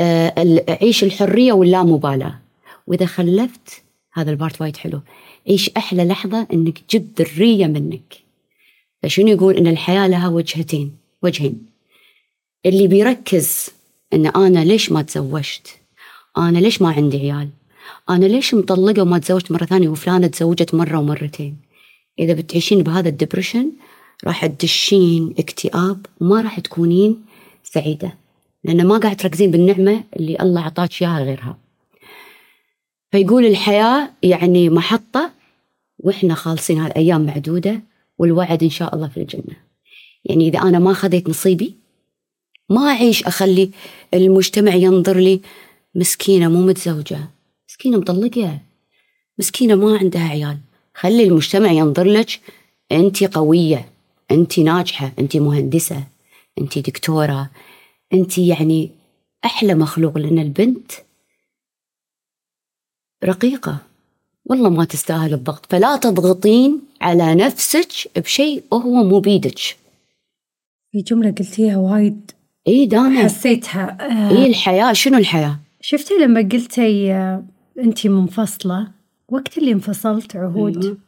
آه، 0.01 0.65
عيش 0.69 1.05
الحرية 1.05 1.53
واللامبالاه 1.53 2.39
وإذا 2.87 3.07
خلفت 3.07 3.83
هذا 4.13 4.31
البارت 4.31 4.61
وايد 4.61 4.77
حلو. 4.77 5.01
عيش 5.49 5.71
أحلى 5.77 6.05
لحظة 6.05 6.47
إنك 6.53 6.81
جبت 6.91 7.23
ذريه 7.23 7.67
منك. 7.67 8.15
فشنو 9.03 9.29
يقول؟ 9.29 9.57
إن 9.57 9.67
الحياة 9.67 10.07
لها 10.07 10.29
وجهتين 10.29 10.97
وجهين. 11.23 11.68
اللي 12.67 12.87
بيركز 12.87 13.69
إن 14.13 14.27
أنا 14.27 14.65
ليش 14.65 14.93
ما 14.93 15.03
تزوجت؟ 15.03 15.79
أنا 16.39 16.59
ليش 16.59 16.83
ما 16.83 16.91
عندي 16.91 17.19
عيال؟ 17.19 17.49
أنا 18.11 18.27
ليش 18.27 18.55
مطلقة 18.55 19.03
وما 19.03 19.19
تزوجت 19.19 19.53
مرة 19.53 19.65
ثانية 19.65 19.89
وفلانة 19.89 20.27
تزوجت 20.27 20.75
مرة 20.75 20.99
ومرتين؟ 20.99 21.57
إذا 22.19 22.33
بتعيشين 22.33 22.83
بهذا 22.83 23.09
الدبرشن 23.09 23.73
راح 24.25 24.47
تدشين 24.47 25.35
اكتئاب 25.39 26.07
وما 26.21 26.41
راح 26.41 26.61
تكونين 26.61 27.25
سعيدة 27.63 28.15
لأن 28.65 28.87
ما 28.87 28.99
قاعد 28.99 29.17
تركزين 29.17 29.51
بالنعمة 29.51 30.05
اللي 30.17 30.37
الله 30.41 30.61
عطاك 30.61 31.03
إياها 31.03 31.23
غيرها. 31.23 31.59
فيقول 33.13 33.47
الحياة 33.47 34.11
يعني 34.23 34.71
محطة 34.71 35.31
وإحنا 35.99 36.35
خالصين 36.35 36.79
هالايام 36.81 37.27
معدودة 37.27 37.81
والوعد 38.19 38.63
إن 38.63 38.71
شاء 38.71 38.95
الله 38.95 39.09
في 39.09 39.17
الجنة. 39.17 39.57
يعني 40.25 40.49
إذا 40.49 40.59
أنا 40.59 40.79
ما 40.79 40.93
خذيت 40.93 41.29
نصيبي 41.29 41.75
ما 42.69 42.89
أعيش 42.89 43.25
أخلي 43.25 43.71
المجتمع 44.15 44.75
ينظر 44.75 45.17
لي 45.19 45.41
مسكينة 45.95 46.49
مو 46.49 46.67
متزوجة. 46.67 47.21
مسكينة 47.69 47.99
مطلقة. 47.99 48.59
مسكينة 49.39 49.75
ما 49.75 49.99
عندها 49.99 50.29
عيال. 50.29 50.59
خلي 50.95 51.25
المجتمع 51.25 51.71
ينظر 51.73 52.05
لك 52.05 52.41
أنت 52.93 53.25
قوية 53.25 53.89
أنت 54.31 54.59
ناجحة 54.59 55.13
أنت 55.19 55.37
مهندسة 55.37 56.05
أنت 56.61 56.79
دكتورة 56.79 57.51
أنت 58.13 58.39
يعني 58.39 58.91
أحلى 59.45 59.75
مخلوق 59.75 60.19
لأن 60.19 60.39
البنت 60.39 60.93
رقيقة. 63.25 63.79
والله 64.45 64.71
ما 64.71 64.85
تستاهل 64.85 65.35
الضغط. 65.35 65.67
فلا 65.67 65.97
تضغطين 65.97 66.81
على 67.01 67.35
نفسك 67.35 68.19
بشيء 68.19 68.63
هو 68.73 69.05
مو 69.05 69.21
بيدك. 69.21 69.59
في 70.93 71.03
جملة 71.03 71.31
قلتيها 71.31 71.77
وايد 71.77 72.31
اي 72.67 72.87
دانا. 72.87 73.25
حسيتها. 73.25 73.99
آه، 74.01 74.31
اي 74.31 74.47
الحياة 74.47 74.93
شنو 74.93 75.19
الحياة؟ 75.19 75.59
شفتي 75.81 76.15
لما 76.15 76.41
قلتي 76.41 77.13
آه، 77.13 77.45
أنت 77.79 78.07
منفصلة؟ 78.07 78.93
وقت 79.29 79.59
اللي 79.59 79.73
انفصلت 79.73 80.37
عهود. 80.37 81.01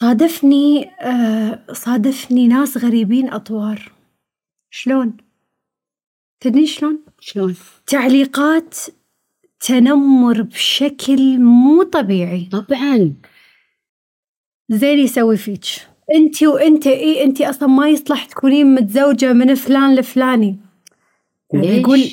صادفني 0.00 0.90
آه، 1.00 1.64
صادفني 1.72 2.48
ناس 2.48 2.76
غريبين 2.76 3.30
أطوار. 3.30 3.92
شلون؟ 4.70 5.16
تدري 6.40 6.66
شلون؟ 6.66 6.98
شلون؟ 7.20 7.56
تعليقات 7.86 8.76
تنمر 9.60 10.42
بشكل 10.42 11.38
مو 11.38 11.82
طبيعي. 11.82 12.48
طبعا. 12.52 13.14
زين 14.68 14.98
يسوي 14.98 15.36
فيك 15.36 15.64
انت 16.14 16.42
وانت 16.42 16.86
اي 16.86 17.24
انت 17.24 17.40
أصلا 17.40 17.68
ما 17.68 17.88
يصلح 17.88 18.24
تكونين 18.24 18.74
متزوجة 18.74 19.32
من 19.32 19.54
فلان 19.54 19.94
لفلاني 19.94 20.56
ليش 21.54 21.78
يقول 21.78 22.10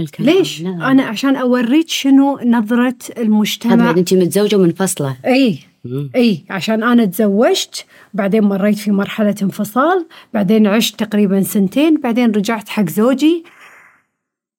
الكلام؟ 0.00 0.36
ليش 0.36 0.62
لا. 0.62 0.90
أنا 0.90 1.02
عشان 1.02 1.36
أوريك 1.36 1.88
شنو 1.88 2.38
نظرة 2.44 2.96
المجتمع 3.18 3.90
انت 3.90 4.14
متزوجة 4.14 4.56
ومنفصله 4.56 5.16
إي. 5.26 5.58
إي 6.16 6.44
عشان 6.50 6.82
أنا 6.82 7.04
تزوجت 7.04 7.86
بعدين 8.14 8.44
مريت 8.44 8.78
في 8.78 8.90
مرحلة 8.90 9.34
انفصال 9.42 10.06
بعدين 10.34 10.66
عشت 10.66 11.04
تقريبا 11.04 11.42
سنتين 11.42 12.00
بعدين 12.00 12.30
رجعت 12.30 12.68
حق 12.68 12.88
زوجي 12.88 13.44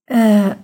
آه 0.10 0.58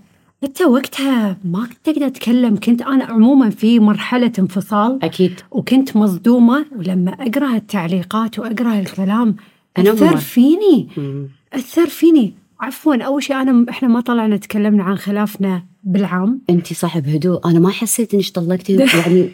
حتى 0.43 0.65
وقتها 0.65 1.37
ما 1.43 1.67
كنت 1.67 1.87
أقدر 1.89 2.07
اتكلم 2.07 2.59
كنت 2.59 2.81
أنا 2.81 3.05
عموما 3.05 3.49
في 3.49 3.79
مرحلة 3.79 4.31
انفصال. 4.39 4.99
أكيد. 5.03 5.39
وكنت 5.51 5.95
مصدومة. 5.97 6.65
ولما 6.75 7.11
أقرأ 7.11 7.55
التعليقات 7.55 8.39
وأقرأ 8.39 8.79
الكلام. 8.79 9.35
أثر 9.77 10.17
فيني. 10.17 10.87
مم. 10.97 11.29
أثر 11.53 11.87
فيني. 11.87 12.33
عفوا 12.59 13.03
أول 13.03 13.23
شيء 13.23 13.35
أنا 13.35 13.65
إحنا 13.69 13.87
ما 13.87 14.01
طلعنا 14.01 14.37
تكلمنا 14.37 14.83
عن 14.83 14.95
خلافنا 14.95 15.63
بالعام. 15.83 16.41
أنت 16.49 16.73
صاحب 16.73 17.07
هدوء. 17.07 17.47
أنا 17.47 17.59
ما 17.59 17.69
حسيت 17.69 18.13
انك 18.13 18.29
طلقتي 18.29 18.75
يعني 19.05 19.31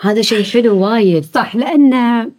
هذا 0.00 0.22
شيء 0.22 0.44
حلو 0.44 0.78
وايد. 0.78 1.24
صح 1.24 1.56
لأن 1.56 1.94
آه، 1.94 2.30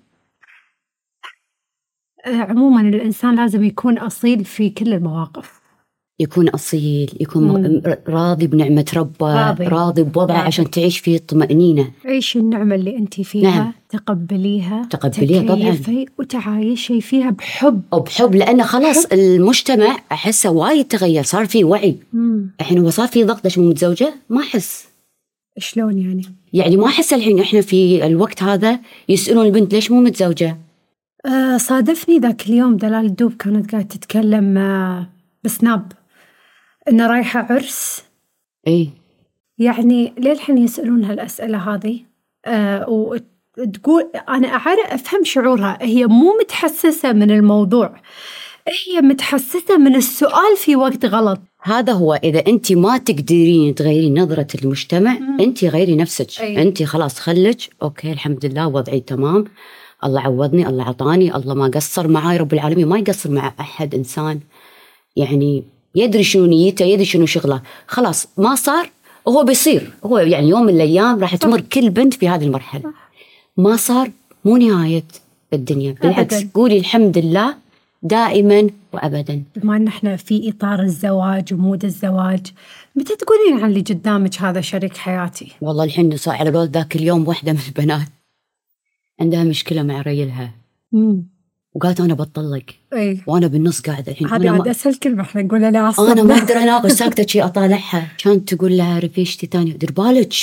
عموما 2.25 2.81
الإنسان 2.81 3.35
لازم 3.35 3.63
يكون 3.63 3.97
أصيل 3.97 4.45
في 4.45 4.69
كل 4.69 4.93
المواقف. 4.93 5.58
يكون 6.19 6.49
أصيل 6.49 7.17
يكون 7.19 7.43
مم. 7.43 7.81
راضي 8.07 8.47
بنعمة 8.47 8.85
ربه 8.95 9.47
راضي. 9.47 9.67
راضي 9.67 10.03
بوضعه 10.03 10.35
راضي. 10.35 10.47
عشان 10.47 10.71
تعيش 10.71 10.99
فيه 10.99 11.17
طمأنينة 11.17 11.91
عيشي 12.05 12.39
النعمة 12.39 12.75
اللي 12.75 12.97
أنت 12.97 13.21
فيها 13.21 13.49
نعم. 13.51 13.73
تقبليها 13.89 14.87
تقبليها 14.89 15.55
طبعاً. 15.55 16.05
وتعايشي 16.19 17.01
فيها 17.01 17.29
بحب 17.29 17.81
وبحب 17.93 18.35
لأنه 18.35 18.63
خلاص 18.63 19.05
المجتمع 19.05 19.97
أحسه 20.11 20.49
وايد 20.49 20.85
تغير 20.85 21.23
صار 21.23 21.45
في 21.45 21.63
وعي. 21.63 21.95
الحين 22.61 22.77
هو 22.77 22.89
صار 22.89 23.07
في 23.07 23.23
ضغط 23.23 23.43
ليش 23.43 23.57
مو 23.57 23.69
متزوجة 23.69 24.13
ما 24.29 24.41
أحس 24.41 24.87
شلون 25.57 25.97
يعني 25.97 26.21
يعني 26.53 26.77
ما 26.77 26.85
أحس 26.85 27.13
الحين 27.13 27.39
إحنا 27.39 27.61
في 27.61 28.05
الوقت 28.05 28.43
هذا 28.43 28.79
يسألون 29.09 29.45
البنت 29.45 29.73
ليش 29.73 29.91
مو 29.91 30.01
متزوجة 30.01 30.57
آه، 31.25 31.57
صادفني 31.57 32.19
ذاك 32.19 32.49
اليوم 32.49 32.77
دلال 32.77 33.05
الدوب 33.05 33.33
كانت 33.33 33.71
قاعدة 33.71 33.87
تتكلم 33.87 34.57
آه، 34.57 35.07
بسناب 35.43 35.91
إنها 36.89 37.07
رايحة 37.07 37.47
عرس. 37.49 38.03
إي. 38.67 38.89
يعني 39.57 40.13
للحين 40.17 40.57
يسألون 40.57 41.03
هالأسئلة 41.03 41.57
هذه 41.57 41.99
آه، 42.45 42.89
وتقول 42.89 44.09
أنا 44.29 44.47
أعرف 44.47 44.85
أفهم 44.87 45.23
شعورها. 45.23 45.77
هي 45.81 46.07
مو 46.07 46.37
متحسسة 46.41 47.13
من 47.13 47.31
الموضوع 47.31 47.95
هي 48.87 49.01
متحسسة 49.01 49.77
من 49.77 49.95
السؤال 49.95 50.57
في 50.57 50.75
وقت 50.75 51.05
غلط. 51.05 51.39
هذا 51.61 51.93
هو 51.93 52.13
إذا 52.13 52.43
أنت 52.47 52.71
ما 52.71 52.97
تقدرين 52.97 53.75
تغيرين 53.75 54.19
نظرة 54.19 54.47
المجتمع 54.63 55.19
مم. 55.19 55.39
أنت 55.39 55.65
غيري 55.65 55.95
نفسك. 55.95 56.41
أي. 56.41 56.61
أنت 56.61 56.83
خلاص 56.83 57.19
خلك. 57.19 57.57
أوكي 57.81 58.11
الحمد 58.11 58.45
لله 58.45 58.67
وضعي 58.67 58.99
تمام. 58.99 59.45
الله 60.03 60.21
عوضني 60.21 60.67
الله 60.67 60.83
عطاني. 60.83 61.35
الله 61.35 61.53
ما 61.53 61.67
قصر 61.67 62.07
معاي 62.07 62.37
رب 62.37 62.53
العالمين. 62.53 62.87
ما 62.87 62.99
يقصر 62.99 63.31
مع 63.31 63.53
أحد 63.59 63.95
إنسان. 63.95 64.39
يعني 65.15 65.63
يدري 65.95 66.23
شنو 66.23 66.45
نيته 66.45 66.85
يدري 66.85 67.05
شنو 67.05 67.25
شغله. 67.25 67.61
خلاص 67.87 68.27
ما 68.37 68.55
صار 68.55 68.89
هو 69.27 69.43
بيصير. 69.43 69.93
هو 70.05 70.17
يعني 70.17 70.49
يوم 70.49 70.63
من 70.63 70.73
الأيام 70.73 71.19
راح 71.19 71.35
تمر 71.35 71.61
كل 71.61 71.89
بنت 71.89 72.13
في 72.13 72.29
هذه 72.29 72.43
المرحلة. 72.43 72.93
ما 73.57 73.75
صار 73.75 74.11
مو 74.45 74.57
نهاية 74.57 75.03
الدنيا. 75.53 75.95
بالعكس 76.01 76.33
أبداً. 76.33 76.49
قولي 76.53 76.77
الحمد 76.77 77.17
لله 77.17 77.55
دائما 78.03 78.69
وابدا. 78.93 79.43
بما 79.55 79.75
إن 79.75 79.87
إحنا 79.87 80.15
في 80.15 80.49
إطار 80.49 80.81
الزواج 80.81 81.53
ومود 81.53 81.85
الزواج 81.85 82.47
متى 82.95 83.15
تقولين 83.15 83.63
عن 83.63 83.69
اللي 83.69 83.81
قدامك 83.81 84.41
هذا 84.41 84.61
شريك 84.61 84.97
حياتي؟ 84.97 85.51
والله 85.61 85.83
الحين 85.83 86.17
صار 86.17 86.35
على 86.35 86.51
قول 86.51 86.67
ذاك 86.67 86.95
اليوم 86.95 87.27
واحدة 87.27 87.53
من 87.53 87.59
البنات. 87.67 88.07
عندها 89.21 89.43
مشكلة 89.43 89.83
مع 89.83 90.01
ريلها 90.01 90.51
وقالت 91.73 91.99
أنا 91.99 92.13
بطلق. 92.13 92.63
إي. 92.93 93.21
وأنا 93.27 93.47
بالنص 93.47 93.81
قاعدة 93.81 94.11
الحين. 94.11 94.27
هذه 94.27 94.49
عاد 94.49 94.65
ما, 94.65 94.71
أسهل 94.71 94.95
كلمة 94.95 95.21
إحنا 95.21 95.41
نقولها 95.41 95.71
لا 95.71 95.93
أنا 95.99 96.23
ما 96.23 96.37
أقدر 96.37 96.57
أناقش 96.57 96.91
ساكتة 96.91 97.27
شي 97.27 97.41
أطالعها. 97.41 98.07
كانت 98.23 98.53
تقول 98.53 98.77
لها 98.77 98.99
رفيجتي 98.99 99.47
ثانية 99.51 99.73
دير 99.73 99.91
بالك. 99.91 100.33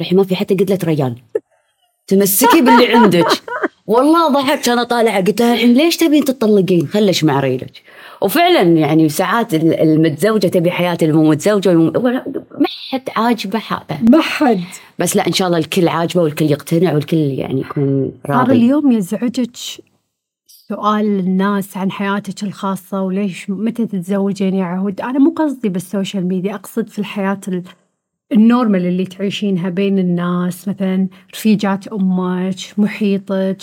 الحين 0.00 0.18
ما 0.18 0.24
في 0.24 0.36
حتى 0.36 0.54
قلت 0.54 0.84
ريال. 0.84 1.16
تمسكي 2.06 2.60
باللي 2.60 2.94
عندك. 2.94 3.26
والله 3.86 4.28
ضحكت 4.32 4.68
أنا 4.68 4.82
طالعه 4.84 5.24
قلت 5.24 5.40
لها 5.40 5.54
الحين 5.54 5.74
ليش 5.74 5.96
تبين 5.96 6.24
تطلقين؟ 6.24 6.86
خلش 6.86 7.24
مع 7.24 7.40
ريلك 7.40 7.82
وفعلا 8.22 8.62
يعني 8.62 9.08
ساعات 9.08 9.54
ال- 9.54 9.80
المتزوجة 9.80 10.46
تبي 10.46 10.70
حياة 10.70 10.98
المو 11.02 11.30
متزوجه 11.30 11.72
ما 11.74 12.22
حد 12.90 13.02
عاجبه 13.16 13.62
هذا. 13.68 13.98
ما 14.10 14.20
حد. 14.20 14.60
بس 14.98 15.16
لا 15.16 15.26
إن 15.26 15.32
شاء 15.32 15.48
الله 15.48 15.58
الكل 15.58 15.88
عاجبه 15.88 16.22
والكل 16.22 16.44
يقتنع 16.44 16.94
والكل 16.94 17.16
يعني 17.16 17.60
يكون 17.60 18.12
راضي. 18.26 18.52
اليوم 18.52 18.92
يزعجك 18.92 19.50
سؤال 20.68 21.04
الناس 21.18 21.76
عن 21.76 21.90
حياتك 21.90 22.42
الخاصة 22.42 23.02
وليش 23.02 23.50
متى 23.50 23.86
تتزوجين؟ 23.86 24.54
يا 24.54 24.64
عهود 24.64 25.00
أنا 25.00 25.18
مو 25.18 25.30
قصدي 25.30 25.68
بال 25.68 25.83
social 25.83 26.28
media 26.28 26.54
أقصد 26.54 26.88
في 26.88 26.98
الحياة 26.98 27.40
ال- 27.48 27.62
ال 28.32 28.40
normal 28.40 28.86
اللي 28.86 29.04
تعيشينها 29.04 29.68
بين 29.68 29.98
الناس 29.98 30.68
مثلا 30.68 31.08
رفيجات 31.34 31.88
أمك 31.88 32.54
محيطك. 32.78 33.56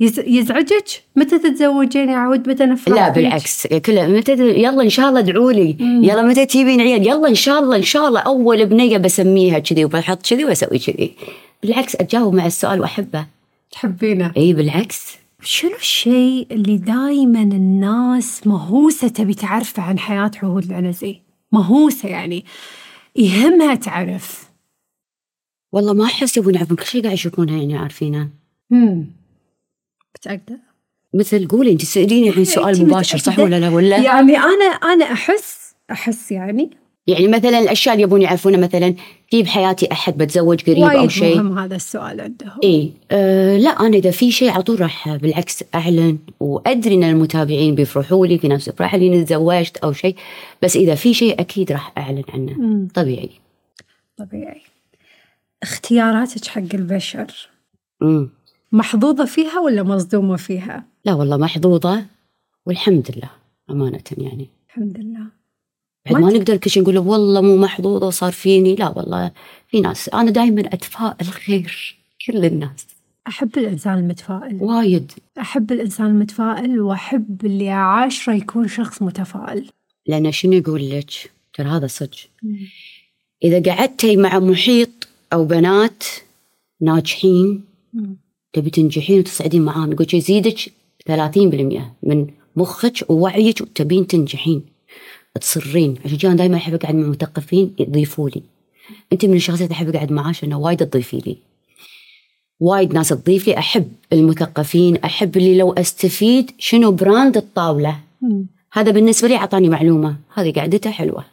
يز- 0.00 0.18
يزعجك؟ 0.26 1.02
متى 1.16 1.38
تتزوجين 1.38 2.08
يا 2.08 2.16
عهود؟ 2.16 2.48
متى 2.48 2.64
نفرح 2.66 2.96
لا؟ 2.96 3.08
بالعكس. 3.08 3.66
كله 3.66 4.06
متى 4.06 4.32
يلا 4.32 4.82
إن 4.82 4.88
شاء 4.90 5.08
الله 5.08 5.20
ادعوا 5.20 5.52
لي. 5.52 5.76
يلا 5.80 6.22
متى 6.22 6.46
تجيبين 6.46 6.80
عيال؟ 6.80 7.06
يلا 7.08 7.28
إن 7.28 7.34
شاء 7.34 7.60
الله 7.60 7.76
إن 7.76 7.82
شاء 7.82 8.08
الله. 8.08 8.20
أول 8.20 8.66
بنية 8.66 8.98
بسميها 8.98 9.58
كذي 9.58 9.84
وبحط 9.84 10.26
كذي 10.26 10.44
وأسوي 10.44 10.78
كذي. 10.78 11.12
بالعكس 11.62 11.96
اجاوب 11.96 12.34
مع 12.34 12.46
السؤال 12.46 12.80
وأحبه. 12.80 13.26
تحبينه. 13.72 14.32
إي 14.36 14.52
بالعكس. 14.52 15.21
شنو 15.44 15.76
الشيء 15.76 16.46
اللي 16.50 16.76
دايما 16.76 17.42
الناس 17.42 18.46
مهووسة 18.46 19.08
تبي 19.08 19.34
تعرفه 19.34 19.82
عن 19.82 19.98
حياة 19.98 20.30
عهود 20.42 20.64
العنزي؟ 20.64 21.20
مهووسة 21.52 22.08
يعني. 22.08 22.44
يهمها 23.16 23.74
تعرف. 23.74 24.50
والله 25.72 25.92
ما 25.92 26.04
أحس 26.04 26.36
يبون 26.36 26.54
يعرفون. 26.54 26.76
كل 26.76 26.84
شيء 26.84 27.02
قاعد 27.02 27.14
يشوفونها 27.14 27.56
يعني 27.58 27.76
عارفينه. 27.76 28.28
امم 28.72 29.06
متأكدة؟ 30.16 30.60
مثل 31.14 31.48
قولي 31.48 31.72
أنت 31.72 31.80
تسأليني 31.82 32.28
الحين 32.28 32.44
سؤال 32.44 32.74
أنت 32.74 32.80
مباشر 32.80 33.18
صح؟ 33.18 33.38
ولا 33.38 33.60
لا؟ 33.60 33.68
ولا؟ 33.68 33.96
يعني 33.96 34.36
أنا 34.36 34.64
أنا 34.64 35.04
أحس 35.12 35.74
أحس 35.90 36.32
يعني 36.32 36.70
يعني 37.06 37.28
مثلا 37.28 37.58
الأشياء 37.58 37.94
اللي 37.94 38.04
يبون 38.04 38.22
يعرفونها 38.22 38.60
مثلا 38.60 38.94
في 39.30 39.42
بحياتي 39.42 39.92
أحد 39.92 40.18
بتزوج 40.18 40.62
قريب 40.62 40.84
أو 40.84 41.08
شيء. 41.08 41.36
مهم 41.36 41.58
هذا 41.58 41.76
السؤال 41.76 42.20
عندهم. 42.20 42.58
اي 42.64 42.92
أه 43.10 43.58
لا 43.58 43.70
أنا 43.70 43.96
إذا 43.96 44.10
في 44.10 44.32
شيء 44.32 44.50
على 44.50 44.62
طول 44.62 44.80
راح 44.80 45.16
بالعكس 45.16 45.64
أعلن 45.74 46.18
وأدري 46.40 46.94
إن 46.94 47.04
المتابعين 47.04 47.74
بيفرحوا 47.74 48.26
لي 48.26 48.38
في 48.38 48.48
ناس 48.48 48.68
يفرح 48.68 48.94
لي 48.94 49.06
إني 49.06 49.24
تزوجت 49.24 49.76
أو 49.76 49.92
شيء 49.92 50.16
بس 50.62 50.76
إذا 50.76 50.94
في 50.94 51.14
شيء 51.14 51.40
أكيد 51.40 51.72
راح 51.72 51.92
أعلن 51.98 52.24
عنه. 52.28 52.52
مم. 52.52 52.88
طبيعي. 52.94 53.30
طبيعي. 54.16 54.62
اختياراتك 55.62 56.46
حق 56.46 56.74
البشر. 56.74 57.26
امم 58.02 58.30
محظوظة 58.72 59.24
فيها 59.24 59.60
ولا 59.60 59.82
مصدومة 59.82 60.36
فيها؟ 60.36 60.84
لا 61.04 61.14
والله 61.14 61.36
محظوظة 61.36 62.04
والحمد 62.66 63.10
لله 63.16 63.30
أمانة 63.70 64.02
يعني. 64.18 64.48
الحمد 64.68 64.98
لله. 64.98 65.41
ما 66.10 66.18
ما 66.18 66.32
نقدر 66.32 66.56
كل 66.56 66.70
شيء 66.70 66.82
نقول 66.82 66.98
والله 66.98 67.40
مو 67.40 67.56
محظوظة 67.56 68.10
صار 68.10 68.32
فيني. 68.32 68.74
لا 68.74 68.88
والله 68.88 69.30
في 69.68 69.80
ناس 69.80 70.08
أنا 70.08 70.30
دائما 70.30 70.60
اتفائل 70.60 71.26
خير 71.26 71.96
كل 72.26 72.44
الناس. 72.44 72.86
أحب 73.28 73.58
الإنسان 73.58 73.98
المتفائل. 73.98 74.62
وايد. 74.62 75.12
أحب 75.40 75.72
الإنسان 75.72 76.06
المتفائل 76.06 76.80
وأحب 76.80 77.46
اللي 77.46 77.70
عاشره 77.70 78.34
يكون 78.34 78.68
شخص 78.68 79.02
متفائل. 79.02 79.68
لأن 80.06 80.32
شنو 80.32 80.52
يقول 80.52 80.90
لك؟ 80.90 81.10
ترى 81.54 81.68
هذا 81.68 81.86
صدق. 81.86 82.18
إذا 83.44 83.72
قعدتي 83.72 84.16
مع 84.16 84.38
محيط 84.38 85.08
أو 85.32 85.44
بنات 85.44 86.04
ناجحين. 86.80 87.64
تبي 88.52 88.70
تنجحين 88.70 89.18
وتصعدين 89.18 89.62
معاهم 89.62 89.92
يقول 89.92 90.06
يزيدك 90.14 90.58
30% 91.06 91.96
من 92.02 92.26
مخك 92.56 93.10
ووعيك 93.10 93.60
وتبين 93.60 94.06
تنجحين. 94.06 94.71
تصرين. 95.40 95.94
عشان 96.04 96.18
كذا 96.18 96.34
دائما 96.34 96.56
أحب 96.56 96.74
أقعد 96.74 96.94
مع 96.94 97.06
مثقفين 97.06 97.74
يضيفوا 97.78 98.28
لي. 98.28 98.42
أنت 99.12 99.24
من 99.24 99.36
الشخصيات 99.36 99.70
اللي 99.70 99.76
أحب 99.76 99.96
أقعد 99.96 100.12
معاش 100.12 100.44
إنه 100.44 100.58
وايد 100.58 100.86
تضيفي 100.86 101.16
لي. 101.16 101.36
وايد 102.60 102.94
ناس 102.94 103.08
تضيف 103.08 103.48
لي. 103.48 103.58
أحب 103.58 103.88
المثقفين. 104.12 104.96
أحب 104.96 105.36
اللي 105.36 105.58
لو 105.58 105.72
أستفيد 105.72 106.50
شنو 106.58 106.92
brand 106.92 107.36
الطاولة. 107.36 107.98
مم. 108.22 108.46
هذا 108.72 108.90
بالنسبة 108.90 109.28
لي 109.28 109.36
أعطاني 109.36 109.68
معلومة. 109.68 110.16
هذه 110.34 110.52
قعدتها 110.52 110.92
حلوة. 110.92 111.24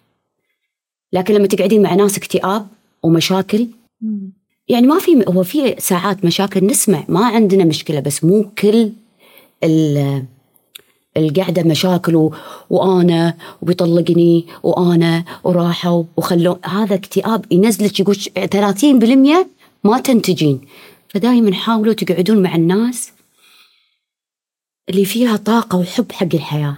لكن 1.14 1.34
لما 1.34 1.48
تقعدين 1.48 1.82
مع 1.82 1.96
ناس 1.96 2.18
اكتئاب 2.18 2.68
ومشاكل 3.04 3.68
مم. 4.02 4.32
يعني 4.68 4.88
ما 4.88 5.00
في 5.00 5.24
هو 5.28 5.44
في 5.44 5.76
ساعات 5.78 6.26
مشاكل 6.26 6.66
نسمع. 6.66 7.04
ما 7.08 7.26
عندنا 7.26 7.66
مشكلة 7.66 8.00
بس 8.00 8.24
مو 8.24 8.50
كل 8.58 8.92
ال- 11.18 11.26
القعدة 11.40 11.64
مشاكل 11.64 12.16
و... 12.16 12.34
وأنا 12.70 13.38
وبيطلقني 13.62 14.46
وأنا 14.64 15.24
وراحوا 15.44 16.04
وخلوا 16.18 16.56
هذا 16.66 16.96
اكتئاب 16.96 17.46
ينزلك 17.52 18.00
يقول 18.00 18.16
30% 18.16 19.48
ما 19.84 20.00
تنتجين. 20.00 20.62
فدائما 21.10 21.54
حاولوا 21.54 21.94
تقعدون 21.94 22.42
مع 22.44 22.56
الناس 22.56 23.12
اللي 24.90 25.06
فيها 25.06 25.36
طاقة 25.36 25.78
وحب 25.78 26.12
حق 26.12 26.28
الحياة. 26.34 26.78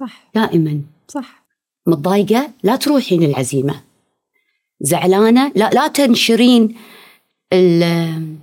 صح. 0.00 0.30
دائما 0.34 0.80
صح. 1.08 1.44
متضايقة؟ 1.86 2.50
لا 2.62 2.76
تروحين 2.76 3.22
العزيمة. 3.22 3.80
زعلانة؟ 4.80 5.52
لا 5.56 5.70
لا 5.70 5.88
تنشرين 5.88 6.74
ال- 7.52 8.36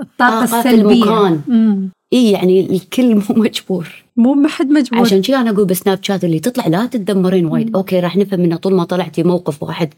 الطاقة 0.00 0.46
طاقة 0.46 0.58
السلبية. 0.58 1.04
المكان. 1.04 1.90
اي 2.12 2.30
يعني 2.30 2.60
الكل 2.60 3.14
مو 3.14 3.22
مجبور. 3.30 4.01
مو 4.16 4.34
ما 4.34 4.48
حد 4.48 4.66
مجبور. 4.66 5.00
عشان 5.00 5.22
كذا 5.22 5.40
أنا 5.40 5.50
أقول 5.50 5.66
ب 5.66 5.98
Snapchat 6.02 6.24
اللي 6.24 6.40
تطلع 6.40 6.66
لا 6.66 6.86
تتدمرين 6.86 7.46
وايد. 7.46 7.76
أوكي 7.76 8.00
راح 8.00 8.16
نفهم 8.16 8.40
إنه 8.40 8.56
طول 8.56 8.74
ما 8.74 8.84
طلعتي 8.84 9.22
موقف 9.22 9.62
واحد 9.62 9.94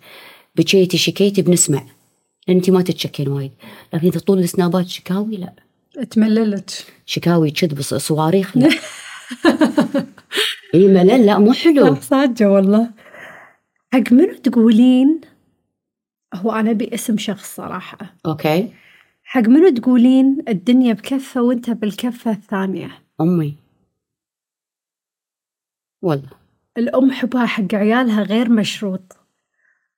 بكيتي 0.56 0.98
شكيتي 0.98 1.42
بنسمع. 1.42 1.82
لأن 2.48 2.56
انت 2.56 2.70
ما 2.70 2.82
تتشكين 2.82 3.28
وايد. 3.28 3.50
لكن 3.94 4.06
إذا 4.06 4.20
طول 4.20 4.38
السنابات 4.38 4.88
شكاوي 4.88 5.36
لا. 5.36 5.52
تمللت 6.10 6.86
شكاوي 7.06 7.50
كذب 7.50 7.80
صواريخ 7.80 8.56
لا. 8.56 8.68
إي 10.74 10.88
ملل 10.88 11.26
لا 11.26 11.38
مو 11.38 11.52
حلو. 11.52 11.94
صح 11.94 12.00
صادقة 12.00 12.50
والله. 12.50 12.90
حق 13.92 14.12
منو 14.12 14.34
تقولين؟ 14.42 15.20
هو 16.34 16.52
أنا 16.52 16.72
باسم 16.72 17.18
شخص 17.18 17.56
صراحة. 17.56 17.98
أوكي. 18.26 18.68
حق 19.24 19.48
منو 19.48 19.68
تقولين 19.68 20.38
الدنيا 20.48 20.92
بكفة 20.92 21.42
وأنت 21.42 21.70
بالكفة 21.70 22.30
الثانية؟ 22.30 22.90
أمي. 23.20 23.63
والله. 26.05 26.30
الأم 26.78 27.11
حبها 27.11 27.46
حق 27.46 27.74
عيالها 27.74 28.22
غير 28.22 28.50
مشروط. 28.50 29.16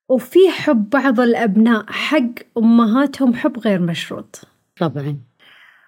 وفي 0.09 0.39
حب 0.49 0.89
بعض 0.89 1.19
الأبناء 1.19 1.85
حق 1.87 2.33
أمهاتهم 2.57 3.33
حب 3.33 3.59
غير 3.59 3.81
مشروط. 3.81 4.41
طبعا. 4.79 5.17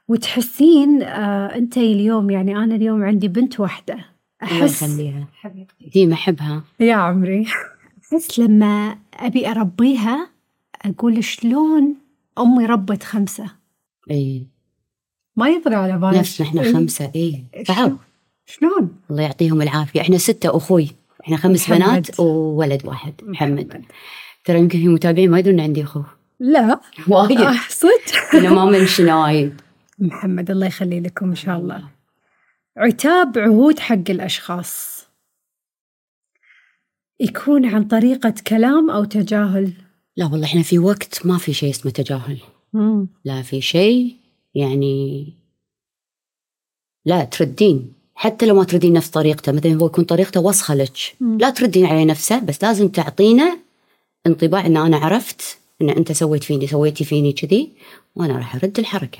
وتحسين 0.07 1.03
آه 1.03 1.55
أنت 1.55 1.77
اليوم 1.77 2.29
يعني 2.29 2.57
أنا 2.57 2.75
اليوم 2.75 3.03
عندي 3.03 3.27
بنت 3.27 3.59
واحدة. 3.59 3.93
الله 3.93 4.63
أحس 4.63 4.81
يخليها. 4.83 5.27
حبيبتي. 5.33 5.89
ديما 5.93 6.13
أحبها. 6.13 6.63
يا 6.79 6.95
عمري. 6.95 7.45
أحس 8.13 8.39
لما 8.39 8.97
أبي 9.13 9.47
أربيها 9.51 10.29
أقول 10.85 11.23
شلون 11.23 11.95
أمي 12.39 12.65
ربت 12.65 13.03
خمسة؟ 13.03 13.51
اي 14.11 14.47
ما 15.35 15.49
يطري 15.49 15.75
على 15.75 15.97
بالك 15.97 16.15
نفس 16.15 16.41
إيه. 16.41 16.73
خمسة 16.73 17.11
اي 17.15 17.45
صعب 17.67 17.97
شلون؟ 18.49 18.95
الله 19.09 19.21
يعطيهم 19.23 19.61
العافية. 19.61 20.01
إحنا 20.01 20.17
ستة 20.17 20.57
أخوي. 20.57 20.87
إحنا 21.23 21.37
خمس 21.37 21.69
محمد. 21.69 21.79
بنات 21.79 22.19
وولد 22.19 22.85
واحد. 22.85 23.13
محمد. 23.23 23.85
ترى 24.45 24.59
يمكن 24.59 24.79
في 24.79 24.87
متابعين 24.87 25.31
ما 25.31 25.39
يدرون 25.39 25.59
عندي 25.59 25.83
أخو. 25.83 26.03
لا. 26.39 26.79
وايد. 27.07 27.41
آه 27.41 27.55
صدق. 27.69 28.35
أنا 28.39 28.49
ما 28.49 28.65
منشن 28.65 29.09
وايد. 29.09 29.61
محمد 29.99 30.51
الله 30.51 30.67
يخلي 30.67 30.99
لكم 30.99 31.29
إن 31.29 31.35
شاء 31.35 31.57
الله. 31.59 31.83
عتاب 32.77 33.37
عهود 33.37 33.79
حق 33.79 34.09
الأشخاص. 34.09 34.99
يكون 37.19 37.65
عن 37.65 37.83
طريقة 37.87 38.33
كلام 38.47 38.89
أو 38.89 39.03
تجاهل. 39.03 39.73
لا 40.17 40.25
والله 40.25 40.45
إحنا 40.45 40.61
في 40.61 40.79
وقت 40.79 41.25
ما 41.25 41.37
في 41.37 41.53
شيء 41.53 41.69
اسمه 41.69 41.91
تجاهل. 41.91 42.39
مم. 42.73 43.07
لا 43.25 43.41
في 43.41 43.61
شيء 43.61 44.15
يعني 44.55 45.33
لا 47.05 47.23
تردين. 47.23 47.98
حتى 48.21 48.45
لو 48.45 48.55
ما 48.55 48.63
تردين 48.63 48.93
نفس 48.93 49.09
طريقته 49.09 49.51
مثلا 49.51 49.73
هو 49.73 49.85
يكون 49.85 50.03
طريقته 50.03 50.41
وسخة 50.41 50.75
لك. 50.75 50.97
لا 51.21 51.49
تردين 51.49 51.85
عليه 51.85 52.05
نفسه 52.05 52.39
بس 52.39 52.63
لازم 52.63 52.87
تعطينا 52.87 53.57
انطباع 54.27 54.65
إن 54.65 54.77
أنا 54.77 54.97
عرفت 54.97 55.57
إن 55.81 55.89
أنت 55.89 56.11
سويت 56.11 56.43
فيني 56.43 56.67
سويتي 56.67 57.03
فيني 57.03 57.33
كذي 57.33 57.69
وأنا 58.15 58.37
راح 58.37 58.55
أرد 58.55 58.79
الحركة. 58.79 59.19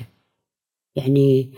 يعني 0.96 1.48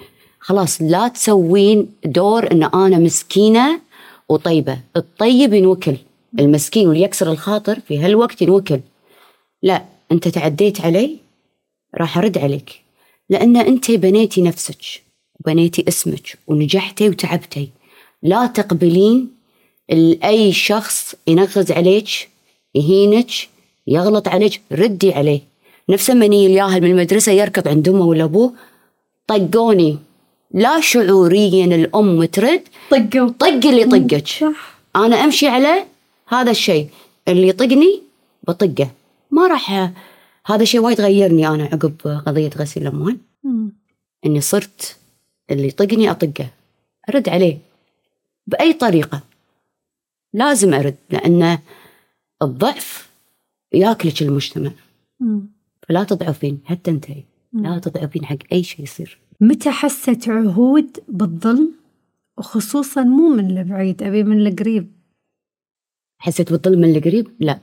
خلاص 0.40 0.82
لا 0.82 1.09
تسوين 1.09 1.93
دور 2.05 2.53
إن 2.53 2.62
أنا 2.62 2.99
مسكينة 2.99 3.80
وطيبة. 4.28 4.78
الطيب 4.97 5.53
ينوكل 5.53 5.97
المسكين 6.38 6.88
واللي 6.88 7.03
يكسر 7.03 7.30
الخاطر 7.30 7.80
في 7.80 7.99
هالوقت 7.99 8.43
ينوكل. 8.43 8.80
لا 9.62 9.84
أنت 10.12 10.28
تعديت 10.28 10.80
علي 10.80 11.16
راح 11.95 12.18
أرد 12.18 12.38
عليك. 12.38 12.82
لأن 13.30 13.57
أنت 13.57 13.90
بنيتي 13.90 14.43
نفسك. 14.43 15.01
وبنيتي 15.47 15.84
اسمك 15.88 16.38
ونجحتي 16.47 17.09
وتعبتي. 17.09 17.68
لا 18.22 18.47
تقبلين 18.47 19.30
ال- 19.93 20.24
أي 20.24 20.53
شخص 20.53 21.14
ينغز 21.26 21.72
عليك 21.72 22.09
يهينك 22.74 23.30
يغلط 23.86 24.28
عليك 24.28 24.61
ردي 24.72 25.12
عليه. 25.14 25.40
نفس 25.88 26.11
لما 26.11 26.24
يجي 26.24 26.47
الياهل 26.47 26.80
من 26.82 26.90
المدرسة 26.90 27.32
يركض 27.32 27.68
عند 27.68 27.88
أمه 27.88 28.07
ولا 28.07 28.24
أبوه 28.24 28.53
طقوني. 29.26 29.99
لا 30.55 30.80
شعوريا 30.80 31.64
الأم 31.64 32.24
ترد 32.24 32.62
طقوا. 32.90 33.28
طق 33.38 33.47
اللي 33.66 33.84
طقك. 33.84 34.28
صح. 34.28 34.78
أنا 34.97 35.24
أمشي 35.24 35.47
على 35.49 35.84
هذا 36.28 36.51
الشيء. 36.51 36.88
اللي 37.28 37.49
يطقني 37.49 38.03
بطقه. 38.49 38.90
ما 39.30 39.47
راح 39.47 39.93
هذا 40.47 40.62
الشيء 40.62 40.80
وايد 40.80 41.01
غيرني 41.01 41.49
أنا 41.49 41.64
عقب 41.64 41.95
قضية 42.26 42.51
غسيل 42.59 42.82
الأموال. 42.82 43.16
مم. 43.45 43.72
إني 44.26 44.40
صرت 44.40 44.97
اللي 45.51 45.68
يطقني 45.68 46.11
أطقه. 46.11 46.51
أرد 47.09 47.28
عليه 47.28 47.59
بأي 48.47 48.72
طريقة. 48.72 49.20
لازم 50.34 50.74
أرد 50.74 50.97
لأن 51.11 51.59
الضعف 52.43 53.11
ياكلك 53.72 54.22
المجتمع. 54.22 54.72
مم. 55.20 55.49
فلا 55.88 56.05
تضعفين 56.05 56.61
حتى 56.64 56.90
انتي 56.90 57.24
لا 57.53 57.78
تضعفين 57.78 58.24
حق 58.24 58.36
أي 58.53 58.62
شيء 58.62 58.82
يصير. 58.82 59.18
متى 59.40 59.70
حست 59.70 60.28
عهود 60.28 60.99
بالظلم؟ 61.09 61.74
وخصوصا 62.38 63.03
مو 63.03 63.28
من 63.28 63.59
البعيد 63.59 64.03
أبي 64.03 64.22
من 64.22 64.47
القريب. 64.47 64.93
حسيت 66.18 66.53
بالظلم 66.53 66.80
من 66.80 66.97
القريب؟ 66.97 67.30
لا. 67.40 67.61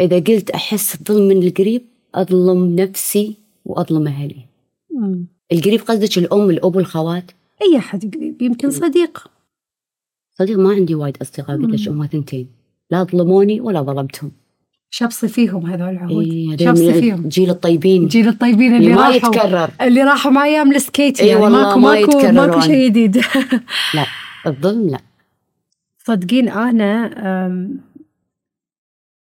إذا 0.00 0.16
قلت 0.16 0.50
أحس 0.50 0.96
بالظلم 0.96 1.28
من 1.28 1.42
القريب 1.42 1.86
أظلم 2.14 2.76
نفسي 2.76 3.36
وأظلم 3.64 4.06
أهلي. 4.06 4.46
مم. 4.94 5.26
القريب 5.52 5.80
قصدك 5.80 6.18
الأم 6.18 6.50
الأب 6.50 6.78
الخوات؟ 6.78 7.30
أي 7.62 7.78
أحد 7.78 8.14
قريب 8.14 8.42
يمكن 8.42 8.70
صديق. 8.70 9.26
صديق 10.38 10.58
ما 10.58 10.70
عندي 10.70 10.94
وايد 10.94 11.16
أصدقاء 11.22 11.56
قلت 11.56 11.80
لك 11.80 11.88
هم 11.88 12.06
ثنتين. 12.06 12.48
لا 12.90 13.02
ظلموني 13.02 13.60
ولا 13.60 13.82
ظلمتهم. 13.82 14.32
شبصي 14.90 15.28
فيهم 15.28 15.66
هذول 15.66 15.88
العهود 15.88 16.26
إيه، 16.26 16.56
شبصي 16.56 16.92
فيهم. 16.92 17.24
الجيل 17.24 17.50
الطيبين. 17.50 18.08
جيل 18.08 18.28
الطيبين 18.28 18.76
اللي, 18.76 18.86
اللي 18.86 18.96
ما 18.96 19.08
راحوا. 19.08 19.16
يتكرر. 19.16 19.70
اللي 19.80 20.02
راحوا 20.02 20.32
مع 20.32 20.44
أيام 20.44 20.72
السكيت 20.72 21.20
يعني 21.20 21.40
والله 21.40 21.62
ماكو 21.62 21.80
ما 21.80 22.00
ماكو. 22.00 22.32
ماكو 22.32 22.60
شيء 22.60 22.88
جديد. 22.88 23.16
لا 23.94 24.06
الظلم 24.46 24.88
لا. 24.88 24.98
صدقين 26.06 26.48
أنا 26.48 27.10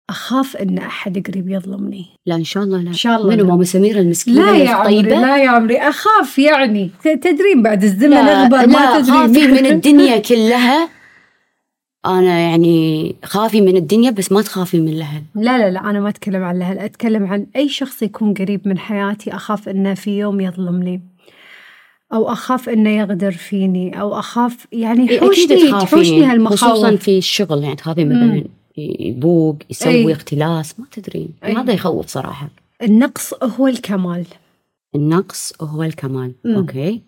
أخاف 0.09 0.57
إن 0.57 0.77
أحد 0.77 1.27
قريب 1.27 1.49
يظلمني. 1.49 2.05
لا 2.25 2.35
إن 2.35 2.43
شاء 2.43 2.63
الله 2.63 2.81
لا. 2.81 2.89
إن 2.89 2.93
شاء 2.93 3.21
الله 3.21 3.35
منو. 3.35 3.45
ماما 3.45 3.63
سميره 3.63 3.99
المسكينة 3.99 4.51
لا 4.51 4.57
يا 4.57 4.69
عمري 4.69 5.01
لا 5.01 5.37
يا 5.37 5.49
عمري. 5.49 5.77
أخاف 5.77 6.39
يعني. 6.39 6.89
تدرين 7.03 7.61
بعد 7.63 7.83
الزمن 7.83 8.13
اغبر 8.13 8.67
ما 8.67 8.99
تدرين. 8.99 9.13
خافي 9.13 9.47
من 9.61 9.65
الدنيا 9.65 10.17
كلها. 10.17 10.89
أنا 12.05 12.39
يعني 12.39 13.15
خافي 13.23 13.61
من 13.61 13.77
الدنيا 13.77 14.11
بس 14.11 14.31
ما 14.31 14.41
تخافي 14.41 14.79
من 14.81 14.87
الاهل 14.87 15.23
لا 15.35 15.57
لا 15.57 15.69
لا 15.69 15.89
أنا 15.89 15.99
ما 15.99 16.09
أتكلم 16.09 16.43
عن 16.43 16.55
الاهل 16.55 16.79
أتكلم 16.79 17.25
عن 17.25 17.47
أي 17.55 17.69
شخص 17.69 18.03
يكون 18.03 18.33
قريب 18.33 18.67
من 18.67 18.77
حياتي 18.77 19.35
أخاف 19.35 19.69
إنه 19.69 19.93
في 19.93 20.19
يوم 20.19 20.41
يظلمني. 20.41 21.01
أو 22.13 22.31
أخاف 22.31 22.69
إنه 22.69 22.89
يغدر 22.89 23.31
فيني. 23.31 24.01
أو 24.01 24.19
أخاف 24.19 24.67
يعني 24.71 25.09
إيه، 25.09 25.19
تخافين. 25.19 25.69
تحوشني 25.71 25.85
خصوصا 25.85 26.31
هالمخاوف 26.31 26.85
في 26.85 27.17
الشغل 27.17 27.63
يعني 27.63 27.75
تخافين 27.75 28.09
مثلا 28.09 28.43
يبوق 28.77 29.57
يسوي 29.69 30.07
أي. 30.07 30.11
اختلاس 30.11 30.79
ما 30.79 30.85
تدرين 30.91 31.29
أي. 31.43 31.53
هذا 31.53 31.73
يخوف 31.73 32.07
صراحة. 32.07 32.49
النقص 32.81 33.33
هو 33.43 33.67
الكمال. 33.67 34.25
النقص 34.95 35.53
هو 35.61 35.83
الكمال. 35.83 36.33
مم. 36.45 36.55
أوكي. 36.55 37.01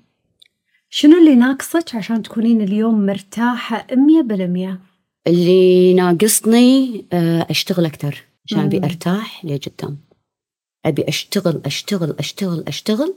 شنو 0.90 1.18
اللي 1.18 1.36
ناقصك 1.36 1.96
عشان 1.96 2.24
تكونين 2.24 2.62
اليوم 2.62 3.06
مرتاحة 3.06 3.88
مية 3.92 4.22
بالمية؟ 4.22 4.80
اللي 5.28 5.94
ناقصني 5.94 7.06
آه، 7.14 7.48
أشتغل 7.50 7.86
أكثر 7.86 8.24
عشان 8.46 8.60
أبي 8.60 8.80
مم. 8.80 8.86
أرتاح 8.86 9.46
لقدام 9.46 9.98
أبي 10.86 11.04
أشتغل 11.08 11.62
أشتغل 11.66 12.16
أشتغل 12.20 12.64
أشتغل. 12.68 13.16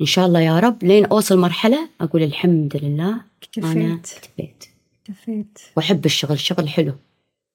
إن 0.00 0.06
شاء 0.06 0.26
الله 0.26 0.40
يا 0.40 0.58
رب 0.60 0.84
لين 0.84 1.04
أوصل 1.04 1.38
مرحلة 1.38 1.88
أقول 2.00 2.22
الحمد 2.22 2.76
لله 2.82 3.20
اكتفيت. 3.42 4.12
اكتفيت. 4.16 4.64
اكتفيت. 5.02 5.58
وأحب 5.76 6.06
الشغل 6.06 6.32
الشغل 6.32 6.68
حلو. 6.68 6.92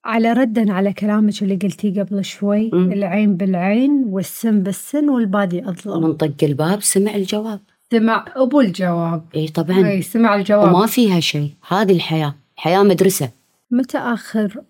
على 0.06 0.34
ردا 0.34 0.74
على 0.74 0.94
كلامك 0.94 1.44
اللي 1.44 1.56
قلتيه 1.56 2.02
قبل 2.02 2.26
شوي 2.26 2.70
مم. 2.74 2.92
العين 2.92 3.38
بالعين 3.38 4.04
والسن 4.08 4.64
بالسن 4.64 5.10
والبادي 5.10 5.70
أظلم. 5.70 6.04
من 6.04 6.14
طق 6.14 6.44
الباب 6.44 6.82
سمع 6.82 7.16
الجواب. 7.16 7.60
سمع 7.92 8.26
أبو 8.36 8.62
الجواب. 8.62 9.26
إي 9.36 9.48
طبعا. 9.48 9.88
أي 9.88 10.02
سمع 10.02 10.36
الجواب. 10.36 10.76
وما 10.76 10.86
فيها 10.86 11.20
شيء. 11.20 11.50
هذه 11.68 11.92
الحياة. 11.92 12.36
حياة 12.56 12.84
مدرسة. 12.84 13.30
متى 13.72 13.98
آخر 13.98 14.62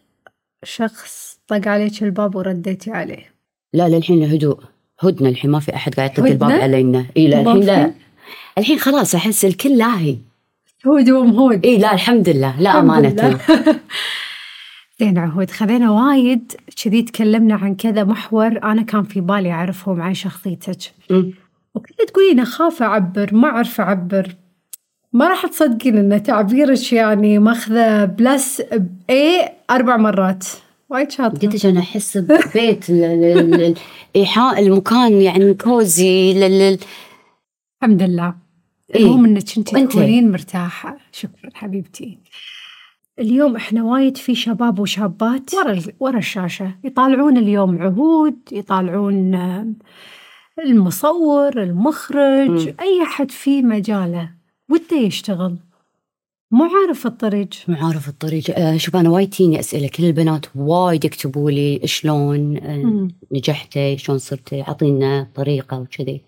شخص 0.64 1.38
طق 1.48 1.68
عليك 1.68 2.04
الباب 2.04 2.36
ورديتي 2.36 2.92
عليه؟ 2.92 3.34
لا 3.74 3.90
للحين 3.90 4.24
هدوء 4.24 4.60
هدنه 5.00 5.30
الحين 5.30 5.52
ما 5.52 5.60
في 5.60 5.76
أحد 5.76 5.94
قاعد 5.94 6.12
يطق؟ 6.12 6.24
الباب 6.24 6.52
علينا. 6.52 7.06
إي 7.18 7.28
الحين 7.28 7.60
لا؟ 7.60 7.94
الحين 8.58 8.80
خلاص 8.80 9.16
أحس 9.16 9.46
الكل 9.46 9.78
لاهي. 9.78 10.18
هود 10.88 11.10
ومهود 11.10 11.66
إي 11.66 11.78
لا 11.78 11.94
الحمد 11.94 12.30
لله. 12.30 12.62
لا 12.62 12.72
الحمد 12.72 12.90
امانه. 12.90 13.40
زين 15.04 15.18
عهود 15.18 15.52
خذينا 15.52 15.92
وايد 15.92 16.52
كذي 16.84 17.02
تكلمنا 17.02 17.56
عن 17.56 17.76
كذا 17.76 18.04
محور 18.04 18.64
أنا 18.64 18.82
كان 18.82 19.04
في 19.04 19.22
بالي 19.22 19.52
أعرفهم 19.52 20.02
عن 20.02 20.14
شخصيتك. 20.14 20.78
وكنت 21.76 22.02
تقولين 22.08 22.40
أخاف 22.40 22.84
أعبر 22.84 23.36
ما 23.36 23.48
أعرف 23.48 23.82
أعبر. 23.82 24.36
ما 25.14 25.28
راح 25.28 25.46
تصدقين 25.46 25.98
إن 25.98 26.24
تعبيرك 26.24 26.94
يعني 26.94 27.40
ماخذة 27.40 28.06
plus 28.06 28.62
A 29.10 29.50
أربع 29.72 29.98
مرات. 29.98 30.48
وايد 30.90 31.12
شاطرة. 31.12 31.40
قلت 31.40 31.56
لك 31.56 31.66
أنا 31.66 31.80
أحس 31.80 32.18
ببيت 32.18 32.86
إيحاء 34.16 34.60
المكان 34.60 35.14
يعني 35.22 35.54
كوزي 35.54 36.34
لل- 36.34 36.78
الحمد 37.84 38.02
لله. 38.04 38.36
إيه. 38.96 39.02
المهم 39.06 39.26
إنك 39.26 39.58
أنت؟ 39.58 39.70
تكونين 39.78 40.32
مرتاحة. 40.32 40.98
شكرا 41.12 41.50
حبيبتي. 41.54 42.18
اليوم 43.20 43.56
إحنا 43.56 43.84
وايد 43.84 44.18
في 44.18 44.36
شباب 44.36 44.80
وشابات 44.80 45.54
ورا 45.54 45.80
ورا 46.00 46.18
الشاشة. 46.18 46.76
يطالعون 46.84 47.38
اليوم 47.38 47.82
عهود 47.82 48.36
يطالعون 48.52 49.36
المصور 50.66 51.64
المخرج 51.64 52.50
مم. 52.50 52.76
أي 52.82 53.04
أحد 53.04 53.32
في 53.32 53.62
مجاله. 53.62 54.30
وده 54.70 54.98
يشتغل. 54.98 55.58
مو 56.52 56.64
عارف 56.64 57.06
الطريق. 57.06 57.50
مو 57.68 57.88
عارف 57.88 58.10
الطريق. 58.10 58.60
آه، 58.60 58.78
شوف 58.78 58.96
أنا 58.96 59.10
وايد 59.10 59.30
تيني 59.30 59.60
اسئله 59.60 59.88
كل 59.88 60.06
البنات 60.06 60.46
وايد 60.56 61.06
يكتبوا 61.06 61.52
لي 61.52 61.82
شلون 61.86 62.58
آه،. 62.58 63.08
نجحتي 63.32 63.98
شلون 63.98 64.18
صرتي 64.18 64.62
أعطينا 64.62 65.28
طريقة 65.36 65.80
وكذي. 65.80 66.22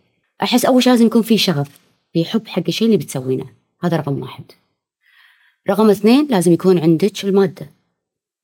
أحس 0.43 0.65
أول 0.65 0.83
شيء 0.83 0.93
لازم 0.93 1.05
يكون 1.05 1.21
في 1.21 1.37
شغف. 1.37 1.79
في 2.13 2.25
حب 2.25 2.47
حق 2.47 2.63
الشيء 2.67 2.85
اللي 2.87 2.97
بتسوينه. 2.97 3.45
هذا 3.83 3.97
رقم 3.97 4.21
واحد. 4.21 4.43
رقم 5.69 5.89
اثنين 5.89 6.27
لازم 6.29 6.53
يكون 6.53 6.79
عندك 6.79 7.23
المادة. 7.23 7.69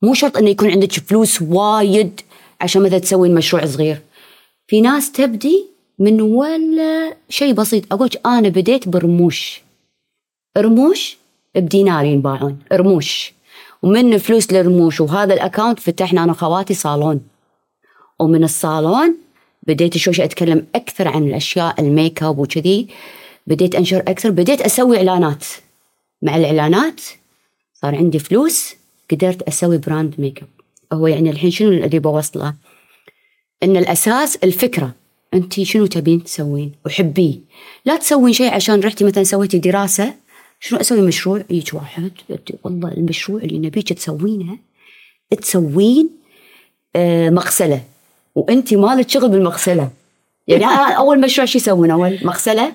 مو 0.01 0.13
شرط 0.13 0.37
إنه 0.37 0.49
يكون 0.49 0.71
عندك 0.71 0.91
فلوس 0.91 1.41
وايد 1.41 2.21
عشان 2.61 2.81
مثلا 2.81 2.99
تسوين 2.99 3.35
مشروع 3.35 3.65
صغير. 3.65 4.01
في 4.67 4.81
ناس 4.81 5.11
تبدي 5.11 5.65
من 5.99 6.21
ولا 6.21 7.13
شيء 7.29 7.53
بسيط. 7.53 7.93
أقول 7.93 8.09
أنا 8.25 8.49
بديت 8.49 8.87
برموش. 8.87 9.61
رموش 10.57 11.17
بدينار 11.55 12.05
ينباعون. 12.05 12.59
رموش. 12.73 13.33
ومن 13.83 14.17
فلوس 14.17 14.51
الرموش 14.51 15.01
وهذا 15.01 15.33
الاكونت 15.33 15.79
فتحنا 15.79 16.23
أنا 16.23 16.31
وخواتي 16.31 16.73
صالون. 16.73 17.21
ومن 18.19 18.43
الصالون 18.43 19.15
بديت 19.67 19.97
شوي 19.97 20.25
أتكلم 20.25 20.65
أكثر 20.75 21.07
عن 21.07 21.27
الأشياء 21.27 21.81
ال 21.81 21.90
make 21.90 22.23
up 22.23 22.39
وكذي. 22.39 22.87
بديت 23.47 23.75
أنشر 23.75 23.99
أكثر. 23.99 24.29
بديت 24.29 24.61
أسوي 24.61 24.97
إعلانات. 24.97 25.45
مع 26.21 26.35
الإعلانات 26.35 27.01
صار 27.73 27.95
عندي 27.95 28.19
فلوس 28.19 28.75
قدرت 29.11 29.41
أسوي 29.41 29.77
brand 29.77 30.15
make 30.17 30.41
up 30.41 30.47
هو 30.93 31.07
يعني 31.07 31.29
الحين 31.29 31.51
شنو 31.51 31.69
اللي 31.69 31.99
بوصله؟ 31.99 32.53
إن 33.63 33.77
الأساس 33.77 34.35
الفكرة. 34.35 34.91
انت 35.33 35.61
شنو 35.61 35.85
تبين 35.85 36.23
تسوين؟ 36.23 36.71
وحبيه 36.85 37.35
لا 37.85 37.97
تسوين 37.97 38.33
شيء 38.33 38.53
عشان 38.53 38.79
رحتي 38.79 39.03
مثلا 39.03 39.23
سويتي 39.23 39.59
دراسة. 39.59 40.13
شنو 40.59 40.79
أسوي؟ 40.79 41.01
مشروع. 41.01 41.43
يجي 41.49 41.71
واحد 41.73 42.11
والله 42.63 42.91
المشروع 42.91 43.41
اللي 43.41 43.59
نبيك 43.59 43.93
تسوينه 43.93 44.57
تسوين 45.41 46.09
آه، 46.95 47.29
مغسلة. 47.29 47.81
وانت 48.35 48.73
مالك 48.73 49.09
شغل 49.09 49.29
بالمغسلة. 49.29 49.89
يعني 50.47 50.65
أول 50.97 51.21
مشروع 51.21 51.45
شو 51.45 51.57
يسوون؟ 51.57 51.91
أول 51.91 52.19
مغسلة. 52.23 52.73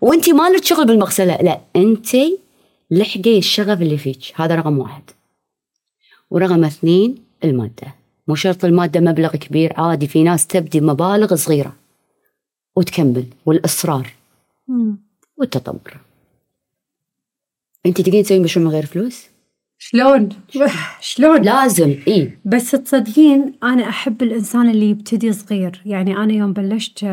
وانت 0.00 0.30
مالك 0.30 0.64
شغل 0.64 0.86
بالمغسلة. 0.86 1.36
لا 1.36 1.60
انت 1.76 2.16
لحقي 2.94 3.38
الشغف 3.38 3.82
اللي 3.82 3.98
فيك. 3.98 4.20
هذا 4.34 4.54
رقم 4.54 4.78
واحد. 4.78 5.02
ورقم 6.30 6.64
اثنين 6.64 7.14
المادة. 7.44 7.94
مو 8.28 8.34
شرط 8.34 8.64
المادة 8.64 9.00
مبلغ 9.00 9.36
كبير 9.36 9.72
عادي 9.80 10.06
في 10.06 10.22
ناس 10.22 10.46
تبدي 10.46 10.80
مبالغ 10.80 11.34
صغيرة. 11.34 11.76
وتكمل 12.76 13.24
والإصرار. 13.46 14.12
مم. 14.68 14.98
والتطور. 15.36 15.96
أنت 17.86 18.00
تقدرين 18.00 18.24
تسوين 18.24 18.42
مشروع 18.42 18.66
من 18.66 18.72
غير 18.72 18.86
فلوس؟ 18.86 19.26
شلون؟ 19.78 20.28
شلون؟ 21.00 21.42
لازم 21.42 21.96
إي. 22.08 22.38
بس 22.44 22.70
تصدقين 22.70 23.54
أنا 23.62 23.88
أحب 23.88 24.22
الإنسان 24.22 24.70
اللي 24.70 24.90
يبتدي 24.90 25.32
صغير. 25.32 25.82
يعني 25.86 26.16
أنا 26.16 26.32
يوم 26.32 26.52
بلشت 26.52 27.04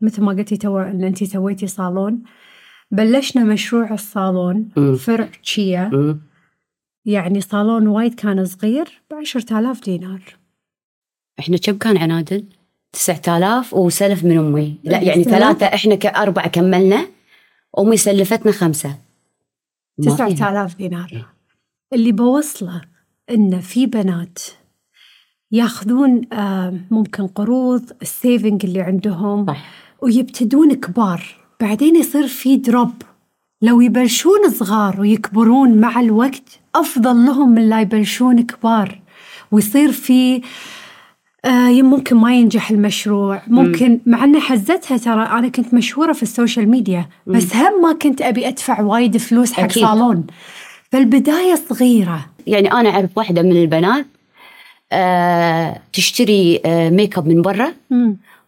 مثل 0.00 0.22
ما 0.22 0.32
قلتي 0.32 0.56
تو 0.56 0.78
إن 0.78 1.04
أنتي 1.04 1.26
سويتي 1.26 1.66
صالون. 1.66 2.22
بلشنا 2.90 3.44
مشروع 3.44 3.92
الصالون 3.94 4.68
مم. 4.76 4.96
فرع 4.96 5.28
تشيا. 5.42 6.18
يعني 7.04 7.40
صالون 7.40 7.86
وايد 7.86 8.14
كان 8.14 8.44
صغير 8.44 9.02
بعشرة 9.10 9.58
آلاف 9.58 9.80
دينار 9.84 10.20
إحنا 11.38 11.56
كم 11.56 11.78
كان 11.78 11.96
عنادل؟ 11.96 12.44
9000 12.92 13.74
وسلف 13.74 14.24
من 14.24 14.38
أمي 14.38 14.78
لا 14.84 15.00
يعني 15.02 15.24
سلف. 15.24 15.34
ثلاثة 15.34 15.66
إحنا 15.66 15.94
كأربعة 15.94 16.48
كملنا 16.48 17.06
أمي 17.78 17.96
سلفتنا 17.96 18.52
خمسة 18.52 18.98
ما 19.98 20.16
فيها. 20.16 20.28
تسعة 20.28 20.50
آلاف 20.50 20.76
دينار 20.76 21.26
اللي 21.92 22.12
بوصله 22.12 22.80
إن 23.30 23.60
في 23.60 23.86
بنات 23.86 24.38
ياخذون 25.52 26.32
آه، 26.34 26.74
ممكن 26.90 27.26
قروض 27.26 27.82
ال 28.02 28.10
savings 28.10 28.64
اللي 28.66 28.80
عندهم 28.80 29.46
صح 29.46 29.70
ويبتدون 30.02 30.74
كبار 30.74 31.43
بعدين 31.60 31.96
يصير 31.96 32.26
في 32.26 32.56
drop 32.56 32.92
لو 33.62 33.80
يبلشون 33.80 34.50
صغار 34.50 35.00
ويكبرون 35.00 35.80
مع 35.80 36.00
الوقت 36.00 36.60
أفضل 36.74 37.26
لهم 37.26 37.54
من 37.54 37.68
لا 37.68 37.80
يبلشون 37.80 38.42
كبار. 38.42 39.00
ويصير 39.52 39.92
في 39.92 40.42
آه 41.44 41.82
ممكن 41.82 42.16
ما 42.16 42.34
ينجح 42.34 42.70
المشروع. 42.70 43.42
ممكن 43.46 44.00
مع 44.06 44.24
أن 44.24 44.40
حزتها 44.40 44.96
ترى 44.96 45.22
أنا 45.22 45.48
كنت 45.48 45.74
مشهورة 45.74 46.12
في 46.12 46.22
ال 46.22 46.29
social 46.29 46.68
media 46.68 47.08
بس 47.26 47.56
هم 47.56 47.82
ما 47.82 47.92
كنت 47.92 48.22
أبي 48.22 48.48
أدفع 48.48 48.80
وايد 48.80 49.16
فلوس 49.16 49.52
حق 49.52 49.62
أكيد. 49.64 49.82
صالون. 49.82 50.26
فالبداية 50.92 51.54
صغيرة. 51.54 52.26
يعني 52.46 52.72
أنا 52.72 52.90
أعرف 52.90 53.10
واحدة 53.16 53.42
من 53.42 53.52
البنات 53.56 54.06
آه 54.92 55.80
تشتري 55.92 56.60
آه 56.66 56.90
make 56.90 57.18
up 57.18 57.26
من 57.26 57.42
برا. 57.42 57.72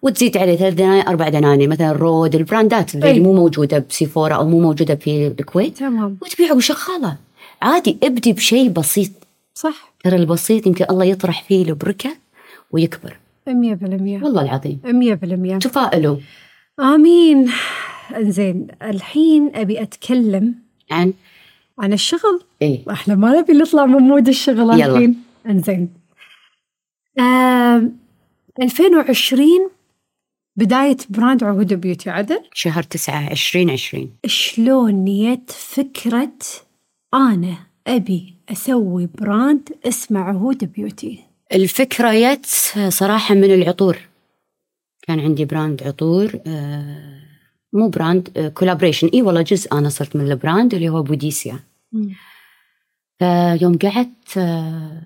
وتزيد 0.06 0.36
عليه 0.36 0.56
ثلاث 0.56 0.74
دنانير 0.74 1.06
أربع 1.08 1.28
دنانير 1.28 1.68
مثلا 1.68 1.92
رود 1.92 2.34
البراندات 2.34 2.94
اللي 2.94 3.06
أي. 3.06 3.20
مو 3.20 3.32
موجودة 3.32 3.78
بسيفورا 3.78 4.34
أو 4.34 4.48
مو 4.48 4.60
موجودة 4.60 4.94
في 4.94 5.26
الكويت. 5.26 5.78
تمام. 5.78 6.18
وتبيعه 6.22 6.56
وشغاله 6.56 7.16
عادي 7.62 7.98
ابدي 8.02 8.32
بشيء 8.32 8.68
بسيط. 8.68 9.10
صح. 9.54 9.92
ترى 10.04 10.16
البسيط 10.16 10.66
يمكن 10.66 10.84
الله 10.90 11.04
يطرح 11.04 11.42
فيه 11.42 11.64
البركة 11.64 12.16
ويكبر. 12.70 13.16
مية 13.48 13.74
بالمية. 13.74 14.22
والله 14.22 14.42
العظيم. 14.42 14.80
مية 14.84 15.14
بالمية. 15.14 15.58
تفائلوا 15.58 16.16
آمين. 16.80 17.50
إنزين 18.16 18.66
الحين 18.82 19.50
أبي 19.54 19.82
أتكلم 19.82 20.54
عن؟ 20.90 21.12
عن 21.78 21.92
الشغل. 21.92 22.40
إيه 22.62 22.80
إحنا 22.90 23.14
ما 23.14 23.40
نبي 23.40 23.52
نطلع 23.52 23.86
من 23.86 23.98
mood 24.02 24.28
الشغل 24.28 24.80
يلا. 24.80 24.86
الحين. 24.86 25.22
إنزين. 25.46 25.88
آم، 27.18 27.96
2020 28.62 29.70
بداية 30.56 30.96
brand 31.10 31.44
عهود 31.44 31.74
بيوتي 31.74 32.10
عدل؟ 32.10 32.40
شهر 32.52 32.82
تسعة 32.82 33.30
عشرين 33.30 33.70
عشرين. 33.70 34.16
شلون 34.26 34.94
نيت 34.94 35.50
فكرة 35.50 36.38
أنا 37.14 37.56
أبي 37.86 38.34
أسوي 38.48 39.06
brand 39.06 39.68
اسمه 39.86 40.20
عهود 40.20 40.72
بيوتي 40.72 41.18
الفكرة 41.54 42.34
جت 42.34 42.46
صراحة 42.88 43.34
من 43.34 43.44
العطور. 43.44 43.98
كان 45.06 45.20
عندي 45.20 45.44
brand 45.44 45.82
عطور 45.82 46.40
آه، 46.46 47.22
مو 47.72 47.88
brand 47.88 48.52
collaboration 48.54 49.08
إي 49.14 49.22
والله 49.22 49.42
جزء 49.42 49.72
أنا 49.72 49.88
صرت 49.88 50.16
من 50.16 50.30
ال 50.30 50.38
brand 50.38 50.74
اللي 50.74 50.88
هو 50.88 51.02
بوديسيا 51.02 51.60
فيوم 53.18 53.78
قعدت 53.78 54.38
آه، 54.38 55.02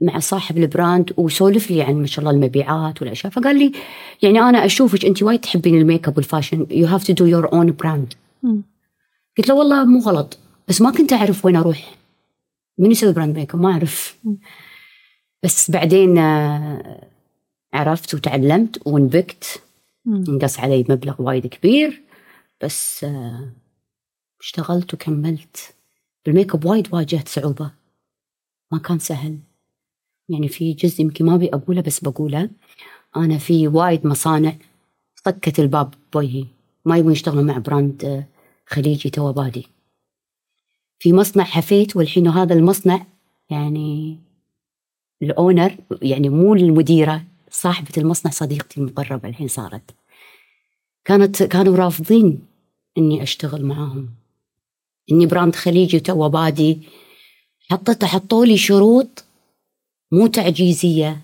مع 0.00 0.18
صاحب 0.18 0.58
ال 0.58 0.67
brand 0.67 1.12
وسولف 1.16 1.70
لي 1.70 1.82
عن 1.82 1.94
ما 1.94 2.06
شاء 2.06 2.18
الله 2.20 2.30
المبيعات 2.30 3.02
والأشياء. 3.02 3.32
فقال 3.32 3.58
لي 3.58 3.72
يعني 4.22 4.40
أنا 4.40 4.64
اشوفك 4.64 5.04
أنت 5.04 5.22
وايد 5.22 5.40
تحبين 5.40 5.74
ال 5.80 5.86
make 5.86 6.08
up 6.08 6.16
وال 6.16 6.27
fashion 6.27 6.66
you 6.70 6.86
have 6.86 7.04
to 7.04 7.12
do 7.12 7.26
your 7.26 7.52
own 7.52 7.72
brand. 7.72 8.14
قلت 9.38 9.48
له 9.48 9.54
والله 9.54 9.84
مو 9.84 10.00
غلط 10.00 10.38
بس 10.68 10.80
ما 10.80 10.90
كنت 10.90 11.12
أعرف 11.12 11.44
وين 11.44 11.56
أروح. 11.56 11.94
من 12.78 12.90
يسوي 12.90 13.12
brand 13.12 13.38
make 13.38 13.54
up 13.54 13.60
ما 13.60 13.72
أعرف. 13.72 14.18
بس 15.42 15.70
بعدين 15.70 16.18
آه، 16.18 17.08
عرفت 17.72 18.14
وتعلمت 18.14 18.86
وانبقت 18.86 19.62
مم. 20.04 20.24
انقص 20.28 20.60
علي 20.60 20.84
مبلغ 20.88 21.22
وايد 21.22 21.46
كبير. 21.46 22.02
بس 22.62 23.04
آه، 23.04 23.52
اشتغلت 24.40 24.94
وكملت. 24.94 25.74
بال 26.26 26.35
make 26.35 26.54
up 26.54 26.64
وايد 26.64 26.88
واجهت 26.94 27.28
صعوبة. 27.28 27.70
ما 28.72 28.78
كان 28.78 28.98
سهل. 28.98 29.38
يعني 30.28 30.48
في 30.48 30.72
جزء 30.72 31.00
يمكن 31.00 31.24
ما 31.24 31.34
أبي 31.34 31.48
أقوله 31.48 31.80
بس 31.80 32.00
بقوله. 32.00 32.50
أنا 33.16 33.38
في 33.38 33.68
وايد 33.68 34.06
مصانع 34.06 34.56
طقت 35.24 35.60
الباب 35.60 35.94
بوجهي. 36.12 36.44
ما 36.84 36.96
يبون 36.96 37.12
يشتغلون 37.12 37.46
مع 37.46 37.58
brand 37.58 38.04
آه، 38.04 38.24
خليجي 38.66 39.10
توه 39.10 39.32
بادي 39.32 39.66
في 40.98 41.12
مصنع 41.12 41.44
حفيت 41.44 41.96
والحين 41.96 42.28
هذا 42.28 42.54
المصنع 42.54 43.06
يعني 43.50 44.18
ال 45.22 45.31
owner 45.31 45.76
يعني 46.02 46.28
مو 46.28 46.54
المديرة 46.54 47.24
صاحبة 47.50 47.92
المصنع 47.98 48.32
صديقتي 48.32 48.80
المقربة 48.80 49.28
الحين 49.28 49.48
صارت. 49.48 49.94
كانت 51.04 51.42
كانوا 51.42 51.76
رافضين 51.76 52.38
إني 52.98 53.22
أشتغل 53.22 53.64
معاهم. 53.64 54.08
إني 55.12 55.26
brand 55.26 55.56
خليجي 55.56 56.00
توه 56.00 56.28
بادي 56.28 56.78
حطت 57.70 58.04
حطوا 58.04 58.46
لي 58.46 58.56
شروط 58.56 59.25
مو 60.12 60.26
تعجيزية 60.26 61.20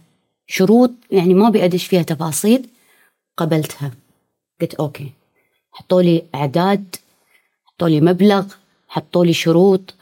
شروط 0.46 0.90
يعني 1.10 1.34
ما 1.34 1.48
أبي 1.48 1.64
أدش 1.64 1.86
فيها 1.86 2.02
تفاصيل 2.02 2.68
قبلتها. 3.36 3.90
قلت 4.60 4.74
okay 4.74 5.12
حطوا 5.72 6.02
لي 6.02 6.22
أعداد 6.34 6.96
حطوا 7.64 7.88
لي 7.88 8.00
مبلغ 8.00 8.54
حطوا 8.88 9.24
لي 9.24 9.32
شروط 9.32 9.94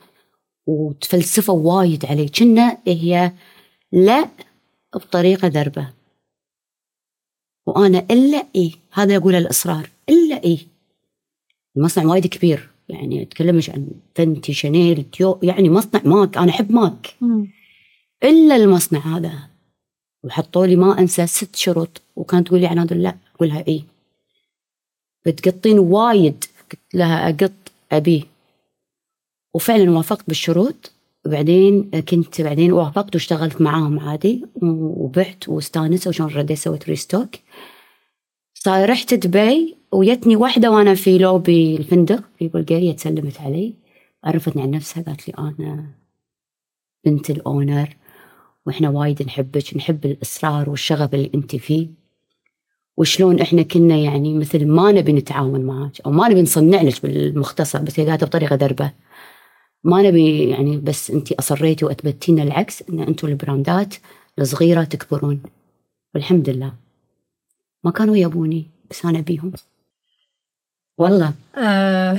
وتفلسفوا 0.67 1.75
وايد 1.79 2.07
علي. 2.07 2.29
كنا 2.29 2.79
هي 2.87 3.33
لا 3.93 4.29
بطريقة 4.95 5.49
ذربه 5.49 5.89
وأنا 7.67 8.07
إلا 8.11 8.47
إيه 8.55 8.73
هذا 8.93 9.17
اقوله 9.17 9.39
الإصرار 9.39 9.91
إلا 10.09 10.45
إيه 10.45 10.59
المصنع 11.77 12.05
وايد 12.05 12.27
كبير 12.27 12.69
يعني 12.89 13.23
أتكلم 13.23 13.61
عن 13.69 13.89
فنتي 14.15 14.53
شانيل 14.53 15.05
تيو 15.13 15.39
يعني 15.43 15.71
مصنع 15.71 16.01
ماك 16.05 16.39
أنا 16.39 16.51
أحب 16.51 16.73
ماك. 16.73 17.15
مم. 17.21 17.60
إلا 18.25 18.57
المصنع 18.57 19.01
هذا. 19.01 19.51
وحطوا 20.25 20.67
لي 20.67 20.77
ما 20.77 20.99
انسى 20.99 21.27
ست 21.27 21.57
شروط 21.57 22.03
وكانت 22.17 22.47
تقول 22.47 22.61
لي 22.61 22.67
عناد 22.67 22.93
لا 22.93 23.17
اقولها 23.35 23.65
اي 23.69 23.85
بتقطين 25.27 25.79
وايد 25.79 26.45
قلت 26.71 26.95
لها 26.95 27.29
أقط 27.29 27.53
ابيه 27.93 28.23
وفعلا 29.55 29.91
وافقت 29.91 30.29
بالشروط 30.29 30.93
وبعدين 31.27 31.91
كنت 32.01 32.41
بعدين 32.41 32.73
وافقت 32.73 33.15
واشتغلت 33.15 33.61
معاهم 33.61 34.01
عادي 34.01 34.45
وبعت 34.63 35.49
واستانست 35.49 36.07
وشون 36.07 36.27
رديت 36.27 36.59
سويت 36.59 36.89
restock. 36.89 37.31
صار 38.55 38.91
رحت 38.91 39.15
دبي 39.15 39.77
ويتني 39.93 40.37
واحدة 40.37 40.71
وأنا 40.71 40.95
في 40.95 41.19
لوبي 41.19 41.77
الفندق 41.77 42.25
في 42.39 42.49
بلغاري 42.49 42.93
تسلمت 42.93 43.41
علي. 43.41 43.75
عرفتني 44.25 44.63
عن 44.63 44.71
نفسها 44.71 45.03
قالت 45.03 45.29
لي 45.29 45.35
أنا 45.39 45.87
بنت 47.05 47.31
ال 47.31 47.40
owner. 47.40 47.97
وإحنا 48.71 48.89
وايد 48.89 49.23
نحبك 49.23 49.77
نحب 49.77 50.05
الإصرار 50.05 50.71
والشغف 50.71 51.15
اللي 51.15 51.31
أنت 51.35 51.57
فيه. 51.57 51.89
وشلون 52.97 53.41
إحنا 53.41 53.63
كنا 53.63 53.97
يعني 53.97 54.35
مثل 54.35 54.67
ما 54.67 54.93
نبي 54.93 55.13
نتعاون 55.13 55.61
معك 55.61 56.01
أو 56.07 56.11
ما 56.11 56.29
نبي 56.29 56.43
نصنع 56.43 56.83
لك 56.83 57.03
بالمختصر 57.03 57.83
بس 57.83 58.01
هي 58.01 58.11
قالت 58.11 58.25
بطريقة 58.25 58.57
ذربة. 58.57 58.93
ما 59.85 60.03
نبي 60.03 60.49
يعني 60.49 60.77
بس 60.77 61.11
أنت 61.11 61.33
أصريتي 61.33 61.85
وأثبتينا 61.85 62.43
العكس 62.43 62.83
أن 62.91 63.01
أنتم 63.01 63.29
البراندات 63.29 63.95
الصغيرة 64.39 64.85
تكبرون. 64.85 65.43
والحمد 66.15 66.51
لله. 66.51 66.73
ما 67.85 67.91
كانوا 67.91 68.17
يبوني 68.17 68.67
بس 68.91 69.05
أنا 69.05 69.19
أبيهم. 69.19 69.53
والله. 70.99 71.33
آه، 71.57 72.19